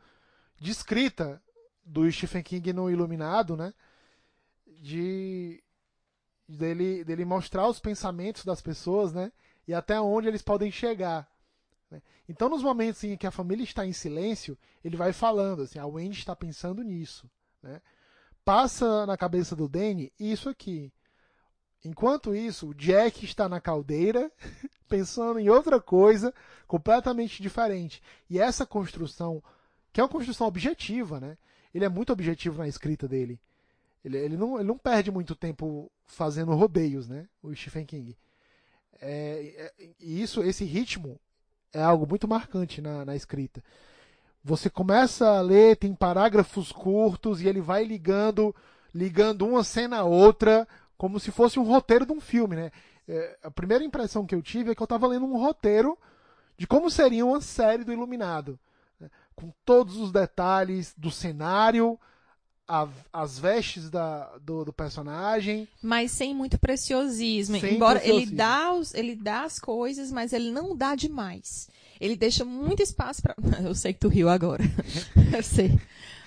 de 0.58 0.70
escrita 0.70 1.42
do 1.84 2.10
Stephen 2.10 2.42
King 2.42 2.72
no 2.72 2.90
Iluminado, 2.90 3.56
né? 3.56 3.72
De 4.66 5.62
dele, 6.46 7.04
dele 7.04 7.24
mostrar 7.24 7.66
os 7.66 7.80
pensamentos 7.80 8.44
das 8.44 8.60
pessoas, 8.60 9.12
né? 9.12 9.32
E 9.70 9.74
até 9.74 10.00
onde 10.00 10.26
eles 10.26 10.42
podem 10.42 10.68
chegar. 10.72 11.30
Né? 11.88 12.02
Então, 12.28 12.48
nos 12.48 12.60
momentos 12.60 13.04
em 13.04 13.16
que 13.16 13.24
a 13.24 13.30
família 13.30 13.62
está 13.62 13.86
em 13.86 13.92
silêncio, 13.92 14.58
ele 14.82 14.96
vai 14.96 15.12
falando 15.12 15.62
assim: 15.62 15.78
a 15.78 15.86
Wendy 15.86 16.18
está 16.18 16.34
pensando 16.34 16.82
nisso. 16.82 17.30
Né? 17.62 17.80
Passa 18.44 19.06
na 19.06 19.16
cabeça 19.16 19.54
do 19.54 19.68
Danny 19.68 20.12
isso 20.18 20.48
aqui. 20.48 20.92
Enquanto 21.84 22.34
isso, 22.34 22.70
o 22.70 22.74
Jack 22.74 23.24
está 23.24 23.48
na 23.48 23.60
caldeira, 23.60 24.28
pensando 24.90 25.38
em 25.38 25.48
outra 25.48 25.80
coisa 25.80 26.34
completamente 26.66 27.40
diferente. 27.40 28.02
E 28.28 28.40
essa 28.40 28.66
construção, 28.66 29.40
que 29.92 30.00
é 30.00 30.02
uma 30.02 30.10
construção 30.10 30.48
objetiva, 30.48 31.20
né? 31.20 31.38
ele 31.72 31.84
é 31.84 31.88
muito 31.88 32.12
objetivo 32.12 32.58
na 32.58 32.66
escrita 32.66 33.06
dele. 33.06 33.40
Ele, 34.04 34.18
ele, 34.18 34.36
não, 34.36 34.56
ele 34.56 34.66
não 34.66 34.76
perde 34.76 35.12
muito 35.12 35.36
tempo 35.36 35.88
fazendo 36.06 36.52
rodeios, 36.54 37.06
né? 37.06 37.28
O 37.40 37.54
Stephen 37.54 37.86
King. 37.86 38.16
É, 39.00 39.72
é, 39.78 39.88
e 40.00 40.22
isso, 40.22 40.42
esse 40.42 40.64
ritmo 40.64 41.18
é 41.72 41.82
algo 41.82 42.06
muito 42.06 42.26
marcante 42.26 42.80
na, 42.80 43.04
na 43.04 43.14
escrita. 43.14 43.62
Você 44.42 44.70
começa 44.70 45.38
a 45.38 45.40
ler, 45.40 45.76
tem 45.76 45.94
parágrafos 45.94 46.72
curtos 46.72 47.42
e 47.42 47.48
ele 47.48 47.60
vai 47.60 47.84
ligando, 47.84 48.54
ligando 48.94 49.46
uma 49.46 49.62
cena 49.62 49.98
a 49.98 50.04
outra, 50.04 50.66
como 50.96 51.20
se 51.20 51.30
fosse 51.30 51.58
um 51.58 51.64
roteiro 51.64 52.06
de 52.06 52.12
um 52.12 52.20
filme, 52.20 52.56
né? 52.56 52.70
É, 53.06 53.38
a 53.42 53.50
primeira 53.50 53.84
impressão 53.84 54.24
que 54.24 54.34
eu 54.34 54.42
tive 54.42 54.70
é 54.70 54.74
que 54.74 54.82
eu 54.82 54.84
estava 54.84 55.06
lendo 55.06 55.26
um 55.26 55.38
roteiro 55.38 55.98
de 56.56 56.66
como 56.66 56.90
seria 56.90 57.24
uma 57.24 57.40
série 57.40 57.84
do 57.84 57.92
Iluminado, 57.92 58.58
né? 58.98 59.10
com 59.34 59.52
todos 59.64 59.96
os 59.96 60.12
detalhes 60.12 60.94
do 60.96 61.10
cenário, 61.10 61.98
a, 62.70 62.88
as 63.12 63.36
vestes 63.36 63.90
da, 63.90 64.30
do, 64.38 64.64
do, 64.64 64.72
personagem. 64.72 65.66
Mas 65.82 66.12
sem 66.12 66.32
muito 66.32 66.56
preciosismo. 66.56 67.58
Sem 67.58 67.74
Embora 67.74 67.98
preciosismo. 67.98 68.30
ele 68.30 68.36
dá, 68.36 68.72
os, 68.72 68.94
ele 68.94 69.16
dá 69.16 69.42
as 69.42 69.58
coisas, 69.58 70.12
mas 70.12 70.32
ele 70.32 70.52
não 70.52 70.76
dá 70.76 70.94
demais. 70.94 71.68
Ele 72.00 72.14
deixa 72.14 72.44
muito 72.44 72.80
espaço 72.80 73.20
para. 73.22 73.34
Eu 73.60 73.74
sei 73.74 73.92
que 73.92 73.98
tu 73.98 74.08
riu 74.08 74.28
agora. 74.28 74.62
Eu 75.36 75.42
sei. 75.42 75.76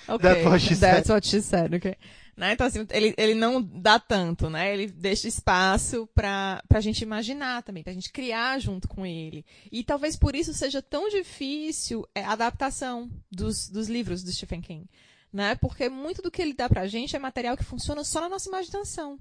Okay. 0.06 0.18
That's 0.18 0.46
what 0.46 0.60
she 0.60 0.76
That's 0.76 1.08
said. 1.08 1.14
what 1.14 1.26
she 1.28 1.42
said, 1.42 1.74
ok. 1.74 1.96
Né? 2.36 2.54
Então, 2.54 2.68
assim, 2.68 2.86
ele, 2.90 3.14
ele 3.16 3.36
não 3.36 3.62
dá 3.62 3.98
tanto, 3.98 4.50
né? 4.50 4.74
Ele 4.74 4.88
deixa 4.88 5.30
espaço 5.30 6.10
pra, 6.14 6.62
pra 6.68 6.82
gente 6.82 7.02
imaginar 7.02 7.64
também, 7.64 7.84
pra 7.84 7.94
gente 7.94 8.12
criar 8.12 8.60
junto 8.60 8.88
com 8.88 9.06
ele. 9.06 9.46
E 9.72 9.82
talvez 9.82 10.18
por 10.18 10.36
isso 10.36 10.54
seja 10.54 10.82
tão 10.82 11.08
difícil 11.10 12.06
é, 12.14 12.22
a 12.22 12.32
adaptação 12.32 13.10
dos, 13.32 13.70
dos 13.70 13.88
livros 13.88 14.24
do 14.24 14.32
Stephen 14.32 14.62
King 14.62 14.90
né? 15.34 15.56
Porque 15.56 15.90
muito 15.90 16.22
do 16.22 16.30
que 16.30 16.42
ele 16.42 16.54
dá 16.54 16.70
pra 16.70 16.88
gente 16.88 17.16
é 17.16 17.20
material 17.20 17.58
que 17.58 17.64
funciona 17.64 18.04
só 18.04 18.22
na 18.22 18.30
nossa 18.30 18.48
imaginação. 18.48 19.18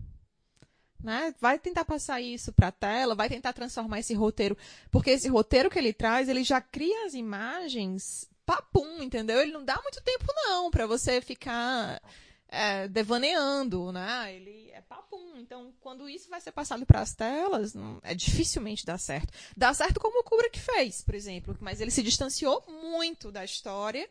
Né? 1.03 1.35
Vai 1.41 1.59
tentar 1.59 1.85
passar 1.85 2.21
isso 2.21 2.53
pra 2.53 2.71
tela, 2.71 3.15
vai 3.15 3.29
tentar 3.29 3.53
transformar 3.55 4.01
esse 4.01 4.15
roteiro, 4.15 4.57
porque 4.91 5.11
esse 5.11 5.29
roteiro 5.29 5.71
que 5.71 5.79
ele 5.79 5.93
traz, 5.93 6.29
ele 6.29 6.45
já 6.45 6.61
cria 6.61 7.07
as 7.07 7.15
imagens 7.15 8.31
papum, 8.45 9.03
entendeu? 9.03 9.41
Ele 9.41 9.53
não 9.53 9.65
dá 9.65 9.81
muito 9.83 10.01
tempo 10.03 10.27
não 10.45 10.71
para 10.71 10.87
você 10.87 11.21
ficar 11.21 12.01
é, 12.47 12.87
devaneando, 12.87 13.91
né? 13.91 14.35
Ele 14.37 14.71
é 14.73 14.81
papum. 14.83 15.37
Então, 15.39 15.73
quando 15.81 16.09
isso 16.09 16.29
vai 16.29 16.41
ser 16.41 16.53
passado 16.53 16.87
para 16.87 17.01
as 17.01 17.15
telas, 17.15 17.75
não, 17.75 17.99
é 18.03 18.15
dificilmente 18.15 18.87
dá 18.87 18.99
certo. 18.99 19.33
Dá 19.57 19.73
certo 19.75 19.99
como 19.99 20.21
o 20.21 20.25
Kubrick 20.25 20.61
fez, 20.61 21.03
por 21.03 21.15
exemplo, 21.15 21.57
mas 21.61 21.81
ele 21.81 21.91
se 21.91 22.03
distanciou 22.03 22.63
muito 22.69 23.33
da 23.33 23.45
história 23.45 24.09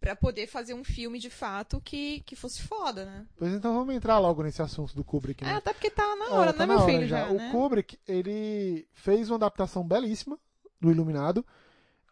para 0.00 0.14
poder 0.14 0.46
fazer 0.46 0.74
um 0.74 0.84
filme 0.84 1.18
de 1.18 1.30
fato 1.30 1.80
que, 1.80 2.20
que 2.20 2.36
fosse 2.36 2.62
foda, 2.62 3.04
né? 3.04 3.26
Pois 3.36 3.52
então 3.52 3.74
vamos 3.74 3.94
entrar 3.94 4.18
logo 4.18 4.42
nesse 4.42 4.60
assunto 4.62 4.94
do 4.94 5.02
Kubrick, 5.04 5.42
né? 5.44 5.52
É, 5.52 5.54
até 5.54 5.72
porque 5.72 5.90
tá 5.90 6.14
na 6.16 6.30
hora, 6.34 6.50
É, 6.50 6.52
tá 6.52 6.66
né, 6.66 6.74
meu 6.74 6.82
hora 6.82 6.92
filho? 6.92 7.06
Já, 7.08 7.28
O 7.30 7.34
né? 7.36 7.50
Kubrick, 7.50 7.98
ele 8.06 8.86
fez 8.92 9.30
uma 9.30 9.36
adaptação 9.36 9.82
belíssima 9.86 10.38
do 10.80 10.90
Iluminado. 10.90 11.44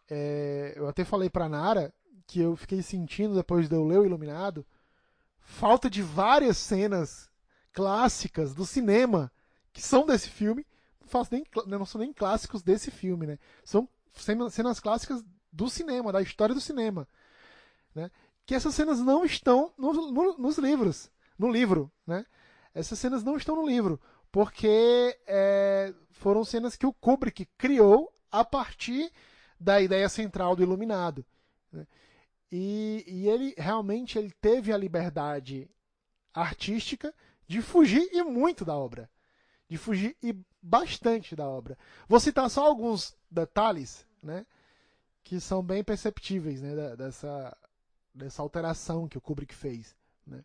É, 0.09 0.73
eu 0.75 0.87
até 0.87 1.03
falei 1.05 1.29
pra 1.29 1.47
Nara 1.49 1.93
que 2.27 2.39
eu 2.39 2.55
fiquei 2.55 2.81
sentindo, 2.81 3.35
depois 3.35 3.69
de 3.69 3.75
eu 3.75 3.85
ler 3.85 3.99
o 3.99 4.05
Iluminado, 4.05 4.65
falta 5.39 5.89
de 5.89 6.01
várias 6.01 6.57
cenas 6.57 7.29
clássicas 7.71 8.53
do 8.55 8.65
cinema 8.65 9.31
que 9.71 9.81
são 9.81 10.05
desse 10.05 10.29
filme. 10.29 10.65
Não, 11.01 11.07
faço 11.07 11.29
nem, 11.33 11.45
não 11.67 11.85
são 11.85 12.01
nem 12.01 12.11
clássicos 12.11 12.63
desse 12.63 12.89
filme, 12.89 13.27
né? 13.27 13.37
São 13.63 13.87
cena- 14.13 14.49
cenas 14.49 14.79
clássicas 14.79 15.23
do 15.51 15.69
cinema, 15.69 16.11
da 16.11 16.21
história 16.21 16.55
do 16.55 16.61
cinema. 16.61 17.07
Né? 17.95 18.11
Que 18.45 18.53
essas 18.53 18.75
cenas 18.75 18.99
não 18.99 19.25
estão 19.25 19.73
no- 19.77 20.11
no- 20.11 20.37
nos 20.37 20.57
livros. 20.59 21.09
No 21.39 21.49
livro, 21.51 21.91
né? 22.05 22.25
Essas 22.73 22.99
cenas 22.99 23.23
não 23.23 23.37
estão 23.37 23.55
no 23.55 23.65
livro 23.65 23.99
porque 24.31 25.17
é, 25.25 25.93
foram 26.11 26.43
cenas 26.43 26.75
que 26.75 26.85
o 26.85 26.91
Kubrick 26.93 27.45
criou 27.57 28.13
a 28.29 28.43
partir 28.43 29.09
da 29.57 29.79
ideia 29.81 30.09
central 30.09 30.55
do 30.55 30.61
Iluminado. 30.63 31.25
né? 31.71 31.87
E, 32.51 33.03
e 33.07 33.29
ele 33.29 33.53
realmente 33.57 34.17
ele 34.19 34.31
teve 34.41 34.73
a 34.73 34.77
liberdade 34.77 35.69
artística 36.33 37.13
de 37.47 37.61
fugir 37.61 38.07
e 38.11 38.21
muito 38.23 38.65
da 38.65 38.75
obra. 38.75 39.09
De 39.69 39.77
fugir 39.77 40.15
e 40.21 40.37
bastante 40.61 41.35
da 41.35 41.47
obra. 41.47 41.77
Vou 42.07 42.19
citar 42.19 42.49
só 42.49 42.65
alguns 42.65 43.15
detalhes 43.31 44.05
né, 44.21 44.45
que 45.23 45.39
são 45.39 45.63
bem 45.63 45.83
perceptíveis 45.83 46.61
né, 46.61 46.95
dessa, 46.95 47.55
dessa 48.15 48.41
alteração 48.41 49.07
que 49.07 49.17
o 49.17 49.21
Kubrick 49.21 49.53
fez. 49.53 49.93
Né? 50.25 50.43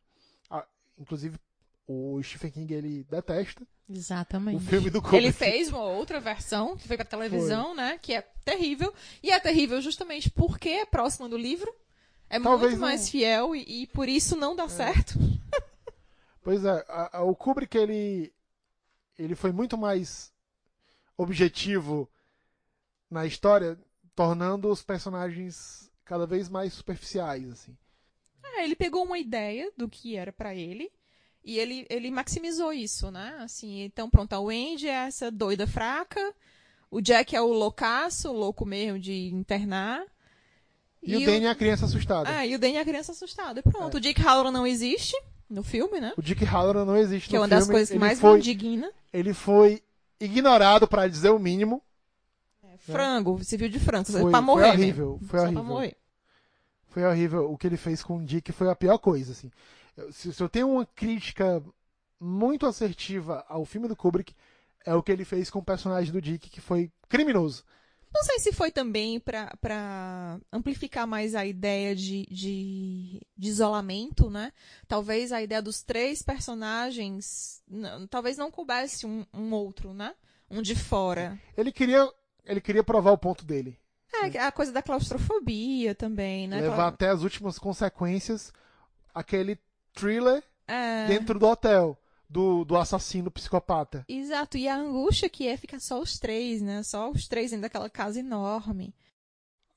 Ah, 0.51 0.67
inclusive, 0.99 1.39
o 1.87 2.21
Stephen 2.23 2.51
King 2.51 2.75
ele 2.75 3.05
detesta 3.05 3.63
o 3.89 3.93
Exatamente. 3.93 4.65
filme 4.67 4.91
do 4.91 5.01
Kubrick. 5.01 5.25
Ele 5.25 5.33
fez 5.33 5.69
uma 5.69 5.83
outra 5.85 6.21
versão, 6.21 6.77
que 6.77 6.87
foi 6.87 6.97
pra 6.97 7.07
televisão, 7.07 7.75
né? 7.75 7.99
Que 8.03 8.13
é 8.15 8.23
terrível. 8.45 8.93
E 9.23 9.31
é 9.31 9.39
terrível 9.41 9.81
justamente 9.81 10.29
porque 10.31 10.69
é 10.69 10.85
próxima 10.87 11.29
do 11.29 11.37
livro. 11.39 11.73
É 12.29 12.39
Talvez 12.39 12.73
muito 12.73 12.81
não- 12.83 12.89
mais 12.89 13.09
fiel 13.09 13.55
e, 13.57 13.83
e 13.83 13.87
por 13.89 14.09
isso 14.09 14.37
não 14.37 14.55
dá 14.55 14.69
certo. 14.69 15.15
Pois 16.43 16.65
é, 16.65 16.71
a- 16.89 17.19
a- 17.19 17.23
o 17.23 17.37
Kubrick 17.37 17.77
ele, 17.77 18.33
ele 19.19 19.35
foi 19.35 19.53
muito 19.53 19.77
mais 19.77 20.33
objetivo 21.17 22.09
na 23.11 23.27
história, 23.27 23.79
tornando 24.15 24.69
os 24.71 24.83
personagens 24.83 25.90
cada 26.11 26.27
vez 26.27 26.49
mais 26.49 26.73
superficiais, 26.73 27.49
assim. 27.53 27.77
É, 28.43 28.65
ele 28.65 28.75
pegou 28.75 29.05
uma 29.05 29.17
ideia 29.17 29.71
do 29.77 29.89
que 29.89 30.17
era 30.17 30.33
pra 30.33 30.53
ele 30.53 30.91
e 31.45 31.57
ele, 31.57 31.87
ele 31.89 32.11
maximizou 32.11 32.73
isso, 32.73 33.13
né? 33.13 33.37
Assim, 33.39 33.83
então 33.83 34.11
pronto, 34.11 34.33
a 34.33 34.41
Wendy 34.41 34.89
é 34.89 35.07
essa 35.07 35.31
doida 35.31 35.69
fraca, 35.69 36.35
o 36.91 37.01
Jack 37.01 37.37
é 37.37 37.41
o 37.41 37.53
loucaço, 37.53 38.29
o 38.29 38.33
louco 38.33 38.67
mesmo 38.67 38.99
de 38.99 39.29
internar. 39.33 40.03
E, 41.01 41.17
o 41.17 41.25
Danny 41.25 41.45
é 41.45 41.51
a 41.51 41.55
criança 41.55 41.85
assustada. 41.87 42.29
É, 42.29 42.49
e 42.49 42.57
o 42.57 42.59
Danny 42.59 42.75
é 42.77 42.81
a 42.81 42.85
criança 42.85 43.13
assustada. 43.13 43.61
E 43.61 43.63
pronto, 43.63 43.97
É. 43.97 43.99
o 43.99 44.01
Dick 44.01 44.21
Halloran 44.21 44.51
não 44.51 44.67
existe 44.67 45.15
no 45.49 45.63
filme, 45.63 46.01
né? 46.01 46.13
O 46.17 46.23
Dick 46.23 46.45
Halloran 46.45 46.85
não 46.85 46.97
existe 46.97 47.29
Que 47.29 47.37
é 47.37 47.39
no 47.39 47.45
uma 47.45 47.49
das 47.49 47.61
filme. 47.67 47.73
coisas 47.75 47.89
que 47.89 47.95
ele 47.95 48.01
mais 48.05 48.19
foi, 48.19 48.37
indigna. 48.39 48.91
ele 49.13 49.33
foi 49.33 49.81
ignorado, 50.19 50.89
para 50.89 51.07
dizer 51.07 51.31
o 51.31 51.39
mínimo. 51.39 51.81
Frango, 52.79 53.45
civil 53.45 53.69
de 53.69 53.79
frango, 53.79 54.07
Foi- 54.11 54.23
pra 54.23 54.31
foi 54.31 54.41
morrer. 54.41 54.71
horrível, 54.71 55.13
mesmo. 55.13 55.29
foi 55.29 55.39
Só 55.39 55.45
horrível. 55.45 55.63
pra 55.63 55.73
morrer. 55.75 55.97
Foi 56.91 57.05
horrível. 57.05 57.51
O 57.51 57.57
que 57.57 57.67
ele 57.67 57.77
fez 57.77 58.03
com 58.03 58.19
o 58.19 58.25
Dick 58.25 58.53
foi 58.53 58.69
a 58.69 58.77
pior 58.77 58.99
coisa, 58.99 59.33
assim. 59.33 59.51
Se, 60.11 60.33
se 60.33 60.43
eu 60.43 60.49
tenho 60.49 60.69
uma 60.71 60.85
crítica 60.87 61.63
muito 62.21 62.67
assertiva 62.67 63.45
ao 63.49 63.65
filme 63.65 63.89
do 63.89 63.97
Kubrick, 63.97 64.35
é 64.85 64.95
o 64.95 65.03
que 65.03 65.11
ele 65.13 65.25
fez 65.25 65.51
com 65.51 65.61
o 65.61 65.65
personagem 65.65 66.13
do 66.13 66.21
Dick, 66.21 66.51
que 66.51 66.61
foi 66.61 66.91
criminoso. 67.09 67.65
Não 68.13 68.25
sei 68.25 68.41
se 68.41 68.53
foi 68.53 68.73
também 68.73 69.21
pra 69.21 70.41
amplificar 70.53 71.07
mais 71.07 71.37
a 71.37 71.47
ideia 71.47 71.95
de, 71.95 72.27
de, 72.27 73.21
de 73.37 73.49
isolamento, 73.49 74.29
né? 74.29 74.53
Talvez 74.89 75.31
a 75.31 75.41
ideia 75.41 75.63
dos 75.63 75.83
três 75.83 76.21
personagens 76.21 77.63
não- 77.69 78.09
talvez 78.09 78.37
não 78.37 78.51
coubesse 78.51 79.07
um, 79.07 79.25
um 79.33 79.53
outro, 79.53 79.95
né? 79.95 80.15
Um 80.51 80.61
de 80.61 80.75
fora. 80.75 81.39
Ele 81.57 81.71
queria, 81.71 82.11
ele 82.45 82.61
queria 82.61 82.83
provar 82.83 83.13
o 83.13 83.19
ponto 83.19 83.45
dele. 83.45 83.79
É, 84.13 84.39
a 84.41 84.53
coisa 84.53 84.73
da 84.73 84.83
claustrofobia 84.83 85.95
também, 85.95 86.49
né? 86.49 86.61
levar 86.61 86.89
até 86.89 87.09
as 87.09 87.23
últimas 87.23 87.59
consequências 87.59 88.53
aquele 89.15 89.59
thriller 89.93 90.43
É, 90.67 91.07
dentro 91.07 91.39
do 91.39 91.47
hotel 91.47 91.97
do, 92.29 92.65
do 92.65 92.77
assassino 92.77 93.31
psicopata. 93.31 94.05
Exato, 94.09 94.57
e 94.57 94.69
a 94.69 94.77
angústia 94.77 95.29
que 95.29 95.49
é 95.49 95.57
ficar 95.57 95.81
só 95.81 96.01
os 96.01 96.19
três, 96.19 96.61
né? 96.63 96.83
Só 96.83 97.11
os 97.11 97.27
três 97.27 97.51
dentro 97.51 97.63
daquela 97.63 97.91
casa 97.91 98.21
enorme. 98.21 98.95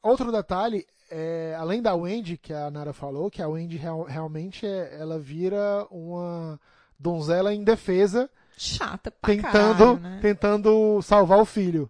Outro 0.01 0.31
detalhe, 0.31 0.85
é, 1.09 1.55
além 1.57 1.81
da 1.81 1.95
Wendy, 1.95 2.37
que 2.37 2.53
a 2.53 2.69
Nara 2.69 2.93
falou, 2.93 3.31
que 3.31 3.41
a 3.41 3.47
Wendy 3.47 3.77
real- 3.77 4.03
realmente 4.03 4.65
é- 4.65 4.97
ela 4.99 5.17
vira 5.17 5.87
uma 5.89 6.59
donzela 6.99 7.53
indefesa 7.53 8.29
Chata 8.55 9.09
pra 9.09 9.33
tentando, 9.33 9.77
caralho, 9.77 9.99
né? 9.99 10.19
tentando 10.21 11.01
salvar 11.01 11.39
o 11.39 11.45
filho. 11.45 11.89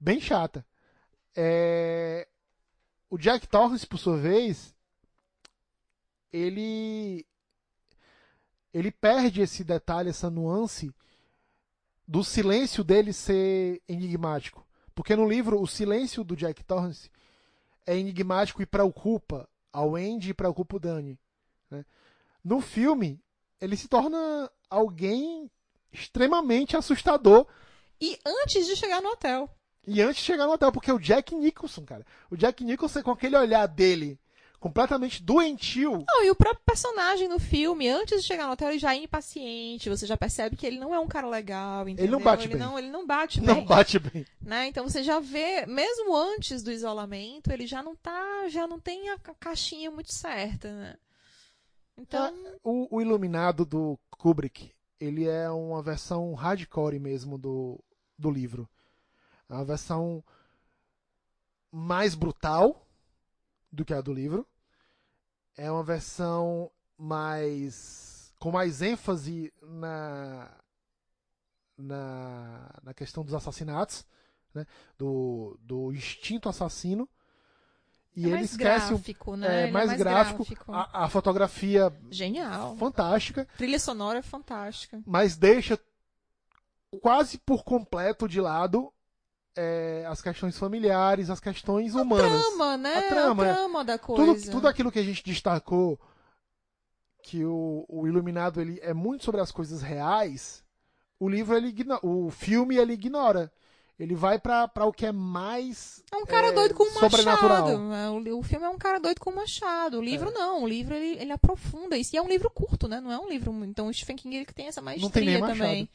Bem 0.00 0.20
chata. 0.20 0.64
É, 1.40 2.26
O 3.08 3.16
Jack 3.16 3.46
Torrance, 3.46 3.86
por 3.86 3.96
sua 3.96 4.16
vez, 4.16 4.74
ele 6.32 7.24
ele 8.74 8.90
perde 8.90 9.40
esse 9.40 9.62
detalhe, 9.62 10.10
essa 10.10 10.28
nuance 10.28 10.92
do 12.06 12.24
silêncio 12.24 12.82
dele 12.82 13.12
ser 13.12 13.80
enigmático. 13.88 14.66
Porque 14.96 15.14
no 15.14 15.28
livro, 15.28 15.60
o 15.62 15.66
silêncio 15.66 16.24
do 16.24 16.34
Jack 16.34 16.64
Torrance 16.64 17.08
é 17.86 17.96
enigmático 17.96 18.60
e 18.60 18.66
preocupa 18.66 19.48
a 19.72 19.82
Wendy 19.82 20.30
e 20.30 20.34
preocupa 20.34 20.76
o 20.76 20.80
Danny. 20.80 21.18
né? 21.70 21.84
No 22.42 22.60
filme, 22.60 23.22
ele 23.60 23.76
se 23.76 23.86
torna 23.86 24.50
alguém 24.68 25.48
extremamente 25.92 26.76
assustador 26.76 27.46
E 28.00 28.18
antes 28.26 28.66
de 28.66 28.74
chegar 28.74 29.00
no 29.00 29.10
hotel. 29.10 29.48
E 29.88 30.02
antes 30.02 30.16
de 30.20 30.26
chegar 30.26 30.46
no 30.46 30.52
hotel, 30.52 30.70
porque 30.70 30.92
o 30.92 30.98
Jack 30.98 31.34
Nicholson, 31.34 31.84
cara. 31.84 32.04
O 32.30 32.36
Jack 32.36 32.62
Nicholson 32.64 33.02
com 33.02 33.10
aquele 33.10 33.36
olhar 33.36 33.66
dele, 33.66 34.18
completamente 34.60 35.22
doentio. 35.22 36.04
Não, 36.06 36.24
e 36.24 36.30
o 36.30 36.34
próprio 36.34 36.62
personagem 36.66 37.28
no 37.28 37.38
filme, 37.38 37.88
antes 37.88 38.20
de 38.22 38.26
chegar 38.26 38.46
no 38.46 38.52
hotel, 38.52 38.70
ele 38.70 38.78
já 38.78 38.94
é 38.94 38.98
impaciente. 39.02 39.88
Você 39.88 40.06
já 40.06 40.16
percebe 40.16 40.56
que 40.56 40.66
ele 40.66 40.78
não 40.78 40.94
é 40.94 40.98
um 40.98 41.06
cara 41.08 41.28
legal, 41.28 41.88
entendeu? 41.88 42.12
não 42.12 42.20
bate 42.20 42.44
ele 42.44 42.54
bem. 42.54 42.58
Não, 42.66 42.78
ele 42.78 42.90
não 42.90 43.06
bate 43.06 43.40
Não 43.40 43.54
bem. 43.56 43.64
bate 43.64 43.98
bem. 43.98 44.26
né? 44.40 44.66
Então 44.66 44.88
você 44.88 45.02
já 45.02 45.20
vê, 45.20 45.64
mesmo 45.66 46.14
antes 46.16 46.62
do 46.62 46.70
isolamento, 46.72 47.52
ele 47.52 47.66
já 47.66 47.82
não 47.82 47.94
tá, 47.96 48.48
já 48.48 48.66
não 48.66 48.78
tem 48.80 49.10
a 49.10 49.18
ca- 49.18 49.34
caixinha 49.38 49.90
muito 49.90 50.12
certa, 50.12 50.70
né? 50.72 50.96
Então, 51.96 52.32
O, 52.62 52.96
o 52.96 53.00
Iluminado 53.00 53.64
do 53.64 53.98
Kubrick, 54.10 54.70
ele 55.00 55.26
é 55.26 55.50
uma 55.50 55.82
versão 55.82 56.32
hardcore 56.34 56.98
mesmo 56.98 57.36
do, 57.38 57.78
do 58.16 58.30
livro. 58.30 58.68
É 59.48 59.54
uma 59.54 59.64
versão 59.64 60.22
mais 61.70 62.14
brutal 62.14 62.86
do 63.70 63.84
que 63.84 63.94
a 63.94 64.00
do 64.00 64.12
livro. 64.12 64.46
É 65.56 65.70
uma 65.70 65.82
versão 65.82 66.70
mais 66.96 68.32
com 68.38 68.50
mais 68.52 68.82
ênfase 68.82 69.52
na 69.62 70.50
na, 71.76 72.70
na 72.82 72.92
questão 72.92 73.24
dos 73.24 73.34
assassinatos, 73.34 74.04
né? 74.52 74.66
do, 74.98 75.56
do 75.62 75.92
instinto 75.92 76.48
assassino. 76.48 77.08
E 78.16 78.22
é 78.24 78.26
ele 78.26 78.34
mais 78.34 78.50
esquece 78.50 78.88
gráfico, 78.88 79.36
né? 79.36 79.46
é, 79.46 79.62
Ele 79.64 79.72
mais, 79.72 79.92
gráfico, 79.92 80.44
A, 80.72 81.04
a 81.04 81.08
fotografia 81.08 81.96
Genial. 82.10 82.76
fantástica, 82.76 83.46
Trilha 83.56 83.78
sonora 83.78 84.18
é 84.18 84.22
fantástica. 84.22 85.00
mas 85.06 85.36
deixa 85.36 85.78
quase 87.00 87.38
por 87.38 87.62
completo 87.62 88.26
de 88.26 88.40
lado 88.40 88.92
é, 89.60 90.06
as 90.06 90.22
questões 90.22 90.56
familiares, 90.56 91.30
as 91.30 91.40
questões 91.40 91.94
humanas. 91.94 92.30
Trama, 92.30 92.76
né? 92.76 92.98
A 92.98 93.02
trama, 93.08 93.46
é. 93.48 93.52
trama 93.52 93.84
da 93.84 93.98
Tudo, 93.98 94.26
coisa. 94.26 94.50
tudo 94.52 94.68
aquilo 94.68 94.92
que 94.92 95.00
a 95.00 95.04
gente 95.04 95.24
destacou, 95.24 95.98
que 97.22 97.44
o, 97.44 97.84
o 97.88 98.06
Iluminado 98.06 98.60
ele 98.60 98.78
é 98.82 98.94
muito 98.94 99.24
sobre 99.24 99.40
as 99.40 99.50
coisas 99.50 99.82
reais, 99.82 100.62
o 101.18 101.28
livro 101.28 101.56
ele 101.56 101.74
o 102.02 102.30
filme 102.30 102.76
ele 102.76 102.92
ignora. 102.92 103.52
Ele 103.98 104.14
vai 104.14 104.38
pra 104.38 104.70
o 104.84 104.92
que 104.92 105.04
é 105.04 105.10
mais 105.10 106.04
É 106.12 106.16
um 106.16 106.24
cara 106.24 106.48
é, 106.48 106.52
doido 106.52 106.72
com 106.72 106.84
um 106.84 106.94
machado. 107.00 107.92
É, 107.92 108.08
O, 108.10 108.38
o 108.38 108.42
filme 108.44 108.64
é 108.64 108.68
um 108.68 108.78
cara 108.78 109.00
doido 109.00 109.18
com 109.18 109.30
um 109.30 109.34
machado. 109.34 109.98
O 109.98 110.00
livro 110.00 110.30
não. 110.30 110.62
O 110.62 110.68
livro 110.68 110.94
ele, 110.94 111.20
ele 111.20 111.32
aprofunda 111.32 111.96
isso. 111.98 112.14
E 112.14 112.16
é 112.16 112.22
um 112.22 112.28
livro 112.28 112.48
curto, 112.48 112.86
né? 112.86 113.00
Não 113.00 113.10
é 113.10 113.18
um 113.18 113.28
livro. 113.28 113.52
muito- 113.52 113.70
Então 113.70 113.88
o 113.88 113.92
Stephen 113.92 114.14
King 114.14 114.36
ele 114.36 114.44
que 114.46 114.54
tem 114.54 114.68
essa 114.68 114.80
maestria 114.80 115.04
Não 115.04 115.10
tem 115.10 115.24
nem 115.24 115.40
também. 115.40 115.88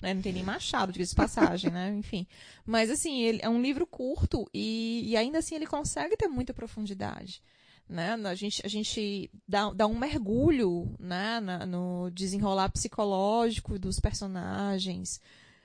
Né? 0.00 0.12
Não 0.14 0.20
tem 0.22 0.32
nem 0.32 0.42
machado, 0.42 0.92
diga 0.92 1.04
de 1.04 1.14
passagem, 1.14 1.70
né? 1.70 1.90
Enfim. 1.96 2.26
Mas 2.66 2.90
assim, 2.90 3.22
ele 3.22 3.40
é 3.42 3.48
um 3.48 3.60
livro 3.62 3.86
curto 3.86 4.48
e, 4.52 5.02
e 5.06 5.16
ainda 5.16 5.38
assim 5.38 5.54
ele 5.54 5.66
consegue 5.66 6.16
ter 6.16 6.28
muita 6.28 6.52
profundidade. 6.52 7.42
Né? 7.88 8.12
A 8.14 8.34
gente, 8.34 8.60
a 8.64 8.68
gente 8.68 9.30
dá, 9.46 9.70
dá 9.70 9.86
um 9.86 9.98
mergulho 9.98 10.94
né? 10.98 11.40
Na- 11.40 11.66
no 11.66 12.10
desenrolar 12.10 12.68
psicológico 12.70 13.78
dos 13.78 14.00
personagens. 14.00 15.20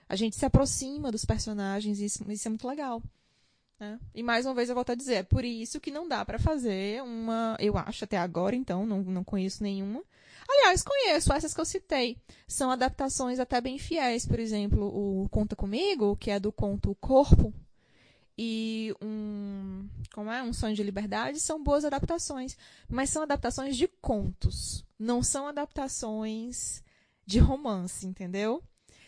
A 0.07 0.15
gente 0.15 0.35
se 0.35 0.45
aproxima 0.45 1.11
dos 1.11 1.23
personagens 1.23 1.99
e 1.99 2.05
isso, 2.05 2.29
isso 2.31 2.47
é 2.47 2.49
muito 2.49 2.67
legal. 2.67 3.01
né? 3.79 3.99
E 4.13 4.21
mais 4.23 4.45
uma 4.45 4.53
vez 4.55 4.67
eu 4.69 4.75
volto 4.75 4.91
a 4.91 4.95
dizer, 4.95 5.13
é 5.15 5.23
por 5.23 5.45
isso 5.45 5.79
que 5.79 5.91
não 5.91 6.07
dá 6.07 6.25
pra 6.25 6.39
fazer 6.39 7.01
uma, 7.03 7.55
eu 7.59 7.77
acho 7.77 8.03
até 8.03 8.17
agora 8.17 8.55
então, 8.55 8.85
não, 8.85 9.01
não 9.03 9.23
conheço 9.23 9.63
nenhuma. 9.63 10.03
Aliás, 10.49 10.81
conheço 10.81 11.31
essas 11.31 11.53
que 11.53 11.61
eu 11.61 11.65
citei. 11.65 12.17
São 12.47 12.71
adaptações 12.71 13.39
até 13.39 13.61
bem 13.61 13.77
fiéis, 13.77 14.25
por 14.25 14.39
exemplo, 14.39 14.83
o 14.83 15.29
Conta 15.29 15.55
Comigo, 15.55 16.17
que 16.17 16.31
é 16.31 16.39
do 16.39 16.51
conto 16.51 16.95
Corpo, 16.95 17.53
e 18.41 18.95
um, 19.01 19.87
como 20.13 20.31
é, 20.31 20.41
um 20.41 20.53
Sonho 20.53 20.73
de 20.73 20.81
Liberdade, 20.81 21.41
são 21.41 21.61
boas 21.61 21.83
adaptações, 21.83 22.57
mas 22.87 23.09
são 23.09 23.21
adaptações 23.21 23.75
de 23.75 23.85
contos, 24.01 24.85
não 24.97 25.21
são 25.21 25.45
adaptações 25.45 26.81
de 27.25 27.37
romance, 27.37 28.07
entendeu? 28.07 28.63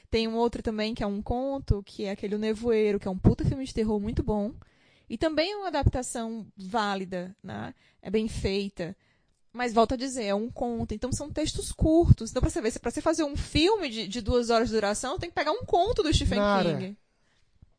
Tem 0.09 0.27
um 0.27 0.35
outro 0.35 0.61
também 0.61 0.93
que 0.93 1.01
é 1.01 1.07
um 1.07 1.21
conto, 1.21 1.81
que 1.81 2.03
é 2.03 2.11
aquele 2.11 2.35
O 2.35 2.37
Nevoeiro, 2.37 2.99
que 2.99 3.07
é 3.07 3.11
um 3.11 3.17
puta 3.17 3.45
filme 3.45 3.63
de 3.63 3.73
terror 3.73 3.99
muito 4.01 4.21
bom. 4.21 4.53
E 5.09 5.17
também 5.17 5.53
é 5.53 5.55
uma 5.55 5.67
adaptação 5.67 6.45
válida, 6.57 7.33
né? 7.41 7.73
É 8.01 8.09
bem 8.09 8.27
feita. 8.27 8.95
Mas 9.53 9.73
volto 9.73 9.93
a 9.95 9.97
dizer, 9.97 10.23
é 10.23 10.35
um 10.35 10.49
conto. 10.49 10.93
Então 10.93 11.11
são 11.11 11.29
textos 11.29 11.71
curtos. 11.71 12.31
Então, 12.31 12.41
pra 12.41 12.49
você 12.49 12.61
ver, 12.61 12.79
pra 12.79 12.89
você 12.89 13.01
fazer 13.01 13.23
um 13.23 13.35
filme 13.35 13.89
de, 13.89 14.07
de 14.07 14.21
duas 14.21 14.49
horas 14.49 14.69
de 14.69 14.73
duração, 14.75 15.19
tem 15.19 15.29
que 15.29 15.35
pegar 15.35 15.51
um 15.51 15.65
conto 15.65 16.01
do 16.01 16.13
Stephen 16.13 16.39
Nara, 16.39 16.77
King. 16.77 16.97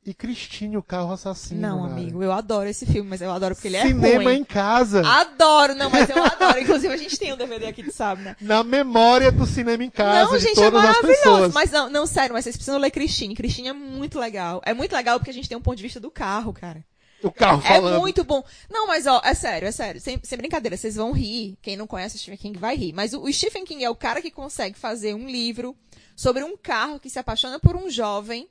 E 0.04 0.12
Cristine, 0.12 0.76
o 0.76 0.82
carro 0.82 1.12
assassino. 1.12 1.60
Não, 1.60 1.82
Nara. 1.82 1.92
amigo, 1.92 2.22
eu 2.22 2.32
adoro 2.32 2.68
esse 2.68 2.84
filme, 2.84 3.08
mas 3.08 3.22
eu 3.22 3.30
adoro 3.30 3.54
porque 3.54 3.68
ele 3.68 3.76
é 3.76 3.86
Cinema 3.86 4.24
ruim. 4.24 4.38
em 4.40 4.44
casa. 4.44 5.00
Adoro, 5.06 5.74
não, 5.76 5.88
mas 5.88 6.10
eu 6.10 6.16
adoro. 6.22 6.58
Inclusive, 6.60 6.92
a 6.92 6.96
gente 6.96 7.16
tem 7.16 7.32
um 7.32 7.36
DVD 7.36 7.66
aqui 7.66 7.84
de 7.84 7.92
sábado, 7.92 8.24
né? 8.24 8.36
Na 8.40 8.64
memória 8.64 9.30
do 9.30 9.46
cinema 9.46 9.82
em 9.82 9.90
casa 9.90 10.32
não, 10.32 10.38
gente, 10.40 10.60
é 10.60 10.70
maravilhoso. 10.70 11.54
Mas 11.54 11.70
não, 11.70 11.88
não, 11.88 12.04
sério, 12.06 12.34
mas 12.34 12.42
vocês 12.44 12.56
precisam 12.56 12.80
ler 12.80 12.90
Christine. 12.90 13.34
Christine 13.34 13.68
é 13.68 13.72
muito 13.72 14.18
legal. 14.18 14.60
É 14.66 14.74
muito 14.74 14.92
legal 14.92 15.18
porque 15.20 15.30
a 15.30 15.34
gente 15.34 15.48
tem 15.48 15.56
um 15.56 15.62
ponto 15.62 15.76
de 15.76 15.84
vista 15.84 16.00
do 16.00 16.10
carro, 16.10 16.52
cara. 16.52 16.84
O 17.22 17.30
carro 17.30 17.62
É 17.64 17.68
falando. 17.74 18.00
muito 18.00 18.24
bom. 18.24 18.42
Não, 18.70 18.86
mas 18.86 19.06
ó, 19.06 19.20
é 19.24 19.34
sério, 19.34 19.68
é 19.68 19.72
sério. 19.72 20.00
Sem, 20.00 20.18
sem 20.22 20.38
brincadeira, 20.38 20.76
vocês 20.76 20.96
vão 20.96 21.12
rir. 21.12 21.56
Quem 21.62 21.76
não 21.76 21.86
conhece 21.86 22.16
o 22.16 22.18
Stephen 22.18 22.38
King 22.38 22.58
vai 22.58 22.76
rir. 22.76 22.92
Mas 22.92 23.12
o, 23.14 23.22
o 23.22 23.32
Stephen 23.32 23.64
King 23.64 23.84
é 23.84 23.90
o 23.90 23.94
cara 23.96 24.20
que 24.20 24.30
consegue 24.30 24.78
fazer 24.78 25.14
um 25.14 25.28
livro 25.28 25.76
sobre 26.16 26.42
um 26.42 26.56
carro 26.56 26.98
que 27.00 27.08
se 27.10 27.18
apaixona 27.18 27.58
por 27.60 27.76
um 27.76 27.88
jovem. 27.88 28.48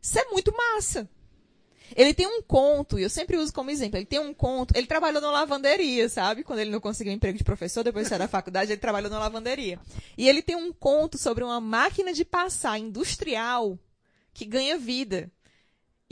Isso 0.00 0.18
é 0.18 0.24
muito 0.26 0.54
massa. 0.56 1.08
Ele 1.94 2.14
tem 2.14 2.26
um 2.26 2.40
conto, 2.40 2.98
e 2.98 3.02
eu 3.02 3.10
sempre 3.10 3.36
uso 3.36 3.52
como 3.52 3.70
exemplo, 3.70 3.98
ele 3.98 4.06
tem 4.06 4.18
um 4.18 4.32
conto, 4.32 4.72
ele 4.74 4.86
trabalhou 4.86 5.20
na 5.20 5.30
lavanderia, 5.30 6.08
sabe? 6.08 6.42
Quando 6.42 6.60
ele 6.60 6.70
não 6.70 6.80
conseguiu 6.80 7.12
emprego 7.12 7.36
de 7.36 7.44
professor, 7.44 7.84
depois 7.84 8.06
de 8.06 8.08
sair 8.08 8.18
da 8.18 8.26
faculdade, 8.28 8.72
ele 8.72 8.80
trabalhou 8.80 9.10
na 9.10 9.18
lavanderia. 9.18 9.78
E 10.16 10.26
ele 10.26 10.40
tem 10.40 10.56
um 10.56 10.72
conto 10.72 11.18
sobre 11.18 11.44
uma 11.44 11.60
máquina 11.60 12.12
de 12.12 12.24
passar 12.24 12.78
industrial 12.78 13.78
que 14.32 14.46
ganha 14.46 14.78
vida 14.78 15.30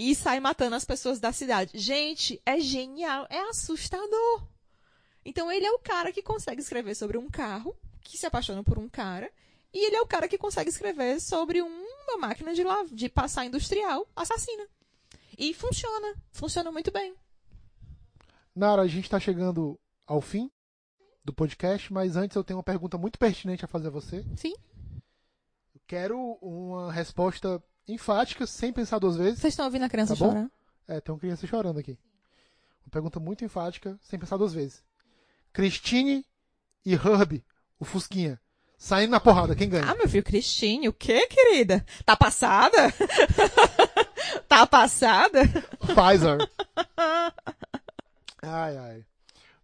e 0.02 0.14
sai 0.14 0.40
matando 0.40 0.74
as 0.76 0.84
pessoas 0.84 1.20
da 1.20 1.30
cidade. 1.30 1.72
Gente, 1.78 2.40
é 2.46 2.58
genial, 2.58 3.26
é 3.28 3.38
assustador. 3.50 4.46
Então 5.22 5.52
ele 5.52 5.66
é 5.66 5.70
o 5.72 5.78
cara 5.78 6.10
que 6.10 6.22
consegue 6.22 6.62
escrever 6.62 6.94
sobre 6.94 7.18
um 7.18 7.28
carro 7.28 7.76
que 8.00 8.16
se 8.16 8.24
apaixona 8.24 8.64
por 8.64 8.78
um 8.78 8.88
cara, 8.88 9.30
e 9.72 9.86
ele 9.86 9.96
é 9.96 10.00
o 10.00 10.06
cara 10.06 10.26
que 10.26 10.38
consegue 10.38 10.70
escrever 10.70 11.20
sobre 11.20 11.60
uma 11.60 12.16
máquina 12.18 12.54
de, 12.54 12.64
la- 12.64 12.86
de 12.90 13.08
passar 13.10 13.44
industrial 13.44 14.08
assassina. 14.16 14.66
E 15.36 15.52
funciona, 15.52 16.14
funciona 16.32 16.72
muito 16.72 16.90
bem. 16.90 17.14
Nara, 18.56 18.82
a 18.82 18.88
gente 18.88 19.08
tá 19.08 19.20
chegando 19.20 19.78
ao 20.06 20.20
fim 20.22 20.50
do 21.22 21.32
podcast, 21.32 21.92
mas 21.92 22.16
antes 22.16 22.34
eu 22.34 22.42
tenho 22.42 22.56
uma 22.58 22.64
pergunta 22.64 22.96
muito 22.96 23.18
pertinente 23.18 23.64
a 23.64 23.68
fazer 23.68 23.88
a 23.88 23.90
você. 23.90 24.24
Sim. 24.36 24.54
Eu 25.74 25.80
quero 25.86 26.18
uma 26.40 26.90
resposta 26.90 27.62
enfática, 27.92 28.46
sem 28.46 28.72
pensar 28.72 28.98
duas 28.98 29.16
vezes. 29.16 29.38
Vocês 29.40 29.52
estão 29.52 29.66
ouvindo 29.66 29.84
a 29.84 29.88
criança 29.88 30.14
Tá 30.14 30.18
chorar? 30.18 30.50
É, 30.88 31.00
tem 31.00 31.12
uma 31.14 31.20
criança 31.20 31.46
chorando 31.46 31.78
aqui. 31.78 31.98
Uma 32.84 32.90
pergunta 32.90 33.20
muito 33.20 33.44
enfática, 33.44 33.98
sem 34.02 34.18
pensar 34.18 34.36
duas 34.36 34.52
vezes. 34.52 34.82
Christine 35.52 36.24
e 36.84 36.94
Herb, 36.94 37.44
o 37.78 37.84
Fusquinha, 37.84 38.40
saindo 38.78 39.10
na 39.10 39.20
porrada, 39.20 39.54
quem 39.54 39.68
ganha? 39.68 39.84
Ah, 39.90 39.94
meu 39.94 40.08
filho, 40.08 40.24
Cristine, 40.24 40.88
o 40.88 40.92
quê, 40.92 41.26
querida? 41.26 41.84
Tá 42.04 42.16
passada? 42.16 42.92
tá 44.48 44.66
passada? 44.66 45.40
Pfizer. 45.80 46.38
Ai, 48.42 48.76
ai. 48.76 49.04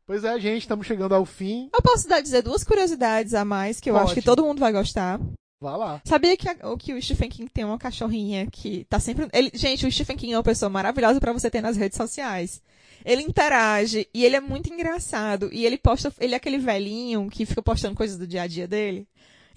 Pois 0.07 0.23
é, 0.23 0.39
gente, 0.39 0.63
estamos 0.63 0.87
chegando 0.87 1.15
ao 1.15 1.25
fim. 1.25 1.69
Eu 1.75 1.83
posso 1.83 2.07
dar, 2.07 2.21
dizer 2.21 2.43
duas 2.43 2.63
curiosidades 2.63 3.35
a 3.35 3.45
mais 3.45 3.81
que 3.81 3.91
eu 3.91 3.97
acho 3.97 4.09
Pode. 4.09 4.21
que 4.21 4.25
todo 4.25 4.45
mundo 4.45 4.61
vai 4.61 4.73
gostar. 4.73 5.19
Vá 5.61 5.75
lá. 5.77 6.03
Sabia 6.05 6.37
que, 6.37 6.49
a- 6.49 6.57
que 6.79 6.93
o 6.93 7.01
Stephen 7.03 7.31
King 7.31 7.51
tem 7.51 7.65
uma 7.65 7.79
cachorrinha 7.79 8.47
que 8.51 8.85
tá 8.91 9.01
sempre. 9.01 9.27
Ele, 9.33 9.51
gente, 9.55 9.87
o 9.87 9.91
Stephen 9.93 10.17
King 10.17 10.35
é 10.35 10.37
uma 10.37 10.43
pessoa 10.43 10.69
maravilhosa 10.69 11.19
pra 11.19 11.33
você 11.33 11.51
ter 11.51 11.63
nas 11.63 11.77
redes 11.77 11.97
sociais. 11.97 12.61
Ele 13.05 13.23
interage 13.23 14.07
e 14.13 14.25
ele 14.25 14.37
é 14.37 14.41
muito 14.41 14.73
engraçado. 14.73 15.49
E 15.53 15.65
ele 15.65 15.79
posta. 15.79 16.13
Ele 16.21 16.35
é 16.35 16.37
aquele 16.37 16.59
velhinho 16.59 17.29
que 17.31 17.47
fica 17.47 17.63
postando 17.63 17.95
coisas 17.95 18.19
do 18.19 18.27
dia 18.27 18.43
a 18.43 18.47
dia 18.47 18.69
dele. 18.69 19.07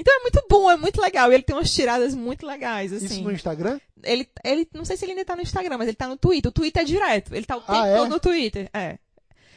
Então 0.02 0.16
é 0.18 0.22
muito 0.22 0.42
bom, 0.50 0.72
é 0.72 0.78
muito 0.78 1.02
legal. 1.02 1.30
E 1.30 1.36
ele 1.36 1.44
tem 1.44 1.54
umas 1.56 1.74
tiradas 1.74 2.16
muito 2.16 2.46
legais, 2.46 2.94
assim. 2.94 3.06
Isso 3.06 3.22
no 3.22 3.32
Instagram? 3.34 3.78
Ele, 4.02 4.26
ele, 4.46 4.66
não 4.74 4.86
sei 4.86 4.96
se 4.96 5.04
ele 5.04 5.12
ainda 5.12 5.26
tá 5.26 5.36
no 5.36 5.42
Instagram, 5.42 5.78
mas 5.78 5.88
ele 5.90 5.98
tá 5.98 6.08
no 6.08 6.16
Twitter. 6.16 6.48
O 6.50 6.54
Twitter 6.54 6.82
é 6.84 6.86
direto. 6.86 7.36
Ele 7.36 7.46
tá 7.46 7.58
o 7.58 7.60
tempo 7.62 7.74
Ah, 7.74 7.86
é? 7.88 7.98
todo 7.98 8.10
no 8.10 8.20
Twitter. 8.20 8.70
É. 8.74 8.98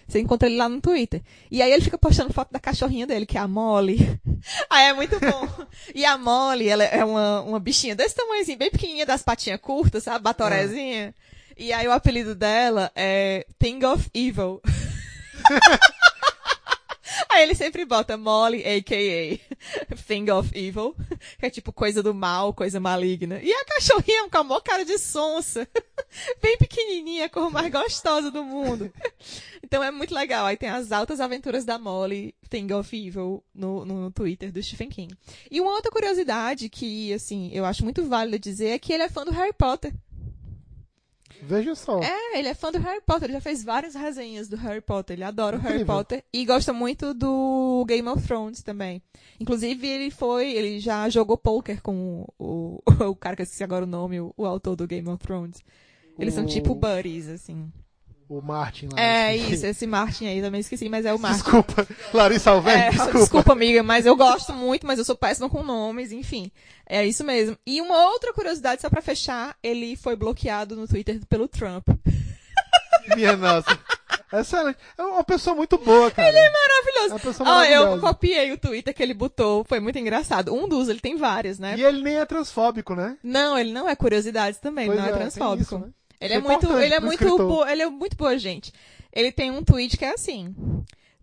Você 0.06 0.20
encontra 0.20 0.48
ele 0.48 0.56
lá 0.56 0.68
no 0.68 0.80
Twitter. 0.80 1.22
E 1.50 1.62
aí 1.62 1.72
ele 1.72 1.82
fica 1.82 1.98
postando 1.98 2.32
foto 2.32 2.52
da 2.52 2.60
cachorrinha 2.60 3.06
dele, 3.06 3.26
que 3.26 3.38
é 3.38 3.40
a 3.40 3.48
Molly. 3.48 4.20
ah, 4.68 4.82
é 4.82 4.92
muito 4.92 5.18
bom. 5.18 5.66
e 5.94 6.04
a 6.04 6.18
Molly, 6.18 6.68
ela 6.68 6.84
é 6.84 7.04
uma, 7.04 7.40
uma 7.42 7.60
bichinha 7.60 7.94
desse 7.94 8.14
tamanhozinho, 8.14 8.58
bem 8.58 8.70
pequenininha, 8.70 9.06
das 9.06 9.22
patinhas 9.22 9.60
curtas, 9.60 10.04
sabe? 10.04 10.24
Batorezinha. 10.24 11.14
E 11.56 11.72
aí 11.72 11.86
o 11.86 11.92
apelido 11.92 12.34
dela 12.34 12.90
é 12.94 13.46
Thing 13.58 13.84
of 13.84 14.10
Evil. 14.14 14.60
Aí 17.28 17.42
ele 17.42 17.54
sempre 17.54 17.84
bota 17.84 18.16
Molly, 18.16 18.62
a.k.a. 18.64 19.38
Thing 20.06 20.30
of 20.30 20.50
Evil, 20.54 20.94
que 21.38 21.46
é 21.46 21.50
tipo 21.50 21.72
coisa 21.72 22.02
do 22.02 22.14
mal, 22.14 22.52
coisa 22.52 22.80
maligna. 22.80 23.40
E 23.42 23.52
a 23.52 23.64
cachorrinha 23.64 24.28
com 24.28 24.38
a 24.38 24.44
maior 24.44 24.60
cara 24.60 24.84
de 24.84 24.98
sonsa. 24.98 25.68
Bem 26.42 26.56
pequenininha, 26.58 27.26
a 27.26 27.28
cor 27.28 27.50
mais 27.50 27.70
gostosa 27.70 28.30
do 28.30 28.44
mundo. 28.44 28.92
Então 29.62 29.82
é 29.82 29.90
muito 29.90 30.14
legal. 30.14 30.46
Aí 30.46 30.56
tem 30.56 30.68
as 30.68 30.92
altas 30.92 31.20
aventuras 31.20 31.64
da 31.64 31.78
Molly, 31.78 32.34
Thing 32.50 32.72
of 32.72 32.94
Evil, 32.94 33.42
no, 33.54 33.84
no 33.84 34.10
Twitter 34.10 34.52
do 34.52 34.62
Stephen 34.62 34.90
King. 34.90 35.14
E 35.50 35.60
uma 35.60 35.72
outra 35.72 35.90
curiosidade 35.90 36.68
que, 36.68 37.12
assim, 37.14 37.50
eu 37.52 37.64
acho 37.64 37.84
muito 37.84 38.04
válida 38.04 38.38
dizer 38.38 38.68
é 38.68 38.78
que 38.78 38.92
ele 38.92 39.04
é 39.04 39.08
fã 39.08 39.24
do 39.24 39.30
Harry 39.30 39.52
Potter. 39.52 39.92
Veja 41.40 41.74
só. 41.74 42.00
É, 42.00 42.38
ele 42.38 42.48
é 42.48 42.54
fã 42.54 42.70
do 42.70 42.78
Harry 42.78 43.00
Potter, 43.00 43.24
ele 43.24 43.32
já 43.34 43.40
fez 43.40 43.64
várias 43.64 43.94
resenhas 43.94 44.48
do 44.48 44.56
Harry 44.56 44.80
Potter, 44.80 45.14
ele 45.14 45.24
adora 45.24 45.56
o 45.56 45.60
Harry 45.60 45.76
Incrível. 45.82 45.94
Potter 45.96 46.24
e 46.32 46.44
gosta 46.44 46.72
muito 46.72 47.14
do 47.14 47.84
Game 47.88 48.08
of 48.08 48.26
Thrones 48.26 48.62
também. 48.62 49.02
Inclusive, 49.40 49.86
ele 49.86 50.10
foi, 50.10 50.52
ele 50.52 50.78
já 50.80 51.08
jogou 51.08 51.36
poker 51.36 51.80
com 51.82 52.26
o, 52.38 52.78
o, 52.78 52.82
o 53.10 53.16
cara 53.16 53.34
que 53.36 53.42
eu 53.42 53.44
esqueci 53.44 53.64
agora 53.64 53.84
o 53.84 53.88
nome, 53.88 54.20
o, 54.20 54.32
o 54.36 54.46
autor 54.46 54.76
do 54.76 54.86
Game 54.86 55.08
of 55.08 55.18
Thrones. 55.24 55.62
Eles 56.18 56.34
são 56.34 56.44
O- 56.44 56.46
tipo 56.48 56.74
buddies, 56.74 57.28
assim. 57.28 57.72
O 58.34 58.40
Martin 58.40 58.88
lá. 58.90 58.98
É 58.98 59.36
esqueci. 59.36 59.54
isso, 59.54 59.66
esse 59.66 59.86
Martin 59.86 60.26
aí 60.26 60.40
também 60.40 60.60
esqueci, 60.60 60.88
mas 60.88 61.04
é 61.04 61.12
o 61.12 61.18
Martin. 61.18 61.42
Desculpa, 61.42 61.86
Larissa 62.14 62.50
Alves, 62.52 62.72
É, 62.72 62.88
desculpa. 62.90 63.18
desculpa. 63.18 63.52
amiga, 63.52 63.82
mas 63.82 64.06
eu 64.06 64.16
gosto 64.16 64.54
muito, 64.54 64.86
mas 64.86 64.98
eu 64.98 65.04
sou 65.04 65.14
péssima 65.14 65.50
com 65.50 65.62
nomes, 65.62 66.12
enfim. 66.12 66.50
É 66.88 67.04
isso 67.06 67.22
mesmo. 67.24 67.58
E 67.66 67.78
uma 67.82 68.06
outra 68.06 68.32
curiosidade, 68.32 68.80
só 68.80 68.88
pra 68.88 69.02
fechar, 69.02 69.54
ele 69.62 69.96
foi 69.96 70.16
bloqueado 70.16 70.74
no 70.74 70.88
Twitter 70.88 71.20
pelo 71.28 71.46
Trump. 71.46 71.86
Minha 73.14 73.36
nossa. 73.36 73.78
Excelente. 74.32 74.78
É 74.96 75.02
uma 75.02 75.22
pessoa 75.24 75.54
muito 75.54 75.76
boa, 75.76 76.10
cara. 76.10 76.26
Ele 76.28 76.38
é 76.38 76.50
Maravilhoso. 76.50 77.22
pessoa 77.22 77.48
Ó, 77.50 77.64
eu 77.64 78.00
copiei 78.00 78.50
o 78.52 78.56
Twitter 78.56 78.94
que 78.94 79.02
ele 79.02 79.12
botou, 79.12 79.62
foi 79.64 79.78
muito 79.78 79.98
engraçado. 79.98 80.54
Um 80.54 80.66
dos, 80.66 80.88
ele 80.88 81.00
tem 81.00 81.16
vários, 81.16 81.58
né? 81.58 81.74
E 81.76 81.82
ele 81.84 82.00
nem 82.02 82.16
é 82.16 82.24
transfóbico, 82.24 82.94
né? 82.94 83.18
Não, 83.22 83.58
ele 83.58 83.72
não 83.72 83.86
é 83.88 83.94
curiosidade 83.94 84.58
também, 84.58 84.86
Pois 84.86 84.98
não 84.98 85.04
é, 85.04 85.08
tem 85.10 85.18
transfóbico. 85.18 85.74
isso, 85.76 85.78
né? 85.86 85.92
Ele 86.24 86.34
é 86.34 86.36
é 86.36 86.40
muito, 86.40 86.72
ele 86.78 86.94
é 86.94 87.00
muito, 87.00 87.36
bo- 87.38 87.66
ele 87.66 87.82
é 87.82 87.86
muito 87.88 88.16
boa 88.16 88.38
gente. 88.38 88.72
Ele 89.12 89.30
tem 89.32 89.50
um 89.50 89.62
tweet 89.64 89.96
que 89.96 90.04
é 90.04 90.12
assim: 90.14 90.54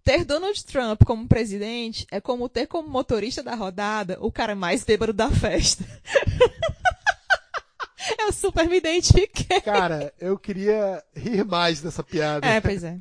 ter 0.04 0.26
Donald 0.26 0.64
Trump 0.66 1.04
como 1.06 1.28
presidente 1.28 2.06
é 2.12 2.20
como 2.22 2.47
ter 2.50 2.68
como 2.68 2.89
motorista 2.89 3.41
da 3.41 3.56
rodada 3.56 4.18
o 4.22 4.32
cara 4.32 4.56
mais 4.56 4.84
bêbado 4.84 5.14
da 5.14 5.30
festa. 5.32 5.84
Eu 8.18 8.32
super 8.32 8.68
me 8.68 8.78
identifiquei. 8.78 9.62
Cara, 9.62 10.14
eu 10.20 10.38
queria 10.38 11.04
rir 11.16 11.43
mais 11.45 11.82
dessa 11.82 12.02
piada. 12.04 12.47
É, 12.47 12.60
pois 12.62 12.84
é. 12.84 12.97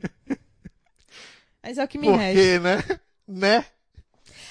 Mas 1.62 1.78
é 1.78 1.84
o 1.84 1.88
que 1.88 1.96
me 1.99 2.09
resta. 2.11 2.34
Porque, 2.34 2.59
né? 2.59 3.01
Né? 3.26 3.64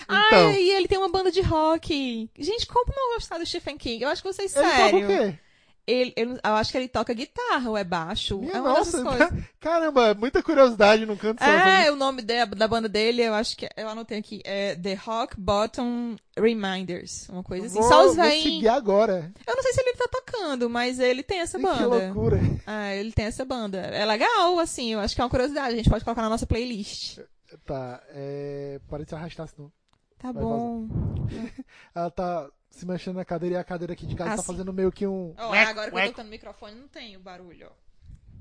Então, 0.04 0.50
Ah, 0.50 0.58
e 0.58 0.70
ele 0.72 0.88
tem 0.88 0.98
uma 0.98 1.10
banda 1.12 1.32
de 1.32 1.42
rock. 1.42 2.30
Gente, 2.40 2.66
como 2.66 2.94
não 2.96 3.16
gostar 3.16 3.38
do 3.38 3.46
Stephen 3.46 3.78
King? 3.78 4.04
Eu 4.04 4.10
acho 4.10 4.22
que 4.24 4.32
vocês 4.34 4.56
ele 4.56 4.64
toca 4.66 4.78
sério. 4.78 5.04
o 5.04 5.08
quê? 5.08 5.40
Ele, 5.88 6.14
eu, 6.18 6.32
eu 6.32 6.54
acho 6.56 6.70
que 6.70 6.78
ele 6.78 6.90
toca 6.90 7.14
guitarra 7.14 7.70
ou 7.70 7.78
é 7.78 7.84
baixo. 7.86 8.40
Minha 8.40 8.58
é 8.58 8.62
uma 8.62 8.74
nossa, 8.74 9.02
coisas. 9.02 9.30
caramba, 9.58 10.14
muita 10.14 10.44
curiosidade 10.44 11.06
no 11.06 11.16
canto 11.16 11.42
só. 11.42 11.50
É, 11.50 11.90
o 11.90 11.96
nome 11.96 12.22
da, 12.22 12.44
da 12.44 12.68
banda 12.68 12.90
dele, 12.90 13.22
eu 13.22 13.34
acho 13.34 13.56
que 13.56 13.70
eu 13.78 13.88
anotei 13.88 14.20
aqui, 14.20 14.42
é 14.44 14.76
The 14.76 14.96
Rock 14.96 15.40
Bottom 15.40 16.18
Reminders, 16.38 17.30
uma 17.30 17.42
coisa 17.42 17.68
assim. 17.68 17.80
Vou, 17.80 17.88
Só 17.88 18.06
os 18.06 18.16
seguir 18.16 18.68
agora. 18.68 19.32
Eu 19.48 19.56
não 19.56 19.64
sei 19.64 19.72
se 19.72 19.80
ele 19.80 19.94
tá 19.94 20.10
tocando, 20.12 20.70
mas 20.70 21.00
ele 21.00 21.24
tem 21.24 21.40
essa 21.40 21.58
Que 21.58 21.64
banda. 21.64 21.88
loucura. 21.88 22.38
Ah, 22.66 22.94
ele 22.94 23.14
tem 23.14 23.24
essa 23.24 23.46
banda. 23.46 23.78
É 23.78 24.06
legal, 24.06 24.60
assim, 24.60 24.92
eu 24.92 25.00
acho 25.00 25.16
que 25.16 25.22
é 25.22 25.24
uma 25.24 25.30
curiosidade, 25.30 25.74
a 25.74 25.78
gente 25.78 25.90
pode 25.90 26.04
colocar 26.04 26.22
na 26.22 26.30
nossa 26.30 26.46
playlist. 26.46 27.20
Tá, 27.66 28.04
é... 28.10 28.82
Para 28.90 29.04
de 29.04 29.10
se 29.10 29.16
arrastar, 29.16 29.48
senão. 29.48 29.72
Tá 30.20 30.34
Vai 30.34 30.44
bom. 30.44 30.88
Ela 31.96 32.12
tá 32.12 32.50
se 32.70 32.86
mexendo 32.86 33.16
na 33.16 33.26
cadeira 33.26 33.56
e 33.56 33.58
a 33.58 33.64
cadeira 33.64 33.94
aqui 33.94 34.06
de 34.06 34.16
casa 34.16 34.32
tá 34.32 34.38
sim. 34.38 34.48
fazendo 34.48 34.74
meio 34.74 34.92
que 34.92 35.08
um... 35.08 35.34
Ó, 35.38 35.54
agora 35.54 35.92
que 35.92 35.98
eu 35.98 36.02
tô 36.02 36.08
tocando 36.10 36.28
o 36.28 36.30
microfone, 36.30 36.76
não 36.76 36.88
tem 36.88 37.16
o 37.18 37.20
barulho, 37.20 37.68
ó. 37.68 37.72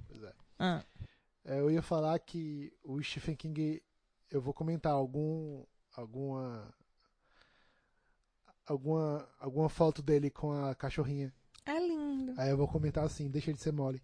Pois 0.09 0.23
é. 0.23 0.33
Ah. 0.59 0.83
É, 1.45 1.61
eu 1.61 1.71
ia 1.71 1.83
falar 1.83 2.19
que 2.19 2.73
o 2.83 3.01
Stephen 3.03 3.37
King, 3.37 3.83
eu 4.31 4.41
vou 4.41 4.53
comentar 4.53 4.93
algum, 4.93 5.63
alguma, 5.95 6.75
alguma, 8.67 9.29
alguma 9.39 9.69
foto 9.69 10.03
dele 10.03 10.29
com 10.29 10.53
a 10.53 10.75
cachorrinha. 10.75 11.33
É 11.65 11.79
lindo. 11.79 12.35
Aí 12.37 12.51
eu 12.51 12.57
vou 12.57 12.67
comentar 12.67 13.05
assim, 13.05 13.31
deixa 13.31 13.53
de 13.53 13.61
ser 13.61 13.73
mole. 13.73 14.03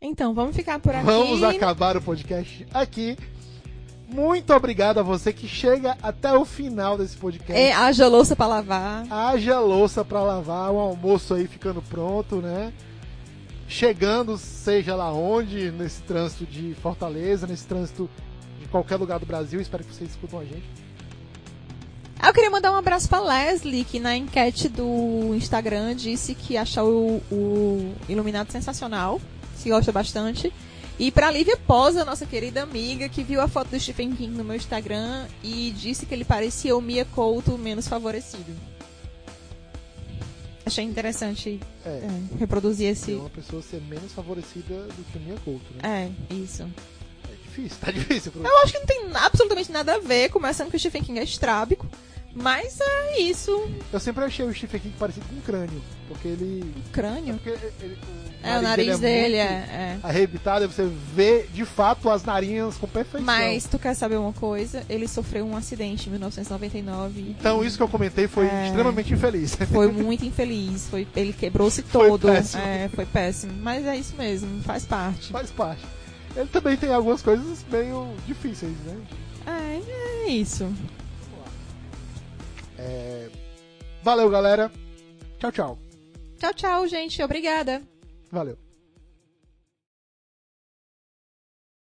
Então, 0.00 0.32
vamos 0.32 0.54
ficar 0.54 0.78
por 0.78 0.94
aqui. 0.94 1.04
Vamos 1.04 1.42
acabar 1.42 1.96
o 1.96 2.02
podcast 2.02 2.66
aqui. 2.72 3.16
Muito 4.08 4.54
obrigado 4.54 4.98
a 4.98 5.02
você 5.02 5.34
que 5.34 5.46
chega 5.46 5.96
até 6.02 6.32
o 6.32 6.44
final 6.46 6.96
desse 6.96 7.14
podcast. 7.16 7.52
É, 7.52 7.72
haja 7.72 8.08
louça 8.08 8.34
pra 8.34 8.46
lavar. 8.46 9.06
Haja 9.10 9.60
louça 9.60 10.02
pra 10.02 10.22
lavar, 10.22 10.70
o 10.72 10.78
almoço 10.78 11.34
aí 11.34 11.46
ficando 11.46 11.82
pronto, 11.82 12.36
né? 12.36 12.72
Chegando, 13.68 14.38
seja 14.38 14.94
lá 14.94 15.12
onde, 15.12 15.70
nesse 15.70 16.00
trânsito 16.02 16.46
de 16.46 16.74
Fortaleza, 16.82 17.46
nesse 17.46 17.66
trânsito 17.66 18.08
de 18.58 18.66
qualquer 18.68 18.96
lugar 18.96 19.18
do 19.18 19.26
Brasil. 19.26 19.60
Espero 19.60 19.84
que 19.84 19.94
vocês 19.94 20.08
escutam 20.08 20.40
a 20.40 20.44
gente. 20.44 20.64
Ah, 22.18 22.30
eu 22.30 22.34
queria 22.34 22.50
mandar 22.50 22.72
um 22.72 22.76
abraço 22.76 23.08
pra 23.10 23.20
Leslie, 23.20 23.84
que 23.84 24.00
na 24.00 24.16
enquete 24.16 24.70
do 24.70 25.34
Instagram 25.34 25.94
disse 25.94 26.34
que 26.34 26.56
achou 26.56 27.22
o, 27.30 27.34
o 27.34 27.94
Iluminado 28.08 28.50
sensacional, 28.50 29.20
se 29.54 29.68
gosta 29.68 29.92
bastante. 29.92 30.50
E 30.98 31.12
pra 31.12 31.30
Lívia 31.30 31.56
Posa, 31.56 32.04
nossa 32.04 32.26
querida 32.26 32.62
amiga, 32.62 33.08
que 33.08 33.22
viu 33.22 33.40
a 33.40 33.46
foto 33.46 33.68
do 33.68 33.78
Stephen 33.80 34.14
King 34.16 34.36
no 34.36 34.42
meu 34.42 34.56
Instagram 34.56 35.26
e 35.44 35.70
disse 35.70 36.04
que 36.04 36.12
ele 36.14 36.24
parecia 36.24 36.76
o 36.76 36.80
Mia 36.80 37.04
Couto 37.04 37.56
menos 37.56 37.86
favorecido. 37.86 38.52
Achei 40.66 40.84
interessante 40.84 41.60
É, 41.84 41.88
é, 41.88 42.20
reproduzir 42.38 42.94
ser 42.94 43.12
esse. 43.12 43.14
uma 43.14 43.30
pessoa 43.30 43.62
ser 43.62 43.80
menos 43.82 44.12
favorecida 44.12 44.82
do 44.88 45.04
que 45.12 45.16
o 45.18 45.20
minha 45.20 45.36
culto, 45.40 45.64
né? 45.82 46.10
É, 46.30 46.34
isso. 46.34 46.62
É 46.64 47.32
difícil, 47.44 47.78
tá 47.80 47.90
difícil. 47.92 48.32
Pro... 48.32 48.42
Eu 48.44 48.58
acho 48.58 48.72
que 48.72 48.78
não 48.80 48.86
tem 48.86 49.08
absolutamente 49.14 49.72
nada 49.72 49.94
a 49.94 49.98
ver, 49.98 50.28
começando 50.30 50.68
que 50.70 50.76
o 50.76 50.80
Stephen 50.80 51.02
King 51.02 51.20
é 51.20 51.22
estrábico. 51.22 51.86
Mas 52.34 52.78
é 52.80 53.20
isso. 53.20 53.50
Eu 53.90 53.98
sempre 53.98 54.22
achei 54.24 54.44
o 54.44 54.52
Stephen 54.52 54.80
King 54.80 54.94
parecido 54.98 55.24
com 55.26 55.36
um 55.36 55.40
crânio, 55.40 55.82
porque 56.08 56.28
ele... 56.28 56.74
Crânio. 56.92 57.34
Porque 57.42 57.50
ele- 57.82 57.98
É, 58.40 58.56
o 58.58 58.62
nariz 58.62 58.98
dele 59.00 59.34
é- 59.36 59.48
muito 59.58 59.70
é. 59.72 59.98
arrebitado, 60.02 60.64
e 60.64 60.68
você 60.68 60.88
vê 61.14 61.46
de 61.52 61.64
fato 61.64 62.08
as 62.08 62.22
narinhas 62.24 62.76
com 62.76 62.86
perfeição. 62.86 63.26
Mas 63.26 63.64
tu 63.64 63.78
quer 63.78 63.94
saber 63.94 64.16
uma 64.16 64.32
coisa? 64.32 64.84
Ele 64.88 65.08
sofreu 65.08 65.44
um 65.44 65.56
acidente 65.56 66.08
em 66.08 66.12
1999. 66.12 67.34
Então 67.38 67.64
isso 67.64 67.76
que 67.76 67.82
eu 67.82 67.88
comentei 67.88 68.28
foi 68.28 68.46
É. 68.46 68.66
extremamente 68.68 69.12
infeliz. 69.12 69.56
Foi 69.72 69.90
muito 69.90 70.24
infeliz. 70.24 70.86
Foi, 70.88 71.06
ele 71.16 71.32
quebrou-se 71.32 71.82
Foi 71.82 72.08
todo. 72.08 72.28
péssimo. 72.28 72.62
É, 72.62 72.88
foi 72.94 73.04
péssimo. 73.06 73.52
Mas 73.60 73.84
é 73.84 73.96
isso 73.96 74.14
mesmo, 74.16 74.62
faz 74.62 74.84
parte. 74.84 75.32
Faz 75.32 75.50
parte. 75.50 75.82
Ele 76.36 76.48
também 76.48 76.76
tem 76.76 76.92
algumas 76.92 77.20
coisas 77.22 77.64
meio 77.70 78.06
difíceis, 78.26 78.72
né? 78.84 78.96
É, 79.46 80.26
é 80.26 80.30
isso. 80.30 80.72
É, 82.78 83.28
Valeu, 84.02 84.30
galera. 84.30 84.70
Tchau, 85.38 85.50
tchau. 85.50 85.78
Tchau, 86.38 86.54
tchau, 86.54 86.86
gente. 86.86 87.20
Obrigada. 87.22 87.82
Valeu. 88.32 88.67